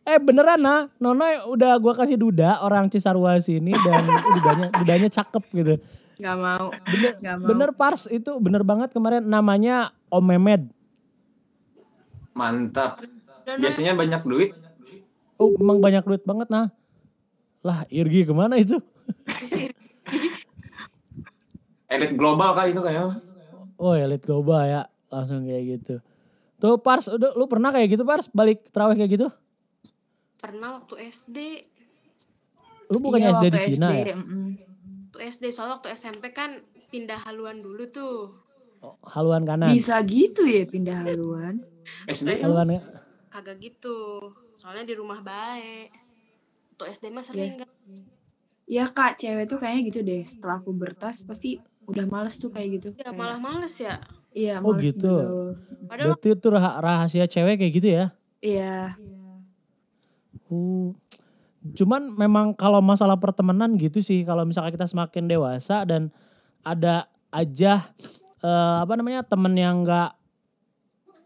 Eh 0.02 0.18
beneran 0.18 0.58
nah, 0.58 0.90
Nonoy 0.98 1.46
udah 1.46 1.78
gua 1.78 1.94
kasih 1.94 2.18
duda 2.18 2.58
orang 2.58 2.90
Cisarua 2.90 3.38
sini 3.38 3.70
dan 3.70 4.02
dudanya 4.34 4.66
dudanya 4.74 5.08
cakep 5.08 5.44
gitu. 5.54 5.74
Gak 6.18 6.36
mau. 6.38 6.74
Bener, 6.90 7.12
Gak 7.14 7.36
mau. 7.38 7.46
bener 7.46 7.70
Pars 7.70 8.10
itu 8.10 8.34
bener 8.42 8.66
banget 8.66 8.90
kemarin 8.90 9.22
namanya 9.22 9.94
Om 10.10 10.24
Memed. 10.26 10.62
Mantap. 12.34 12.98
Biasanya 13.46 13.94
banyak 13.94 14.22
duit. 14.26 14.50
Oh 15.38 15.54
emang 15.54 15.78
banyak 15.78 16.02
duit 16.02 16.22
banget 16.26 16.50
nah. 16.50 16.74
Lah 17.62 17.86
Irgi 17.86 18.26
ke 18.26 18.34
mana 18.34 18.58
itu? 18.58 18.82
Elit 21.92 22.16
global 22.16 22.56
kali 22.56 22.72
itu 22.72 22.80
kayaknya. 22.80 23.20
Oh 23.76 23.92
ya 23.92 24.08
lihat 24.08 24.24
coba 24.24 24.56
ya 24.64 24.82
langsung 25.12 25.44
kayak 25.44 25.64
gitu. 25.76 25.94
Tuh 26.62 26.78
Pars, 26.78 27.10
udah, 27.10 27.34
lu 27.34 27.50
pernah 27.50 27.74
kayak 27.74 27.90
gitu 27.92 28.06
Pars 28.06 28.30
balik 28.32 28.70
terawih 28.72 28.96
kayak 28.96 29.12
gitu? 29.20 29.28
pernah 30.42 30.82
waktu 30.82 31.06
SD, 31.14 31.38
Lu 32.90 32.98
bukannya 32.98 33.30
Iya, 33.30 33.38
SD 33.38 33.46
di 33.46 33.60
Cina 33.72 33.88
SD, 33.94 33.94
ya? 33.94 34.16
mm-mm. 34.18 34.46
waktu 35.06 35.18
SD 35.30 35.44
soalnya 35.54 35.74
waktu 35.78 35.88
SMP 35.94 36.24
kan 36.34 36.58
pindah 36.90 37.22
haluan 37.24 37.62
dulu 37.62 37.86
tuh. 37.86 38.34
Oh, 38.82 38.98
haluan 39.06 39.46
kanan. 39.46 39.70
Bisa 39.70 40.02
gitu 40.02 40.42
ya 40.42 40.66
pindah 40.66 41.06
haluan. 41.06 41.62
SD 42.10 42.42
Haluan 42.42 42.82
Kagak 43.30 43.62
gitu. 43.62 44.28
Soalnya 44.58 44.84
di 44.84 44.92
rumah 44.98 45.22
baik. 45.22 45.94
Waktu 46.74 46.84
SD 46.90 47.04
mah 47.14 47.24
sering 47.24 47.62
kan. 47.62 47.70
Ya 48.72 48.88
kak, 48.88 49.20
cewek 49.20 49.44
tuh 49.46 49.60
kayaknya 49.60 49.82
gitu 49.84 50.00
deh. 50.00 50.22
Setelah 50.22 50.56
aku 50.58 50.72
bertas 50.72 51.20
pasti 51.22 51.60
udah 51.84 52.08
males 52.08 52.32
tuh 52.34 52.48
kayak 52.48 52.68
gitu. 52.74 52.88
Ya 52.94 53.04
Kayak- 53.04 53.18
malah 53.18 53.36
males 53.38 53.74
ya. 53.76 54.00
Iya, 54.32 54.54
Oh, 54.58 54.72
males 54.72 54.88
gitu. 54.88 55.12
bergaul. 55.12 55.50
Padahal 55.84 56.08
Berarti 56.10 56.28
itu 56.30 56.48
rah- 56.48 56.78
rahasia 56.80 57.24
cewek 57.26 57.60
kayak 57.60 57.72
gitu 57.74 57.88
ya? 57.92 58.04
Iya. 58.40 58.96
Uh, 60.48 60.92
cuman 61.72 62.12
memang 62.12 62.46
kalau 62.52 62.80
masalah 62.80 63.16
pertemanan 63.16 63.72
gitu 63.74 64.00
sih 64.00 64.20
kalau 64.20 64.42
misalkan 64.42 64.72
kita 64.72 64.84
semakin 64.84 65.24
dewasa 65.26 65.84
dan 65.84 66.10
ada 66.60 67.06
aja 67.30 67.88
eh, 68.38 68.76
apa 68.78 68.92
namanya 68.92 69.22
temen 69.22 69.54
yang 69.54 69.80
enggak 69.80 70.12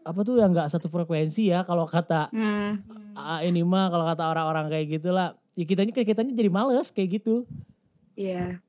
apa 0.01 0.19
tuh 0.21 0.37
yang 0.37 0.53
enggak 0.53 0.69
satu 0.69 0.87
frekuensi 0.87 1.49
ya 1.49 1.65
kalau 1.65 1.83
kata 1.83 2.29
Hmm. 2.29 2.79
ah, 3.13 3.41
ini 3.41 3.65
mah 3.65 3.89
kalau 3.89 4.05
kata 4.05 4.23
orang-orang 4.29 4.65
kayak 4.69 4.87
gitulah 4.93 5.33
ya 5.57 5.65
kitanya 5.65 5.89
kitanya 5.91 6.31
jadi 6.31 6.47
males 6.47 6.87
kayak 6.89 7.17
gitu 7.17 7.43
Iya. 8.13 8.61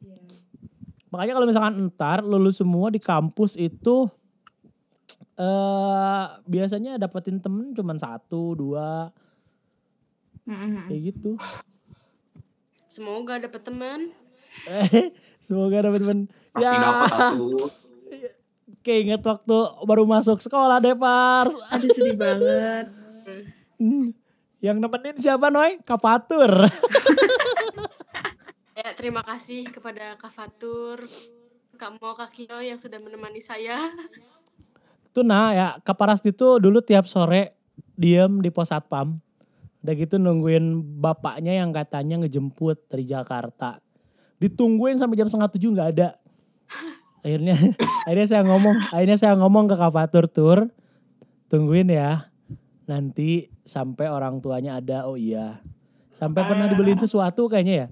makanya 1.08 1.32
kalau 1.34 1.46
misalkan 1.46 1.76
entar 1.78 2.20
lulus 2.20 2.56
semua 2.56 2.88
di 2.88 2.96
kampus 2.98 3.54
itu 3.54 4.08
eh 5.34 6.24
biasanya 6.44 6.96
dapetin 6.96 7.38
temen 7.38 7.70
cuman 7.70 7.96
satu 7.96 8.52
dua 8.52 9.12
Mm-mm. 10.42 10.88
kayak 10.88 11.12
gitu 11.12 11.36
semoga 12.88 13.36
dapet 13.38 13.62
teman. 13.62 14.10
Eh, 14.64 15.12
semoga 15.44 15.84
dapat 15.84 16.00
temen. 16.00 16.20
pasti 16.50 16.66
Ya, 16.66 17.04
tuh. 17.36 17.68
kayak 18.84 19.00
inget 19.04 19.22
waktu 19.22 19.56
baru 19.84 20.02
masuk 20.02 20.40
sekolah 20.40 20.80
deh, 20.80 20.96
Pars. 20.96 21.52
Aduh 21.68 21.90
sedih 21.92 22.16
banget. 22.16 22.88
Hmm. 23.76 24.16
Yang 24.58 24.76
nemenin 24.82 25.16
siapa, 25.22 25.50
Noy? 25.54 25.78
Kapatur. 25.86 26.52
Ya 28.78 28.94
terima 28.94 29.26
kasih 29.26 29.66
kepada 29.74 30.14
Kak 30.14 30.30
Fatur, 30.30 31.02
Kak 31.74 31.98
Mo, 31.98 32.14
Kak 32.14 32.30
Kio 32.30 32.62
yang 32.62 32.78
sudah 32.78 33.02
menemani 33.02 33.42
saya. 33.42 33.90
Tuh 35.10 35.26
nah 35.26 35.50
ya, 35.50 35.68
Kaparas 35.82 36.22
itu 36.22 36.62
dulu 36.62 36.78
tiap 36.78 37.10
sore 37.10 37.58
diem 37.98 38.38
di 38.38 38.54
pos 38.54 38.70
satpam. 38.70 39.18
Udah 39.82 39.94
gitu 39.98 40.22
nungguin 40.22 40.78
bapaknya 41.02 41.58
yang 41.58 41.74
katanya 41.74 42.22
ngejemput 42.22 42.86
dari 42.86 43.02
Jakarta. 43.02 43.82
Ditungguin 44.38 44.94
sampai 44.94 45.18
jam 45.18 45.26
setengah 45.26 45.50
tujuh 45.58 45.74
nggak 45.74 45.90
ada. 45.98 46.14
Akhirnya, 47.26 47.58
akhirnya 48.06 48.28
saya 48.30 48.42
ngomong, 48.46 48.76
akhirnya 48.94 49.18
saya 49.18 49.34
ngomong 49.42 49.66
ke 49.66 49.74
Kapatur 49.74 50.30
tur, 50.30 50.58
tungguin 51.50 51.90
ya. 51.90 52.30
Nanti 52.86 53.50
sampai 53.68 54.08
orang 54.08 54.40
tuanya 54.40 54.80
ada, 54.80 55.04
oh 55.04 55.20
iya. 55.20 55.60
Sampai 56.16 56.48
pernah 56.48 56.66
dibeliin 56.66 56.98
sesuatu 56.98 57.46
kayaknya 57.46 57.84
ya. 57.84 57.88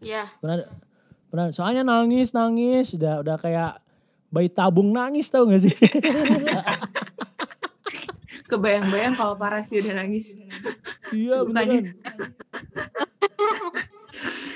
Ya, 0.00 0.32
Pernah, 0.40 0.64
pernah. 1.28 1.46
Soalnya 1.52 1.84
nangis, 1.84 2.32
nangis, 2.32 2.96
udah 2.96 3.20
udah 3.20 3.36
kayak 3.36 3.84
bayi 4.32 4.48
tabung 4.48 4.94
nangis 4.94 5.28
tau 5.28 5.44
gak 5.44 5.66
sih? 5.66 5.74
Kebayang-bayang 8.50 9.14
kalau 9.14 9.36
Paras 9.36 9.68
dia 9.68 9.84
udah 9.84 9.94
nangis. 10.00 10.40
iya 11.12 11.44
beneran. 11.44 11.94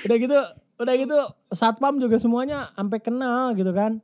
udah 0.07 0.17
gitu, 0.19 0.37
udah 0.81 0.93
gitu 0.99 1.17
satpam 1.53 2.01
juga 2.01 2.19
semuanya 2.19 2.73
sampai 2.75 2.99
kenal 2.99 3.55
gitu 3.55 3.71
kan. 3.71 4.01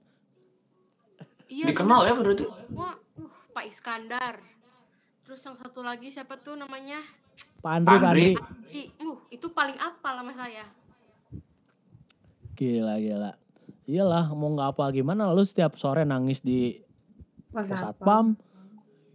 iya. 1.50 1.74
Dikenal 1.74 2.08
ya 2.08 2.14
berarti. 2.16 2.46
Wah, 2.72 2.96
uh, 2.96 3.28
Pak 3.52 3.66
Iskandar. 3.68 4.40
Terus 5.32 5.48
yang 5.48 5.56
satu 5.56 5.80
lagi 5.80 6.12
siapa 6.12 6.36
tuh 6.44 6.60
namanya? 6.60 7.00
Pak 7.64 7.72
Andri, 7.72 7.96
Pak 7.96 8.04
Andri. 8.04 8.28
Andri. 8.36 8.84
Uh, 9.00 9.16
itu 9.32 9.48
paling 9.48 9.80
apa 9.80 10.20
sama 10.20 10.36
saya. 10.36 10.68
Gila, 12.60 13.00
gila. 13.00 13.32
Iyalah, 13.88 14.28
mau 14.36 14.52
nggak 14.52 14.76
apa 14.76 14.92
gimana 14.92 15.32
lu 15.32 15.40
setiap 15.48 15.80
sore 15.80 16.04
nangis 16.04 16.44
di 16.44 16.84
pos 17.48 17.64
apa? 17.72 17.96
satpam. 17.96 18.36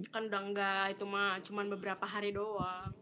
Kan 0.08 0.32
udah 0.32 0.40
enggak, 0.40 0.96
itu 0.96 1.04
mah 1.04 1.36
cuman 1.44 1.68
beberapa 1.76 2.08
hari 2.08 2.32
doang. 2.32 2.96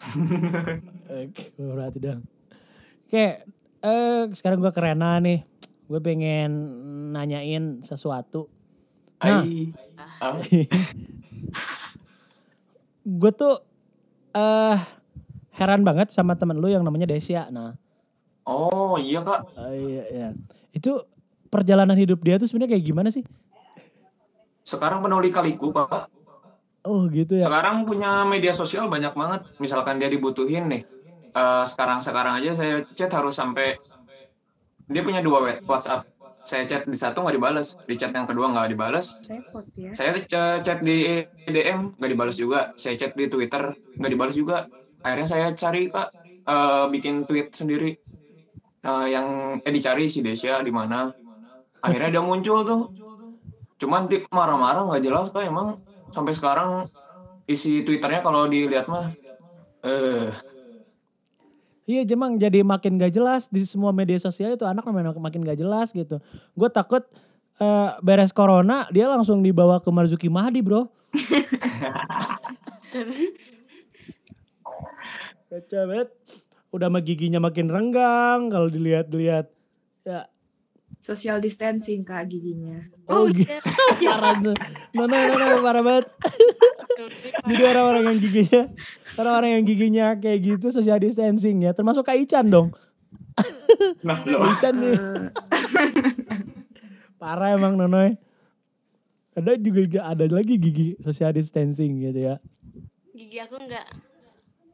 Oke, 1.20 1.52
berarti 1.60 1.98
dong. 2.00 2.24
Oke, 3.12 3.44
eh 3.84 4.22
sekarang 4.32 4.64
gua 4.64 4.72
ke 4.72 4.80
Rena 4.80 5.20
nih. 5.20 5.44
Gue 5.84 6.00
pengen 6.00 6.48
nanyain 7.12 7.84
sesuatu. 7.84 8.48
Nah. 9.20 9.44
Ai. 9.44 10.64
Gue 13.06 13.30
tuh 13.30 13.62
eh 14.34 14.78
heran 15.54 15.86
banget 15.86 16.10
sama 16.10 16.34
temen 16.34 16.58
lu 16.58 16.66
yang 16.66 16.82
namanya 16.82 17.14
Desya. 17.14 17.46
Nah, 17.54 17.78
Oh 18.46 18.94
iya 18.98 19.22
kak. 19.22 19.42
eh, 19.58 19.74
iya, 19.74 20.02
iya. 20.10 20.28
Itu 20.74 21.06
perjalanan 21.50 21.94
hidup 21.98 22.22
dia 22.22 22.38
tuh 22.38 22.50
sebenarnya 22.50 22.78
kayak 22.78 22.86
gimana 22.86 23.08
sih? 23.10 23.22
Sekarang 24.66 25.02
penuh 25.02 25.22
lika-liku 25.22 25.70
pak. 25.70 26.10
Oh 26.86 27.06
gitu 27.10 27.38
ya. 27.38 27.46
Sekarang 27.46 27.82
punya 27.86 28.22
media 28.22 28.54
sosial 28.54 28.86
banyak 28.86 29.14
banget. 29.14 29.42
Misalkan 29.58 29.98
dia 29.98 30.06
dibutuhin 30.06 30.66
nih. 30.70 30.82
Eh, 31.34 31.64
sekarang 31.66 32.02
sekarang 32.02 32.42
aja 32.42 32.54
saya 32.54 32.74
chat 32.94 33.10
harus 33.10 33.34
sampai 33.34 33.78
dia 34.86 35.02
punya 35.02 35.22
dua 35.22 35.58
WhatsApp. 35.66 36.06
Saya 36.46 36.62
chat 36.70 36.86
di 36.86 36.94
satu 36.94 37.26
nggak 37.26 37.36
dibalas, 37.42 37.74
di 37.82 37.94
chat 37.98 38.14
yang 38.14 38.30
kedua 38.30 38.54
nggak 38.54 38.70
dibalas. 38.70 39.18
Repot 39.26 39.66
ya. 39.74 39.90
Saya 39.90 40.22
eh, 40.22 40.56
chat 40.62 40.78
di 40.78 41.26
DM 41.42 41.98
nggak 41.98 42.10
dibalas 42.14 42.36
juga. 42.38 42.70
Saya 42.78 42.94
chat 42.94 43.18
di 43.18 43.26
Twitter 43.26 43.74
nggak 43.98 44.12
dibalas 44.14 44.34
juga. 44.38 44.62
Akhirnya 45.02 45.26
saya 45.26 45.46
cari 45.58 45.90
kak 45.90 46.08
eh, 46.46 46.84
bikin 46.94 47.26
tweet 47.26 47.50
sendiri 47.50 47.98
Eh, 48.86 49.06
yang 49.10 49.58
eh 49.66 49.72
dicari 49.74 50.06
si 50.06 50.22
Desya 50.22 50.62
di 50.62 50.70
mana. 50.70 51.10
Akhirnya 51.82 52.18
dia 52.18 52.22
muncul 52.22 52.62
tuh. 52.62 52.82
Cuman 53.82 54.06
tip 54.06 54.30
marah-marah 54.30 54.86
nggak 54.86 55.02
jelas 55.02 55.34
kak 55.34 55.42
emang 55.42 55.74
sampai 56.14 56.32
sekarang 56.32 56.70
isi 57.50 57.82
Twitternya 57.82 58.22
kalau 58.22 58.46
dilihat 58.46 58.86
mah 58.86 59.10
eh 59.82 60.30
Iya 61.86 62.02
Jemang 62.02 62.34
jadi 62.34 62.66
makin 62.66 62.98
gak 62.98 63.14
jelas 63.14 63.46
di 63.46 63.62
semua 63.62 63.94
media 63.94 64.18
sosial 64.18 64.58
itu 64.58 64.66
anak 64.66 64.82
makin, 64.82 65.22
makin 65.22 65.40
gak 65.46 65.62
jelas 65.62 65.94
gitu. 65.94 66.18
Gue 66.58 66.66
takut 66.66 67.06
eh, 67.62 67.90
beres 68.02 68.34
corona 68.34 68.90
dia 68.90 69.06
langsung 69.06 69.38
dibawa 69.38 69.78
ke 69.78 69.86
Marzuki 69.94 70.26
Mahdi 70.26 70.66
bro. 70.66 70.90
Kacau 75.46 75.82
banget. 75.86 76.10
Udah 76.74 76.90
mah 76.90 77.00
giginya 77.00 77.38
makin 77.38 77.70
renggang 77.70 78.50
kalau 78.50 78.66
dilihat-lihat. 78.66 79.46
Ya. 80.02 80.26
Social 81.06 81.38
distancing 81.38 82.02
kak 82.02 82.26
giginya. 82.26 82.82
Oh, 83.06 83.22
Oh, 83.22 83.24
gitu. 83.30 83.46
iya. 83.46 83.62
Parah 84.10 84.34
tuh. 84.36 84.56
Nono, 84.90 85.14
nono, 85.14 85.46
parah 85.62 85.78
banget. 85.80 86.06
Jadi 87.46 87.62
orang-orang 87.64 88.04
yang 88.04 88.18
giginya, 88.18 88.62
orang-orang 89.14 89.50
yang 89.54 89.64
giginya 89.64 90.06
kayak 90.18 90.38
gitu 90.42 90.74
social 90.74 90.98
distancing 90.98 91.62
ya. 91.62 91.70
Termasuk 91.70 92.02
Kak 92.02 92.18
Ican 92.18 92.50
dong. 92.50 92.68
nah 94.02 94.18
Kak 94.18 94.26
lo 94.26 94.42
Ican 94.42 94.74
nih. 94.76 94.98
Parah 97.20 97.54
emang 97.54 97.78
Nonoy. 97.78 98.18
Ada 99.36 99.54
juga 99.60 100.00
ada 100.02 100.24
lagi 100.26 100.56
gigi 100.56 100.96
social 100.98 101.30
distancing 101.30 102.02
gitu 102.02 102.18
ya. 102.18 102.36
Gigi 103.12 103.38
aku 103.38 103.62
enggak. 103.62 103.86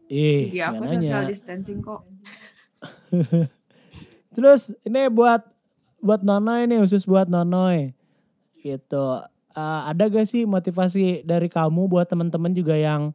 Eh, 0.09 0.49
gigi 0.49 0.63
aku 0.63 0.81
nggak 0.81 0.93
social 0.97 1.21
nanya. 1.21 1.29
distancing 1.29 1.79
kok. 1.83 2.09
Terus 4.33 4.73
ini 4.83 5.13
buat 5.13 5.45
buat 6.03 6.27
Nonoy 6.27 6.67
nih 6.67 6.83
khusus 6.83 7.07
buat 7.07 7.31
Nonoy. 7.31 7.95
Gitu. 8.59 9.07
Eh, 9.53 9.81
ada 9.87 10.05
gak 10.11 10.27
sih 10.27 10.43
motivasi 10.43 11.23
dari 11.23 11.47
kamu 11.47 11.87
buat 11.87 12.11
teman-teman 12.11 12.51
juga 12.51 12.75
yang 12.75 13.15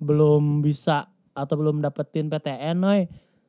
belum 0.00 0.64
bisa 0.64 1.12
atau 1.36 1.54
belum 1.60 1.84
dapetin 1.84 2.32
PTN, 2.32 2.76
Noy? 2.80 3.00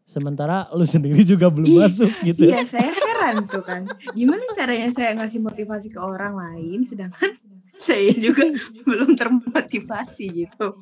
Sementara 0.03 0.67
lu 0.75 0.83
sendiri 0.93 1.23
juga 1.23 1.47
belum 1.47 1.67
Ih, 1.67 1.79
masuk 1.87 2.11
gitu. 2.27 2.51
Iya 2.51 2.67
saya 2.67 2.91
heran 2.91 3.47
tuh 3.47 3.63
kan. 3.63 3.87
Gimana 4.11 4.43
caranya 4.51 4.91
saya 4.91 5.15
ngasih 5.15 5.39
motivasi 5.39 5.95
ke 5.95 5.99
orang 6.03 6.35
lain 6.35 6.83
sedangkan 6.83 7.39
saya 7.79 8.11
juga 8.11 8.51
belum 8.87 9.15
termotivasi 9.15 10.25
gitu. 10.43 10.75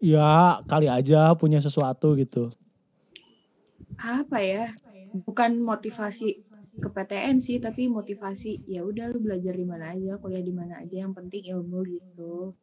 Ya, 0.00 0.64
kali 0.64 0.88
aja 0.88 1.36
punya 1.36 1.60
sesuatu 1.60 2.16
gitu. 2.16 2.48
Apa 4.00 4.40
ya? 4.40 4.72
Bukan 5.12 5.60
motivasi 5.60 6.40
ke 6.80 6.88
PTN 6.88 7.36
sih, 7.38 7.60
tapi 7.60 7.86
motivasi 7.86 8.64
ya 8.64 8.80
udah 8.82 9.12
lu 9.12 9.20
belajar 9.20 9.52
di 9.52 9.66
mana 9.68 9.92
aja, 9.92 10.16
kuliah 10.16 10.40
di 10.40 10.50
mana 10.50 10.80
aja, 10.80 10.96
yang 11.04 11.12
penting 11.12 11.44
ilmu 11.52 11.84
gitu. 11.86 12.56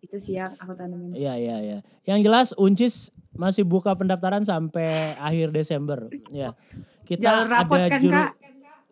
Itu 0.00 0.16
sih 0.16 0.40
yang 0.40 0.56
aku 0.56 0.72
tanamin. 0.72 1.12
Iya, 1.12 1.36
iya, 1.36 1.56
iya. 1.60 1.78
Yang 2.08 2.18
jelas 2.24 2.48
Uncis 2.56 3.12
masih 3.36 3.68
buka 3.68 3.92
pendaftaran 3.92 4.42
sampai 4.42 4.88
akhir 5.20 5.52
Desember. 5.52 6.08
Ya. 6.32 6.56
Kita 7.04 7.44
Jalur 7.44 7.46
rapot 7.52 7.78
ada 7.78 7.86
kan 7.92 8.00
juru- 8.00 8.16
kak? 8.16 8.32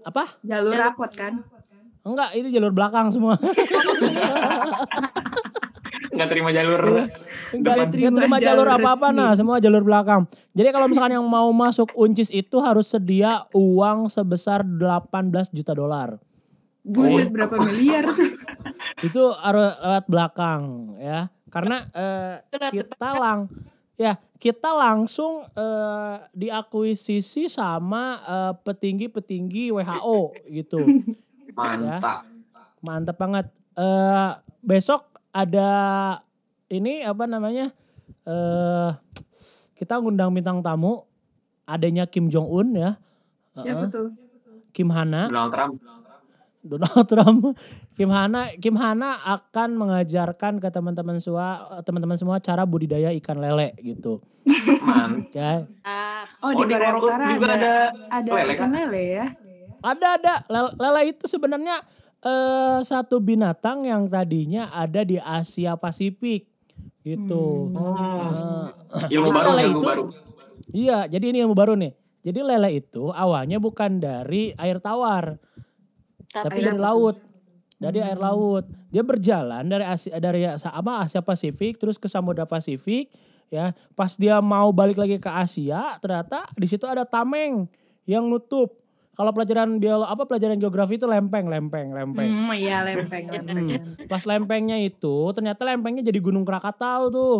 apa? 0.04 0.24
Jalur 0.44 0.74
rapot 0.76 1.10
kan? 1.16 1.34
Enggak, 2.04 2.30
ini 2.36 2.48
jalur 2.52 2.72
belakang 2.72 3.08
semua. 3.12 3.36
nggak 6.18 6.30
terima 6.34 6.50
jalur 6.50 6.82
Enggak 7.54 7.74
Depan. 7.78 7.88
terima, 7.94 8.18
Terima 8.18 8.38
jalur 8.42 8.66
jalur 8.66 8.68
apa-apa 8.74 9.06
resmi. 9.14 9.18
nah, 9.22 9.30
semua 9.38 9.56
jalur 9.62 9.82
belakang. 9.86 10.20
Jadi 10.52 10.68
kalau 10.74 10.86
misalkan 10.90 11.14
yang 11.16 11.24
mau 11.24 11.48
masuk 11.54 11.94
Uncis 11.94 12.28
itu 12.34 12.58
harus 12.58 12.90
sedia 12.90 13.46
uang 13.54 14.10
sebesar 14.10 14.66
18 14.66 15.54
juta 15.54 15.72
dolar. 15.72 16.18
Buset 16.82 17.28
berapa 17.30 17.54
miliar 17.62 18.10
tuh? 18.16 18.32
Itu 19.06 19.32
harus 19.36 19.76
lewat 19.78 20.04
belakang 20.08 20.62
ya. 20.98 21.28
Karena 21.48 21.84
eh, 21.92 22.34
kita 22.72 23.08
lang 23.16 23.48
ya 23.98 24.16
kita 24.38 24.70
langsung 24.72 25.44
eh, 25.52 26.16
diakuisisi 26.32 27.50
sama 27.50 28.20
eh, 28.24 28.52
petinggi-petinggi 28.64 29.72
WHO 29.74 30.18
gitu. 30.48 30.80
mantap 31.52 32.24
Mantap 32.78 33.16
banget. 33.18 33.46
Eh 33.74 34.30
besok 34.62 35.17
ada 35.32 35.70
ini 36.68 37.04
apa 37.04 37.24
namanya? 37.24 37.72
Eh 38.24 38.90
kita 39.78 40.02
ngundang 40.02 40.34
bintang 40.34 40.58
tamu 40.60 41.06
adanya 41.64 42.04
Kim 42.08 42.28
Jong 42.28 42.48
Un 42.48 42.68
ya. 42.74 42.90
Siapa 43.54 43.86
tuh? 43.88 44.10
Kim 44.74 44.90
Hana, 44.92 45.26
Donald 45.26 45.50
Trump 45.50 45.74
Donald 46.62 47.06
Trump. 47.08 47.40
Kim 47.98 48.10
Hana, 48.10 48.54
Kim 48.62 48.78
Hana 48.78 49.18
akan 49.26 49.74
mengajarkan 49.74 50.62
ke 50.62 50.68
teman-teman 50.70 51.18
semua 51.18 51.80
teman-teman 51.82 52.14
semua 52.14 52.38
cara 52.38 52.62
budidaya 52.62 53.10
ikan 53.18 53.38
lele 53.42 53.74
gitu. 53.82 54.22
mantap 54.86 55.34
Ya. 55.34 55.66
Ah, 55.82 56.24
Oh, 56.40 56.54
di 56.54 56.64
Korea 56.70 56.94
Utara 56.94 57.24
ada 57.26 57.42
ada 57.58 57.72
ada 58.10 58.30
lele, 58.30 58.52
ikan 58.54 58.70
kan? 58.70 58.86
lele 58.86 59.02
ya. 59.10 59.26
Ada 59.82 60.06
ada 60.18 60.34
lele, 60.46 60.70
lele 60.78 61.00
itu 61.10 61.24
sebenarnya 61.26 61.82
eh, 62.20 62.78
satu 62.82 63.18
binatang 63.18 63.86
yang 63.86 64.06
tadinya 64.06 64.70
ada 64.70 65.02
di 65.02 65.18
Asia 65.18 65.74
Pasifik 65.74 66.46
gitu. 67.02 67.72
Hmm. 67.72 68.68
Eh, 69.08 69.14
ilmu 69.18 69.28
Jadi 69.28 69.36
baru 69.36 69.48
lele 69.52 69.62
ilmu 69.64 69.80
itu- 69.80 69.86
baru 69.86 70.04
Iya, 70.68 71.08
jadi 71.08 71.32
ini 71.32 71.38
ilmu 71.48 71.56
baru 71.56 71.74
nih. 71.80 71.96
Jadi 72.28 72.40
lele 72.44 72.70
itu 72.76 73.08
awalnya 73.08 73.56
bukan 73.56 73.96
dari 73.96 74.52
air 74.60 74.84
tawar, 74.84 75.40
tapi 76.28 76.60
tapi 76.60 76.60
dari 76.60 76.76
laut. 76.76 77.16
Dari 77.78 78.02
air 78.02 78.18
laut. 78.18 78.66
Dia 78.90 79.06
berjalan 79.06 79.64
dari 79.64 79.86
Asia 79.86 80.18
dari 80.18 80.44
apa 80.44 80.92
Asia 81.06 81.22
Pasifik 81.22 81.78
terus 81.78 81.96
ke 81.96 82.04
Samudra 82.10 82.44
Pasifik 82.44 83.08
ya. 83.48 83.72
Pas 83.96 84.18
dia 84.18 84.42
mau 84.44 84.68
balik 84.74 84.98
lagi 84.98 85.16
ke 85.16 85.30
Asia, 85.30 85.96
ternyata 86.02 86.50
di 86.52 86.66
situ 86.68 86.84
ada 86.84 87.06
tameng 87.08 87.64
yang 88.04 88.28
nutup. 88.28 88.77
Kalau 89.18 89.34
pelajaran 89.34 89.82
biolo 89.82 90.06
apa 90.06 90.30
pelajaran 90.30 90.62
geografi 90.62 90.94
itu 90.94 91.10
lempeng, 91.10 91.50
lempeng, 91.50 91.90
lempeng. 91.90 92.30
Hmm, 92.30 92.54
iya 92.54 92.86
lempeng, 92.86 93.26
lempeng. 93.26 93.66
Pas 94.06 94.22
lempengnya 94.22 94.78
itu 94.78 95.34
ternyata 95.34 95.66
lempengnya 95.66 96.06
jadi 96.06 96.22
Gunung 96.22 96.46
Krakatau 96.46 97.10
tuh. 97.10 97.38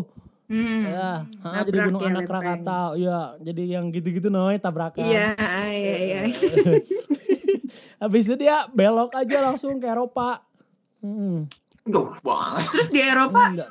Hmm. 0.51 0.83
Ya, 0.91 1.22
ha, 1.47 1.62
jadi 1.62 1.87
Gunung 1.87 2.03
ya 2.03 2.11
Anak 2.11 2.26
lempeng. 2.26 2.35
Krakatau. 2.35 2.89
Iya, 2.99 3.20
jadi 3.47 3.62
yang 3.79 3.95
gitu-gitu 3.95 4.26
noy 4.26 4.59
tabrakan. 4.59 5.07
Iya, 5.07 5.39
iya, 5.70 5.95
iya. 6.03 6.20
Habis 8.03 8.26
itu 8.26 8.35
dia 8.43 8.66
belok 8.74 9.14
aja 9.14 9.39
langsung 9.39 9.79
ke 9.79 9.87
Eropa. 9.87 10.43
Hmm. 10.99 11.47
Duh, 11.87 12.11
banget 12.26 12.74
Terus 12.74 12.89
di 12.91 13.01
Eropa 13.07 13.55
Enggak. 13.55 13.70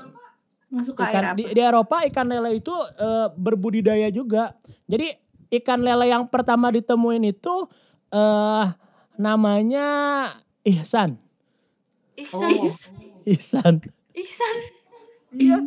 masuk 0.71 0.95
ke 0.95 1.03
air 1.11 1.11
Ikan, 1.11 1.23
apa? 1.27 1.35
di, 1.35 1.43
di 1.51 1.61
Eropa 1.63 1.97
ikan 2.07 2.27
lele 2.27 2.55
itu 2.55 2.71
eh, 2.95 3.27
berbudidaya 3.35 4.07
juga. 4.15 4.55
Jadi 4.87 5.11
ikan 5.59 5.83
lele 5.83 6.07
yang 6.07 6.23
pertama 6.31 6.71
ditemuin 6.71 7.35
itu 7.35 7.67
eh 8.17 8.65
namanya 9.21 9.87
Ihsan. 10.65 11.21
Ihsan, 12.17 12.49
Oh. 12.49 12.65
Ihsan. 13.29 13.75
Ihsan. 14.17 14.55
Iya. 15.37 15.57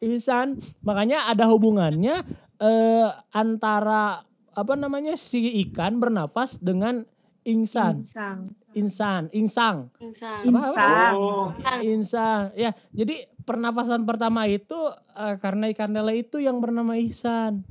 Ihsan. 0.00 0.48
Makanya 0.86 1.26
ada 1.26 1.50
hubungannya 1.50 2.22
eh 2.60 3.08
antara 3.34 4.22
apa 4.54 4.74
namanya 4.76 5.16
si 5.16 5.48
ikan 5.66 5.98
bernapas 5.98 6.60
dengan 6.60 7.06
insan, 7.46 8.04
Insang. 8.04 8.38
insan, 8.76 9.22
insang. 9.32 9.76
Ihsan. 9.96 10.42
Insang. 10.44 11.12
oh 11.16 11.46
Ihsan. 11.80 12.52
Ya, 12.52 12.76
jadi 12.92 13.26
pernafasan 13.48 14.04
pertama 14.04 14.44
itu 14.44 14.76
eh, 15.16 15.34
karena 15.40 15.72
ikan 15.72 15.96
lele 15.96 16.20
itu 16.20 16.36
yang 16.36 16.60
bernama 16.60 17.00
Ihsan. 17.00 17.64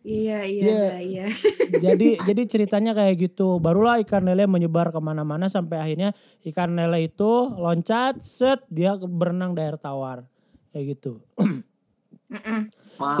Iya, 0.00 0.48
iya, 0.48 0.64
Iya. 0.64 0.72
iya, 0.72 0.96
iya. 1.04 1.26
jadi 1.84 2.08
jadi 2.24 2.42
ceritanya 2.48 2.96
kayak 2.96 3.30
gitu. 3.30 3.60
Barulah 3.60 4.00
ikan 4.00 4.24
lele 4.24 4.48
menyebar 4.48 4.88
ke 4.88 5.00
mana-mana 5.00 5.52
sampai 5.52 5.76
akhirnya 5.76 6.16
ikan 6.48 6.72
lele 6.72 7.12
itu 7.12 7.30
loncat, 7.52 8.24
set 8.24 8.64
dia 8.72 8.96
berenang 8.96 9.52
di 9.52 9.60
air 9.60 9.76
tawar. 9.76 10.24
Kayak 10.72 10.96
gitu. 10.96 11.20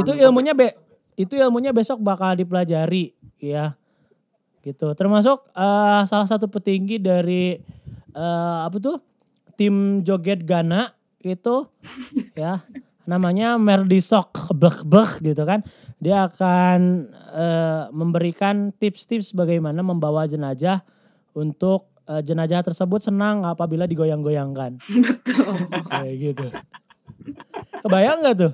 Itu 0.00 0.12
ilmunya 0.16 0.56
be 0.56 0.72
itu 1.20 1.36
ilmunya 1.36 1.76
besok 1.76 2.00
bakal 2.00 2.32
dipelajari 2.32 3.12
ya. 3.36 3.76
Gitu. 4.64 4.88
Termasuk 4.96 5.52
eh, 5.52 6.00
salah 6.08 6.28
satu 6.28 6.48
petinggi 6.48 6.96
dari 6.96 7.60
eh, 8.16 8.58
apa 8.64 8.76
tuh? 8.80 8.96
Tim 9.60 10.00
joget 10.00 10.48
Ghana 10.48 10.96
itu 11.20 11.68
ya. 12.32 12.60
Namanya 13.02 13.56
Merdisok 13.56 14.28
Bek 14.52 14.84
Bek 14.84 15.20
gitu 15.20 15.42
kan. 15.42 15.64
Dia 15.96 16.26
akan 16.26 16.78
eh, 17.12 17.82
memberikan 17.90 18.72
tips-tips 18.72 19.32
bagaimana 19.32 19.80
membawa 19.80 20.24
jenazah 20.24 20.80
untuk 21.30 21.88
eh, 22.04 22.20
jenazah 22.20 22.60
tersebut 22.62 23.00
senang 23.02 23.42
apabila 23.42 23.84
digoyang-goyangkan. 23.84 24.78
Betul. 24.78 25.56
Kayak 25.90 26.14
gitu. 26.16 26.46
Kebayang 27.80 28.20
nggak 28.20 28.36
tuh? 28.38 28.52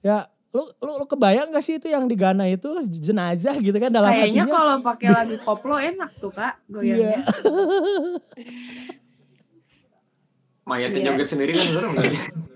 Ya, 0.00 0.30
lu, 0.50 0.62
lu, 0.78 0.92
lu 0.96 1.04
kebayang 1.04 1.50
gak 1.50 1.60
sih 1.60 1.76
itu 1.76 1.86
yang 1.86 2.06
di 2.06 2.14
Ghana 2.14 2.46
itu 2.46 2.70
jenazah 2.86 3.58
gitu 3.58 3.74
kan 3.74 3.90
dalam 3.90 4.08
Kayaknya 4.08 4.46
hatinya? 4.46 4.54
kalau 4.54 4.74
pakai 4.80 5.08
lagu 5.10 5.36
koplo 5.42 5.74
enak 5.74 6.10
tuh 6.16 6.30
kak 6.30 6.54
Iya. 6.64 6.70
goyangnya. 6.70 7.20
Mayatnya 10.64 11.00
Iya. 11.00 11.08
joget 11.12 11.28
sendiri 11.28 11.52
kan 11.52 11.66
serem. 11.66 11.92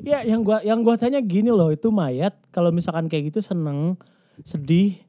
Ya, 0.00 0.20
yang 0.20 0.44
gua 0.44 0.60
yang 0.60 0.84
gua 0.84 1.00
tanya 1.00 1.24
gini 1.24 1.48
loh, 1.48 1.72
itu 1.72 1.88
mayat 1.88 2.36
kalau 2.52 2.68
misalkan 2.68 3.08
kayak 3.08 3.32
gitu 3.32 3.40
seneng, 3.40 3.96
sedih 4.44 5.00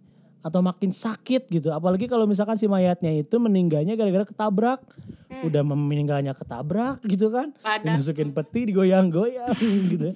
atau 0.42 0.64
makin 0.64 0.90
sakit 0.90 1.52
gitu. 1.52 1.70
Apalagi 1.70 2.08
kalau 2.08 2.26
misalkan 2.26 2.56
si 2.56 2.66
mayatnya 2.66 3.12
itu 3.14 3.36
meninggalnya 3.38 3.94
gara-gara 4.00 4.26
ketabrak. 4.26 4.80
Hmm. 5.28 5.48
Udah 5.48 5.62
meninggalnya 5.64 6.32
ketabrak 6.34 7.04
gitu 7.04 7.32
kan. 7.32 7.52
Badan, 7.62 8.00
Dimasukin 8.00 8.32
peti 8.32 8.68
digoyang-goyang 8.68 9.52
gitu. 9.94 10.12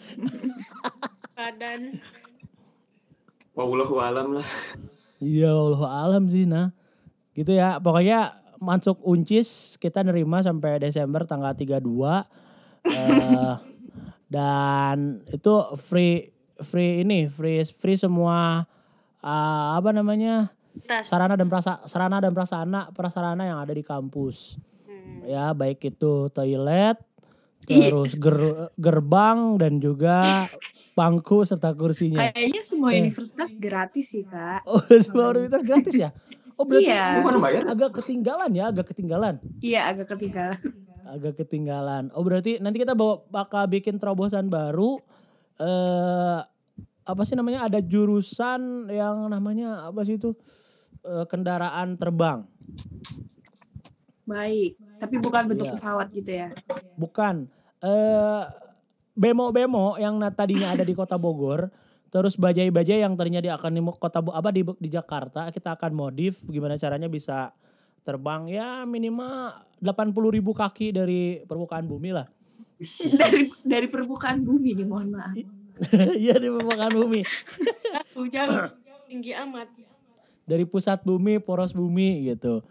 badan. 1.35 1.99
Wallahu 3.55 3.95
alam 3.99 4.39
lah. 4.39 4.47
Iya 5.19 5.51
Allah 5.51 5.83
alam 6.03 6.27
sih 6.27 6.43
nah. 6.43 6.71
Gitu 7.31 7.51
ya 7.51 7.79
pokoknya 7.79 8.35
masuk 8.59 8.99
uncis 9.03 9.75
kita 9.75 9.99
nerima 10.03 10.39
sampai 10.39 10.79
Desember 10.79 11.27
tanggal 11.27 11.51
32. 11.55 11.83
eh 12.85 13.74
dan 14.35 14.97
itu 15.25 15.53
free 15.81 16.27
free 16.59 17.01
ini 17.01 17.27
free 17.27 17.63
free 17.65 17.95
semua 17.95 18.67
eh, 19.17 19.67
apa 19.73 19.89
namanya 19.89 20.51
Tas. 20.75 21.07
sarana 21.07 21.39
dan 21.39 21.47
prasa, 21.47 21.79
sarana 21.87 22.19
dan 22.19 22.35
prasarana 22.35 22.91
prasarana 22.91 23.47
yang 23.47 23.57
ada 23.57 23.71
di 23.71 23.79
kampus. 23.79 24.59
Hmm. 24.83 25.23
Ya 25.23 25.55
baik 25.55 25.79
itu 25.87 26.27
toilet, 26.29 26.99
Iya. 27.65 27.89
terus 27.89 28.19
ger- 28.19 28.75
gerbang 28.75 29.55
dan 29.55 29.79
juga 29.79 30.19
bangku 30.91 31.41
serta 31.41 31.71
kursinya. 31.71 32.27
Kayaknya 32.27 32.61
semua 32.61 32.91
Eh. 32.91 32.99
universitas 33.01 33.55
gratis 33.55 34.11
sih 34.11 34.27
kak. 34.27 34.67
Oh, 34.67 34.83
semua 35.01 35.31
universitas 35.31 35.63
gratis 35.63 35.95
ya? 35.95 36.11
Oh, 36.55 36.63
berarti 36.63 36.87
Iya. 36.87 37.23
Agak 37.65 37.91
ketinggalan 37.95 38.51
ya, 38.51 38.63
agak 38.67 38.91
ketinggalan. 38.91 39.39
Iya 39.59 39.81
agak 39.89 40.11
ketinggalan. 40.11 40.59
Agak 41.05 41.45
ketinggalan. 41.45 42.09
Oh, 42.17 42.25
berarti 42.25 42.57
nanti 42.57 42.81
kita 42.81 42.97
bawa 42.97 43.21
bakal 43.29 43.69
bikin 43.69 44.01
terobosan 44.01 44.49
baru 44.49 44.97
eh 45.61 46.41
apa 47.05 47.21
sih 47.21 47.37
namanya? 47.37 47.69
Ada 47.69 47.79
jurusan 47.85 48.89
yang 48.89 49.29
namanya 49.29 49.85
apa 49.85 50.01
sih 50.01 50.17
itu? 50.17 50.33
Eh, 51.05 51.25
kendaraan 51.29 51.95
terbang. 52.01 52.49
Baik. 54.25 54.73
Tapi 54.97 55.15
bukan 55.21 55.45
bentuk 55.45 55.69
Iya. 55.69 55.73
pesawat 55.77 56.07
gitu 56.09 56.31
ya. 56.33 56.49
Bukan 56.97 57.45
eh 57.85 58.43
bemo-bemo 59.13 60.01
yang 60.01 60.17
tadinya 60.33 60.73
ada 60.73 60.81
di 60.81 60.97
Kota 60.97 61.15
Bogor 61.15 61.69
Terus 62.15 62.39
bajai-bajai 62.39 63.03
yang 63.03 63.19
tadinya 63.19 63.43
di 63.43 63.51
akan 63.51 63.75
di 63.75 63.81
kota 63.99 64.23
apa 64.23 64.47
di, 64.47 64.63
di 64.63 64.87
Jakarta 64.87 65.51
kita 65.51 65.75
akan 65.75 65.91
modif 65.91 66.39
gimana 66.47 66.79
caranya 66.79 67.11
bisa 67.11 67.51
terbang 68.05 68.45
ya 68.47 68.85
minimal 68.85 69.65
80 69.81 70.35
ribu 70.37 70.53
kaki 70.53 70.93
dari 70.93 71.41
permukaan 71.43 71.89
bumi 71.89 72.13
lah. 72.13 72.29
dari 73.19 73.41
dari 73.65 73.87
permukaan 73.89 74.45
bumi 74.45 74.77
nih 74.77 74.87
mohon 74.87 75.09
maaf. 75.17 75.35
Iya 76.23 76.39
di 76.39 76.47
permukaan 76.47 76.93
bumi. 76.95 77.27
Jauh, 78.15 78.31
jauh. 78.31 78.71
Tinggi 79.11 79.35
amat. 79.35 79.67
Dari 80.47 80.63
pusat 80.63 81.03
bumi, 81.03 81.43
poros 81.43 81.75
bumi 81.75 82.31
gitu. 82.31 82.63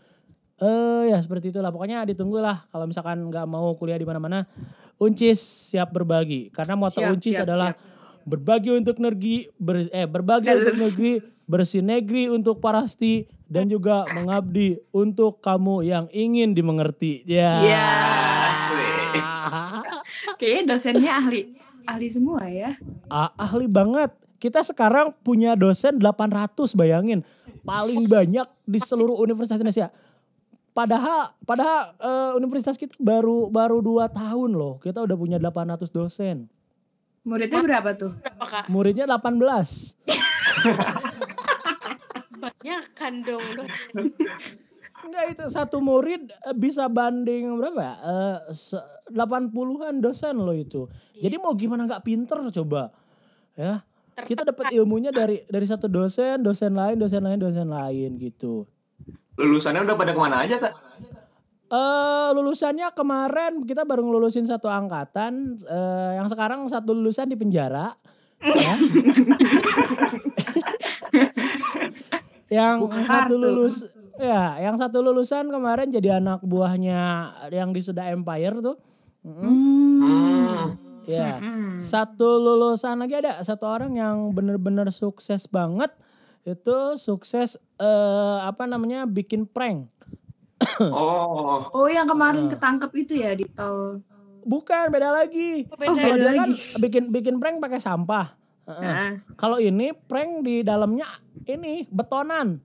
Eh 0.57 1.13
ya 1.13 1.21
seperti 1.21 1.53
itulah. 1.53 1.69
Pokoknya 1.69 2.07
ditunggu 2.09 2.41
lah 2.41 2.65
kalau 2.73 2.89
misalkan 2.89 3.29
nggak 3.29 3.45
mau 3.45 3.77
kuliah 3.77 4.01
di 4.01 4.09
mana-mana, 4.09 4.49
Uncis 4.97 5.43
siap 5.75 5.93
berbagi. 5.93 6.49
Karena 6.49 6.79
moto 6.81 6.97
Siap, 7.03 7.13
Uncis 7.13 7.37
siap, 7.37 7.45
adalah 7.45 7.77
siap. 7.77 8.25
berbagi 8.25 8.71
untuk 8.73 8.97
negeri, 9.03 9.53
ber, 9.61 9.85
eh 9.93 10.07
berbagi 10.09 10.49
untuk 10.49 10.77
negeri, 10.81 11.13
bersinegri 11.45 12.33
untuk 12.33 12.57
parasti 12.63 13.29
dan 13.55 13.71
juga 13.71 14.03
mengabdi 14.11 14.83
untuk 14.91 15.39
kamu 15.39 15.87
yang 15.87 16.05
ingin 16.11 16.59
dimengerti. 16.59 17.23
Ya. 17.23 17.63
Iya. 17.63 17.87
Kayaknya 20.43 20.63
dosennya 20.75 21.13
ahli 21.15 21.55
ahli 21.87 22.09
semua 22.11 22.43
ya. 22.51 22.75
Ah, 23.07 23.31
ahli 23.39 23.71
banget. 23.71 24.11
Kita 24.43 24.67
sekarang 24.67 25.15
punya 25.23 25.55
dosen 25.55 26.03
800 26.03 26.75
bayangin. 26.75 27.23
Paling 27.63 28.11
banyak 28.11 28.45
di 28.67 28.83
seluruh 28.83 29.17
universitas 29.23 29.63
Indonesia. 29.63 29.95
Padahal 30.75 31.31
padahal 31.47 31.95
eh, 32.03 32.33
universitas 32.35 32.75
kita 32.75 32.99
baru 32.99 33.47
baru 33.47 33.79
2 33.79 34.11
tahun 34.11 34.51
loh. 34.59 34.83
Kita 34.83 35.07
udah 35.07 35.15
punya 35.15 35.39
800 35.39 35.87
dosen. 35.95 36.51
Muridnya 37.25 37.63
berapa 37.63 37.95
tuh? 37.95 38.13
Berapa 38.19 38.45
kak? 38.45 38.65
Muridnya 38.69 39.07
18. 39.07 39.39
Banyak 42.65 42.97
kan 42.97 43.21
dong. 43.21 43.45
Enggak 45.05 45.37
itu 45.37 45.45
satu 45.53 45.85
murid 45.85 46.33
eh, 46.33 46.57
bisa 46.57 46.89
banding 46.89 47.61
berapa 47.61 47.77
ya? 47.77 47.95
Eh, 48.01 48.39
se- 48.57 48.81
80-an 49.13 50.01
dosen 50.01 50.41
loh 50.41 50.57
itu. 50.57 50.89
Jadi 51.13 51.37
mau 51.37 51.53
gimana 51.53 51.85
nggak 51.85 52.01
pinter 52.01 52.41
coba. 52.49 52.89
Ya. 53.53 53.85
Kita 54.17 54.49
dapat 54.49 54.73
ilmunya 54.73 55.13
dari 55.13 55.45
dari 55.45 55.67
satu 55.69 55.93
dosen, 55.93 56.41
dosen 56.41 56.73
lain, 56.73 56.97
dosen 56.97 57.21
lain, 57.21 57.37
dosen 57.37 57.69
lain 57.69 58.17
gitu. 58.17 58.65
Lulusannya 59.37 59.85
udah 59.85 59.97
pada 60.01 60.17
ke 60.17 60.21
mana 60.25 60.49
aja 60.49 60.57
kak? 60.57 60.73
Eh 61.69 62.29
lulusannya 62.33 62.89
kemarin 62.97 63.61
kita 63.69 63.85
baru 63.85 64.09
ngelulusin 64.09 64.49
satu 64.49 64.73
angkatan, 64.73 65.61
eh, 65.69 66.17
yang 66.17 66.33
sekarang 66.33 66.65
satu 66.65 66.97
lulusan 66.97 67.29
di 67.29 67.37
penjara. 67.37 67.93
ya. 68.41 68.73
yang 72.55 72.87
Bukan 72.87 73.03
satu 73.03 73.35
kartu. 73.35 73.43
lulus 73.43 73.77
ya, 74.15 74.63
yang 74.63 74.79
satu 74.79 75.03
lulusan 75.03 75.51
kemarin 75.51 75.91
jadi 75.91 76.23
anak 76.23 76.39
buahnya 76.41 77.01
yang 77.51 77.75
di 77.75 77.83
Suda 77.83 78.07
Empire 78.07 78.63
tuh. 78.63 78.77
Hmm. 79.25 80.79
Ya. 81.05 81.37
Mm-mm. 81.37 81.77
Satu 81.77 82.39
lulusan 82.39 82.97
lagi 82.97 83.19
ada 83.19 83.37
satu 83.41 83.67
orang 83.67 83.93
yang 83.93 84.31
bener-bener 84.31 84.89
sukses 84.89 85.45
banget 85.45 85.93
itu 86.45 86.77
sukses 86.97 87.57
eh 87.77 88.39
apa 88.41 88.65
namanya 88.65 89.05
bikin 89.05 89.45
prank. 89.45 89.89
Oh. 90.81 91.61
Oh 91.75 91.89
yang 91.89 92.07
kemarin 92.07 92.49
Ah. 92.49 92.51
ketangkep 92.53 92.91
itu 92.97 93.13
ya 93.19 93.33
di 93.33 93.45
tol. 93.47 94.01
Bukan 94.45 94.89
beda 94.89 95.09
lagi. 95.11 95.65
Oh, 95.67 95.77
beda. 95.77 95.89
Kalau 95.89 96.05
beda 96.15 96.21
dia 96.23 96.33
kan 96.37 96.51
lagi. 96.53 96.77
bikin 96.79 97.05
bikin 97.11 97.35
prank 97.37 97.59
pakai 97.59 97.81
sampah. 97.81 98.37
Heeh. 98.65 98.81
Nah, 98.81 99.11
Kalau 99.37 99.61
ini 99.61 99.93
prank 99.93 100.41
di 100.41 100.65
dalamnya 100.65 101.05
ini 101.45 101.85
betonan. 101.89 102.61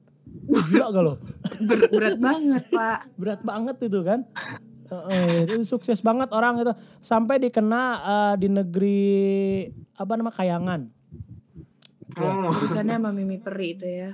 Gila 0.70 0.94
gak 0.94 1.04
lo? 1.04 1.14
ber- 1.66 1.90
berat 1.92 2.18
banget 2.22 2.64
pak. 2.70 3.00
Berat 3.20 3.42
banget 3.42 3.76
itu 3.84 4.00
kan. 4.06 4.24
Heeh, 4.90 5.46
itu 5.46 5.62
sukses 5.66 6.02
banget 6.02 6.34
orang 6.34 6.62
itu 6.62 6.74
sampai 6.98 7.38
dikena 7.38 7.82
eh, 8.02 8.34
di 8.42 8.48
negeri 8.50 9.02
apa 9.94 10.14
nama 10.18 10.32
Kayangan. 10.34 10.90
Urusannya 12.18 12.98
sama 12.98 13.14
Mimi 13.14 13.38
Peri 13.38 13.68
itu 13.78 13.86
ya. 13.86 14.12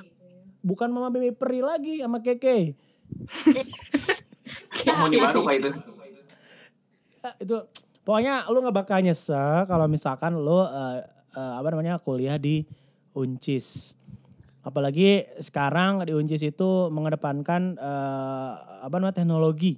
Bukan 0.66 0.90
Mama 0.90 1.14
Bimi 1.14 1.32
Peri 1.32 1.62
lagi 1.62 2.02
sama 2.02 2.20
Keke. 2.20 2.74
Penghuni 4.84 5.16
baru 5.16 5.40
kak 5.46 5.56
itu. 5.56 5.70
Ya, 7.22 7.32
itu 7.40 7.58
pokoknya 8.04 8.50
lu 8.50 8.62
nggak 8.62 8.76
bakal 8.76 9.00
nyesel 9.02 9.66
kalau 9.66 9.86
misalkan 9.88 10.36
lu 10.36 10.60
eh, 10.60 11.06
eh, 11.36 11.54
apa 11.60 11.68
namanya 11.76 12.00
kuliah 12.00 12.40
di 12.40 12.64
Uncis. 13.12 14.00
Apalagi 14.66 15.30
sekarang 15.38 16.02
di 16.08 16.16
Uncis 16.16 16.42
itu 16.42 16.90
mengedepankan 16.90 17.78
eh, 17.78 18.52
apa 18.82 18.96
namanya 18.98 19.22
teknologi. 19.22 19.78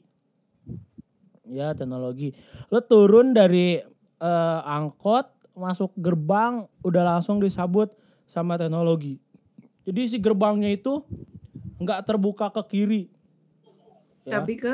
Ya, 1.48 1.74
teknologi. 1.74 2.32
Lu 2.70 2.80
turun 2.86 3.34
dari 3.34 3.82
eh, 4.22 4.60
angkot 4.64 5.34
masuk 5.58 5.90
gerbang 5.98 6.70
udah 6.86 7.18
langsung 7.18 7.42
disambut 7.42 7.90
sama 8.30 8.56
teknologi. 8.56 9.18
Jadi 9.88 10.02
si 10.06 10.18
gerbangnya 10.22 10.70
itu 10.70 11.02
nggak 11.82 12.04
terbuka 12.06 12.54
ke 12.54 12.62
kiri. 12.70 13.04
Ya, 14.28 14.44
Tapi 14.44 14.60
ke 14.60 14.74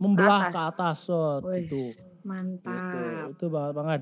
membelah 0.00 0.48
atas. 0.48 0.52
ke 0.56 0.60
atas, 0.72 0.96
so, 1.04 1.44
Wih, 1.44 1.68
gitu. 1.68 1.92
mantap. 2.24 2.72
Gitu, 2.72 2.98
itu 3.36 3.46
banget 3.52 3.72
banget. 3.76 4.00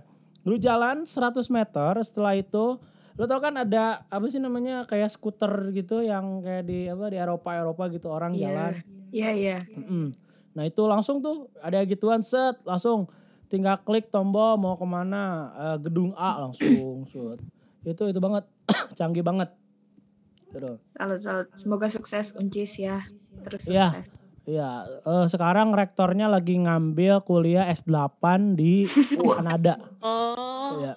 Lu 0.49 0.57
jalan 0.57 1.05
100 1.05 1.44
meter, 1.49 1.92
setelah 2.01 2.32
itu 2.32 2.80
lu 3.14 3.26
tau 3.26 3.36
kan 3.36 3.53
ada 3.53 4.07
apa 4.07 4.24
sih 4.26 4.38
namanya 4.38 4.82
kayak 4.82 5.11
skuter 5.11 5.51
gitu 5.70 6.01
yang 6.01 6.38
kayak 6.38 6.64
di 6.64 6.86
apa 6.86 7.07
di 7.09 7.18
Eropa 7.18 7.51
Eropa 7.53 7.84
gitu 7.88 8.09
orang 8.09 8.32
Iya. 8.32 8.40
jalan. 8.40 8.72
Iya, 9.11 9.30
iya. 9.34 9.59
Mm-mm. 9.68 10.07
Nah 10.55 10.64
itu 10.64 10.82
langsung 10.84 11.18
tuh 11.18 11.36
ada 11.59 11.82
gituan 11.82 12.22
set 12.22 12.62
langsung 12.62 13.11
tinggal 13.46 13.74
klik 13.78 14.09
tombol 14.09 14.55
mau 14.57 14.74
ke 14.74 14.84
mana 14.84 15.22
Eh, 15.53 15.76
gedung 15.80 16.14
A 16.14 16.40
langsung 16.40 17.05
set. 17.05 17.42
Itu 17.84 18.07
itu 18.07 18.16
banget 18.16 18.46
canggih 18.94 19.20
banget. 19.20 19.51
Gitu. 20.49 20.78
Salut, 20.88 21.20
salut. 21.20 21.49
Semoga 21.53 21.90
sukses 21.90 22.32
Uncis 22.34 22.78
ya. 22.78 23.03
Terus 23.44 23.66
Iya. 23.66 23.92
sukses. 23.92 24.09
Iya, 24.49 24.70
eh, 25.05 25.26
sekarang 25.28 25.76
rektornya 25.76 26.24
lagi 26.24 26.57
ngambil 26.57 27.20
kuliah 27.20 27.68
S8 27.68 28.57
di 28.57 28.88
Kanada. 29.20 29.76
Oh, 30.01 30.80
Iya. 30.80 30.96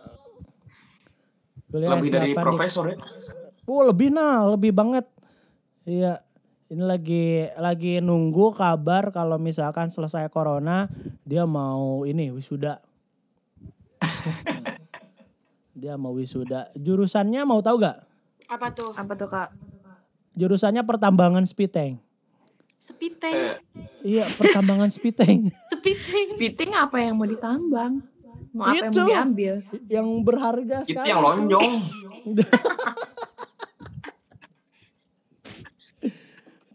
Kuliah 1.67 1.89
Lebih 1.91 2.09
dari 2.09 2.31
S8 2.31 2.39
di- 2.39 2.39
profesor 2.39 2.83
ya. 2.87 2.97
Oh, 3.67 3.83
lebih 3.83 4.07
nah, 4.07 4.47
lebih 4.47 4.71
banget. 4.71 5.03
Iya. 5.83 6.23
Ini 6.71 6.79
lagi 6.79 7.25
lagi 7.59 7.99
nunggu 7.99 8.55
kabar 8.55 9.11
kalau 9.11 9.35
misalkan 9.35 9.91
selesai 9.91 10.31
corona 10.31 10.87
dia 11.21 11.43
mau 11.43 12.07
ini 12.07 12.31
wisuda. 12.31 12.79
dia 15.75 15.99
mau 15.99 16.15
wisuda. 16.15 16.71
Jurusannya 16.73 17.43
mau 17.43 17.59
tahu 17.59 17.83
gak? 17.83 18.07
apa 18.47 18.67
tuh? 18.71 18.91
Apa 18.91 19.15
tuh, 19.15 19.27
Kak? 19.27 19.51
Jurusannya 20.35 20.83
pertambangan 20.83 21.43
spiteng. 21.43 21.99
Spiteng. 22.81 23.61
Iya, 24.01 24.25
pertambangan 24.41 24.89
spiteng. 24.89 25.53
Spiteng. 25.77 26.25
Spitting 26.33 26.73
apa 26.73 26.97
yang 26.97 27.13
mau 27.13 27.29
ditambang? 27.29 28.01
Mau 28.57 28.65
apa 28.65 28.73
yang 28.73 28.89
Itu. 28.89 29.05
mau 29.05 29.09
diambil? 29.13 29.61
yang 29.85 30.07
berharga 30.25 30.81
Itu 30.81 30.89
sekali. 30.89 31.13
yang 31.13 31.21
lonjong. 31.21 31.71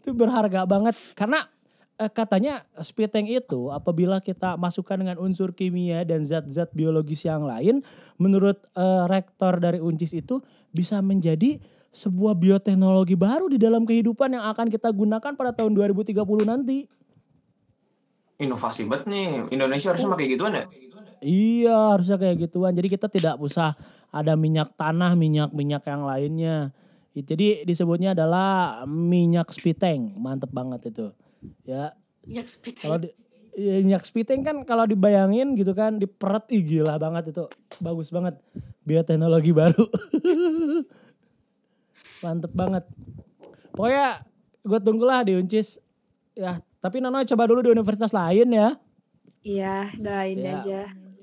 itu 0.07 0.15
berharga 0.15 0.63
banget 0.63 0.95
karena 1.19 1.51
eh, 1.99 2.07
katanya 2.07 2.63
spiteng 2.79 3.27
itu 3.27 3.67
apabila 3.75 4.23
kita 4.23 4.55
masukkan 4.55 4.95
dengan 4.95 5.19
unsur 5.19 5.51
kimia 5.51 6.07
dan 6.07 6.23
zat-zat 6.23 6.71
biologis 6.71 7.27
yang 7.27 7.43
lain 7.43 7.83
menurut 8.15 8.63
eh, 8.79 9.03
rektor 9.11 9.59
dari 9.59 9.83
Uncis 9.83 10.15
itu 10.15 10.39
bisa 10.71 11.03
menjadi 11.03 11.59
sebuah 11.97 12.37
bioteknologi 12.37 13.17
baru 13.17 13.49
di 13.49 13.57
dalam 13.57 13.81
kehidupan 13.81 14.37
yang 14.37 14.45
akan 14.53 14.69
kita 14.69 14.93
gunakan 14.93 15.33
pada 15.33 15.49
tahun 15.49 15.73
2030 15.73 16.21
nanti. 16.45 16.85
Inovasi 18.37 18.85
banget 18.85 19.09
nih. 19.09 19.49
Indonesia 19.49 19.89
harusnya 19.89 20.13
pakai 20.13 20.27
gituan 20.29 20.53
ya? 20.53 20.65
Iya, 21.25 21.97
harusnya 21.97 22.17
kayak 22.21 22.37
gituan. 22.45 22.77
Jadi 22.77 22.87
kita 22.93 23.09
tidak 23.09 23.41
usah 23.41 23.73
ada 24.13 24.37
minyak 24.37 24.77
tanah, 24.77 25.17
minyak-minyak 25.17 25.81
yang 25.89 26.05
lainnya. 26.05 26.69
Jadi 27.17 27.65
disebutnya 27.65 28.13
adalah 28.13 28.85
minyak 28.85 29.49
spiteng. 29.49 30.13
Mantep 30.21 30.53
banget 30.53 30.93
itu. 30.93 31.09
Ya, 31.65 31.97
Minyak 32.21 32.45
spiteng. 32.45 32.85
Kalau 32.85 32.97
di, 33.01 33.09
ya, 33.57 33.81
minyak 33.81 34.05
spiteng 34.05 34.45
kan 34.45 34.61
kalau 34.69 34.85
dibayangin 34.85 35.57
gitu 35.57 35.73
kan 35.73 35.97
diperet 35.97 36.45
ih 36.53 36.61
gila 36.61 37.01
banget 37.01 37.33
itu. 37.33 37.49
Bagus 37.81 38.13
banget. 38.13 38.37
Bioteknologi 38.85 39.49
baru. 39.49 39.89
Mantep 42.19 42.51
banget. 42.51 42.83
Pokoknya 43.71 44.25
gue 44.61 44.79
tunggulah 44.79 45.21
di 45.21 45.35
Uncis. 45.35 45.77
Ya, 46.33 46.61
tapi 46.77 46.97
Nono 46.97 47.21
coba 47.21 47.43
dulu 47.45 47.61
di 47.61 47.71
universitas 47.71 48.11
lain 48.11 48.49
ya. 48.49 48.77
Iya, 49.41 49.77
doain 49.95 50.37
Iya. 50.37 50.53
aja. 50.55 50.81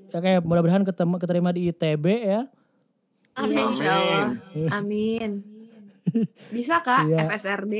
Ya 0.09 0.17
kayak 0.17 0.41
mudah-mudahan 0.41 0.83
ketemu 0.83 1.15
keterima 1.19 1.49
di 1.51 1.67
ITB 1.67 2.05
ya. 2.07 2.15
Iya, 2.15 2.41
Amin. 3.35 3.65
insya 3.69 3.91
Allah. 3.91 4.27
Amin. 4.71 5.29
Bisa, 6.55 6.79
Kak? 6.79 7.05
Iya. 7.05 7.27
FSRD. 7.27 7.73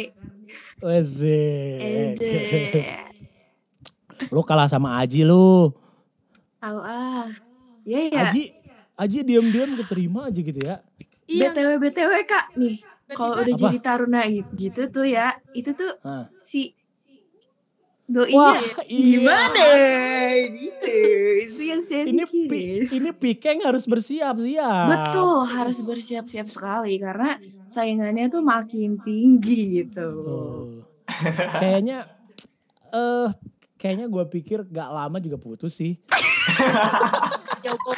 Ede. 1.80 2.86
Lu 4.28 4.44
kalah 4.44 4.68
sama 4.68 5.00
Aji 5.00 5.24
lu. 5.24 5.72
Tahu 6.60 6.80
ah. 6.80 7.32
Iya, 7.84 8.00
ya. 8.10 8.22
Aji 8.28 8.44
Aji 8.96 9.18
diam-diam 9.24 9.76
keterima 9.76 10.28
aja 10.28 10.40
gitu 10.40 10.56
ya. 10.58 10.80
Iya. 11.26 11.52
BTW 11.52 11.70
BTW 11.80 12.12
Kak 12.24 12.56
nih. 12.56 12.80
Kalau 13.14 13.38
udah 13.38 13.54
Apa? 13.54 13.62
jadi 13.70 13.78
taruna 13.78 14.26
gitu 14.58 14.90
tuh 14.90 15.06
ya, 15.06 15.38
itu 15.54 15.78
tuh 15.78 15.94
Nah. 16.02 16.26
si 16.42 16.74
doi 18.06 18.34
Wah, 18.34 18.58
iya. 18.86 19.02
gimana 19.18 19.66
gitu. 20.50 20.90
Itu 21.46 21.62
yang 21.66 21.82
saya 21.82 22.06
Ini 22.06 22.24
pi, 22.26 22.86
ini 22.86 23.10
Pikeng 23.14 23.66
harus 23.66 23.86
bersiap-siap. 23.86 24.90
Betul, 24.90 25.46
harus 25.50 25.82
bersiap-siap 25.82 26.46
sekali 26.50 27.02
karena 27.02 27.38
saingannya 27.66 28.30
tuh 28.30 28.42
makin 28.46 29.02
tinggi 29.02 29.86
gitu. 29.86 30.10
Oh. 30.26 30.66
kayaknya 31.62 32.10
eh 32.90 33.30
kayaknya 33.78 34.10
gue 34.10 34.26
pikir 34.34 34.66
gak 34.70 34.90
lama 34.90 35.18
juga 35.22 35.38
putus 35.38 35.78
sih. 35.78 35.98
Allah. 36.46 37.96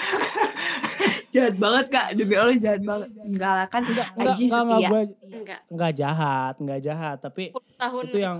Jahat 1.34 1.56
banget 1.60 1.86
Kak, 1.91 2.08
demi 2.16 2.34
Allah 2.39 2.58
jahat 2.58 2.82
banget. 2.82 3.10
Enggak 3.20 3.52
lah 3.52 3.68
kan 3.68 3.82
Enggak, 3.84 4.08
Aji 4.16 4.43
enggak, 4.48 4.64
enggak, 4.64 4.80
gue 4.89 5.02
Enggak. 5.28 5.60
enggak 5.70 5.91
jahat, 5.93 6.54
enggak 6.58 6.80
jahat, 6.82 7.18
tapi 7.22 7.43
10 7.52 7.78
tahun. 7.78 8.04
itu 8.08 8.18
yang 8.18 8.38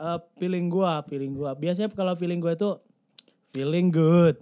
eh, 0.00 0.18
feeling 0.40 0.66
gua, 0.66 0.92
feeling 1.04 1.32
gua. 1.36 1.54
Biasanya 1.54 1.92
kalau 1.92 2.16
feeling 2.16 2.40
gua 2.40 2.56
itu 2.56 2.70
feeling 3.52 3.88
good. 3.92 4.36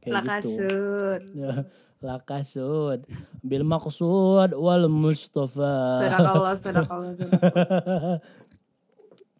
Kayak 0.00 0.12
gitu. 0.44 0.58
Lakasut. 0.58 1.20
Ya, 1.40 1.52
lakasud. 2.00 3.04
Bil 3.44 3.64
maksud 3.64 4.56
wal 4.56 4.88
mustafa. 4.88 6.00
Sadakallah, 6.00 6.54
sadakallah, 6.56 7.12
sadakallah. 7.12 8.16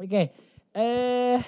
Oke. 0.04 0.22
Eh 0.76 1.40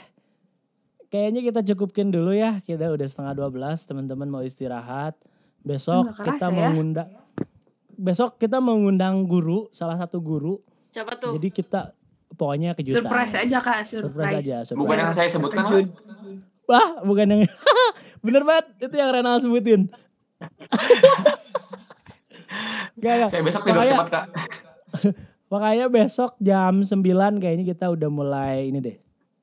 kayaknya 1.13 1.45
kita 1.45 1.61
cukupin 1.73 2.09
dulu 2.09 2.33
ya. 2.33 2.65
Kita 2.65 2.89
udah 2.89 3.05
setengah 3.05 3.37
12, 3.37 3.53
teman-teman 3.85 4.27
mau 4.27 4.41
istirahat. 4.41 5.13
Besok 5.61 6.11
Nggak 6.11 6.17
kita 6.17 6.33
kerasa 6.41 6.49
ya. 6.49 6.57
mengundang 6.73 7.09
Besok 7.93 8.31
kita 8.35 8.59
mengundang 8.59 9.29
guru, 9.29 9.69
salah 9.71 9.95
satu 9.95 10.19
guru. 10.19 10.59
Siapa 10.91 11.15
tuh? 11.15 11.37
Jadi 11.37 11.53
kita 11.53 11.93
pokoknya 12.33 12.75
kejutan. 12.75 13.05
Surprise 13.05 13.35
aja 13.37 13.59
Kak, 13.61 13.85
Surprise 13.85 14.03
surprise. 14.11 14.41
aja, 14.43 14.57
surprise. 14.65 14.81
Bukan 14.81 14.97
yang 14.99 15.13
saya 15.13 15.29
sebutkan. 15.29 15.63
Terkejut. 15.63 15.87
Wah, 16.67 17.05
bukan 17.05 17.27
yang 17.29 17.41
Bener 18.25 18.43
banget, 18.43 18.67
itu 18.81 18.95
yang 18.97 19.11
Renal 19.13 19.39
sebutin. 19.39 19.87
Gak, 22.99 23.15
gak. 23.19 23.29
Saya 23.31 23.43
besok 23.43 23.63
tidur 23.63 23.81
Makanya- 23.81 23.95
cepat 23.97 24.09
kak. 24.11 24.27
Makanya 25.53 25.87
besok 25.89 26.33
jam 26.39 26.81
9 26.81 27.05
kayaknya 27.37 27.65
kita 27.67 27.87
udah 27.87 28.09
mulai 28.09 28.69
ini 28.69 28.81
deh. 28.81 28.97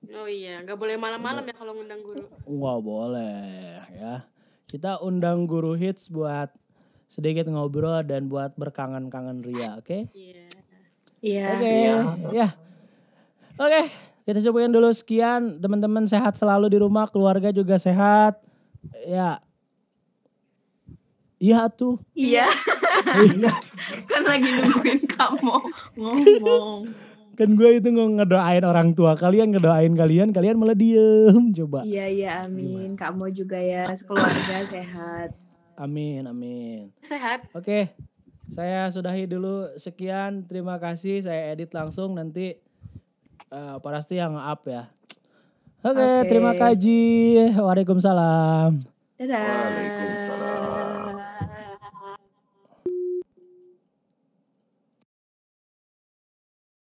Oh 0.10 0.26
iya, 0.26 0.66
nggak 0.66 0.78
boleh 0.80 0.98
malam-malam 0.98 1.46
ya 1.46 1.54
kalau 1.54 1.78
ngundang 1.78 2.02
guru. 2.02 2.26
Wah 2.50 2.82
boleh 2.82 3.78
ya. 3.94 4.26
Kita 4.66 5.02
undang 5.06 5.46
guru 5.46 5.78
hits 5.78 6.10
buat 6.10 6.50
sedikit 7.10 7.46
ngobrol 7.50 8.02
dan 8.06 8.30
buat 8.30 8.54
berkangen-kangen 8.58 9.46
Ria, 9.46 9.78
oke? 9.78 10.10
Iya. 10.14 10.46
Iya. 11.22 11.46
Oke, 11.50 11.74
ya. 12.34 12.48
Oke, 13.60 13.82
kita 14.26 14.40
cobain 14.50 14.72
dulu 14.72 14.90
sekian. 14.94 15.58
Teman-teman 15.62 16.06
sehat 16.06 16.38
selalu 16.38 16.74
di 16.74 16.78
rumah, 16.82 17.06
keluarga 17.10 17.54
juga 17.54 17.78
sehat. 17.78 18.40
Ya. 19.06 19.42
Iya 21.40 21.70
tuh. 21.70 21.98
Iya. 22.14 22.48
kan 24.12 24.22
lagi 24.28 24.50
nungguin 24.54 25.02
kamu 25.08 25.56
ngomong. 26.00 27.09
Kan 27.40 27.56
gue 27.56 27.80
itu 27.80 27.88
nge- 27.88 28.20
ngedoain 28.20 28.68
orang 28.68 28.92
tua 28.92 29.16
kalian, 29.16 29.56
ngedoain 29.56 29.96
kalian, 29.96 30.36
kalian 30.36 30.60
malah 30.60 30.76
diem. 30.76 31.56
Coba. 31.56 31.88
Iya 31.88 32.06
iya 32.12 32.30
amin. 32.44 33.00
Kamu 33.00 33.32
juga 33.32 33.56
ya 33.56 33.88
keluarga 34.04 34.60
sehat. 34.76 35.32
Amin, 35.80 36.28
amin. 36.28 36.92
Sehat. 37.00 37.48
Oke, 37.56 37.96
saya 38.52 38.92
sudahi 38.92 39.24
dulu. 39.24 39.72
Sekian, 39.80 40.44
terima 40.44 40.76
kasih. 40.76 41.24
Saya 41.24 41.56
edit 41.56 41.72
langsung 41.72 42.20
nanti 42.20 42.60
eh 43.50 43.76
pasti 43.80 44.20
yang 44.20 44.36
up 44.36 44.68
ya. 44.68 44.92
Oke, 45.80 45.96
Oke. 45.96 46.28
terima 46.28 46.52
kasih. 46.60 47.56
Waalaikumsalam. 47.56 48.84
Dadah. 49.16 49.40
Waalaikumsalam. 49.40 50.79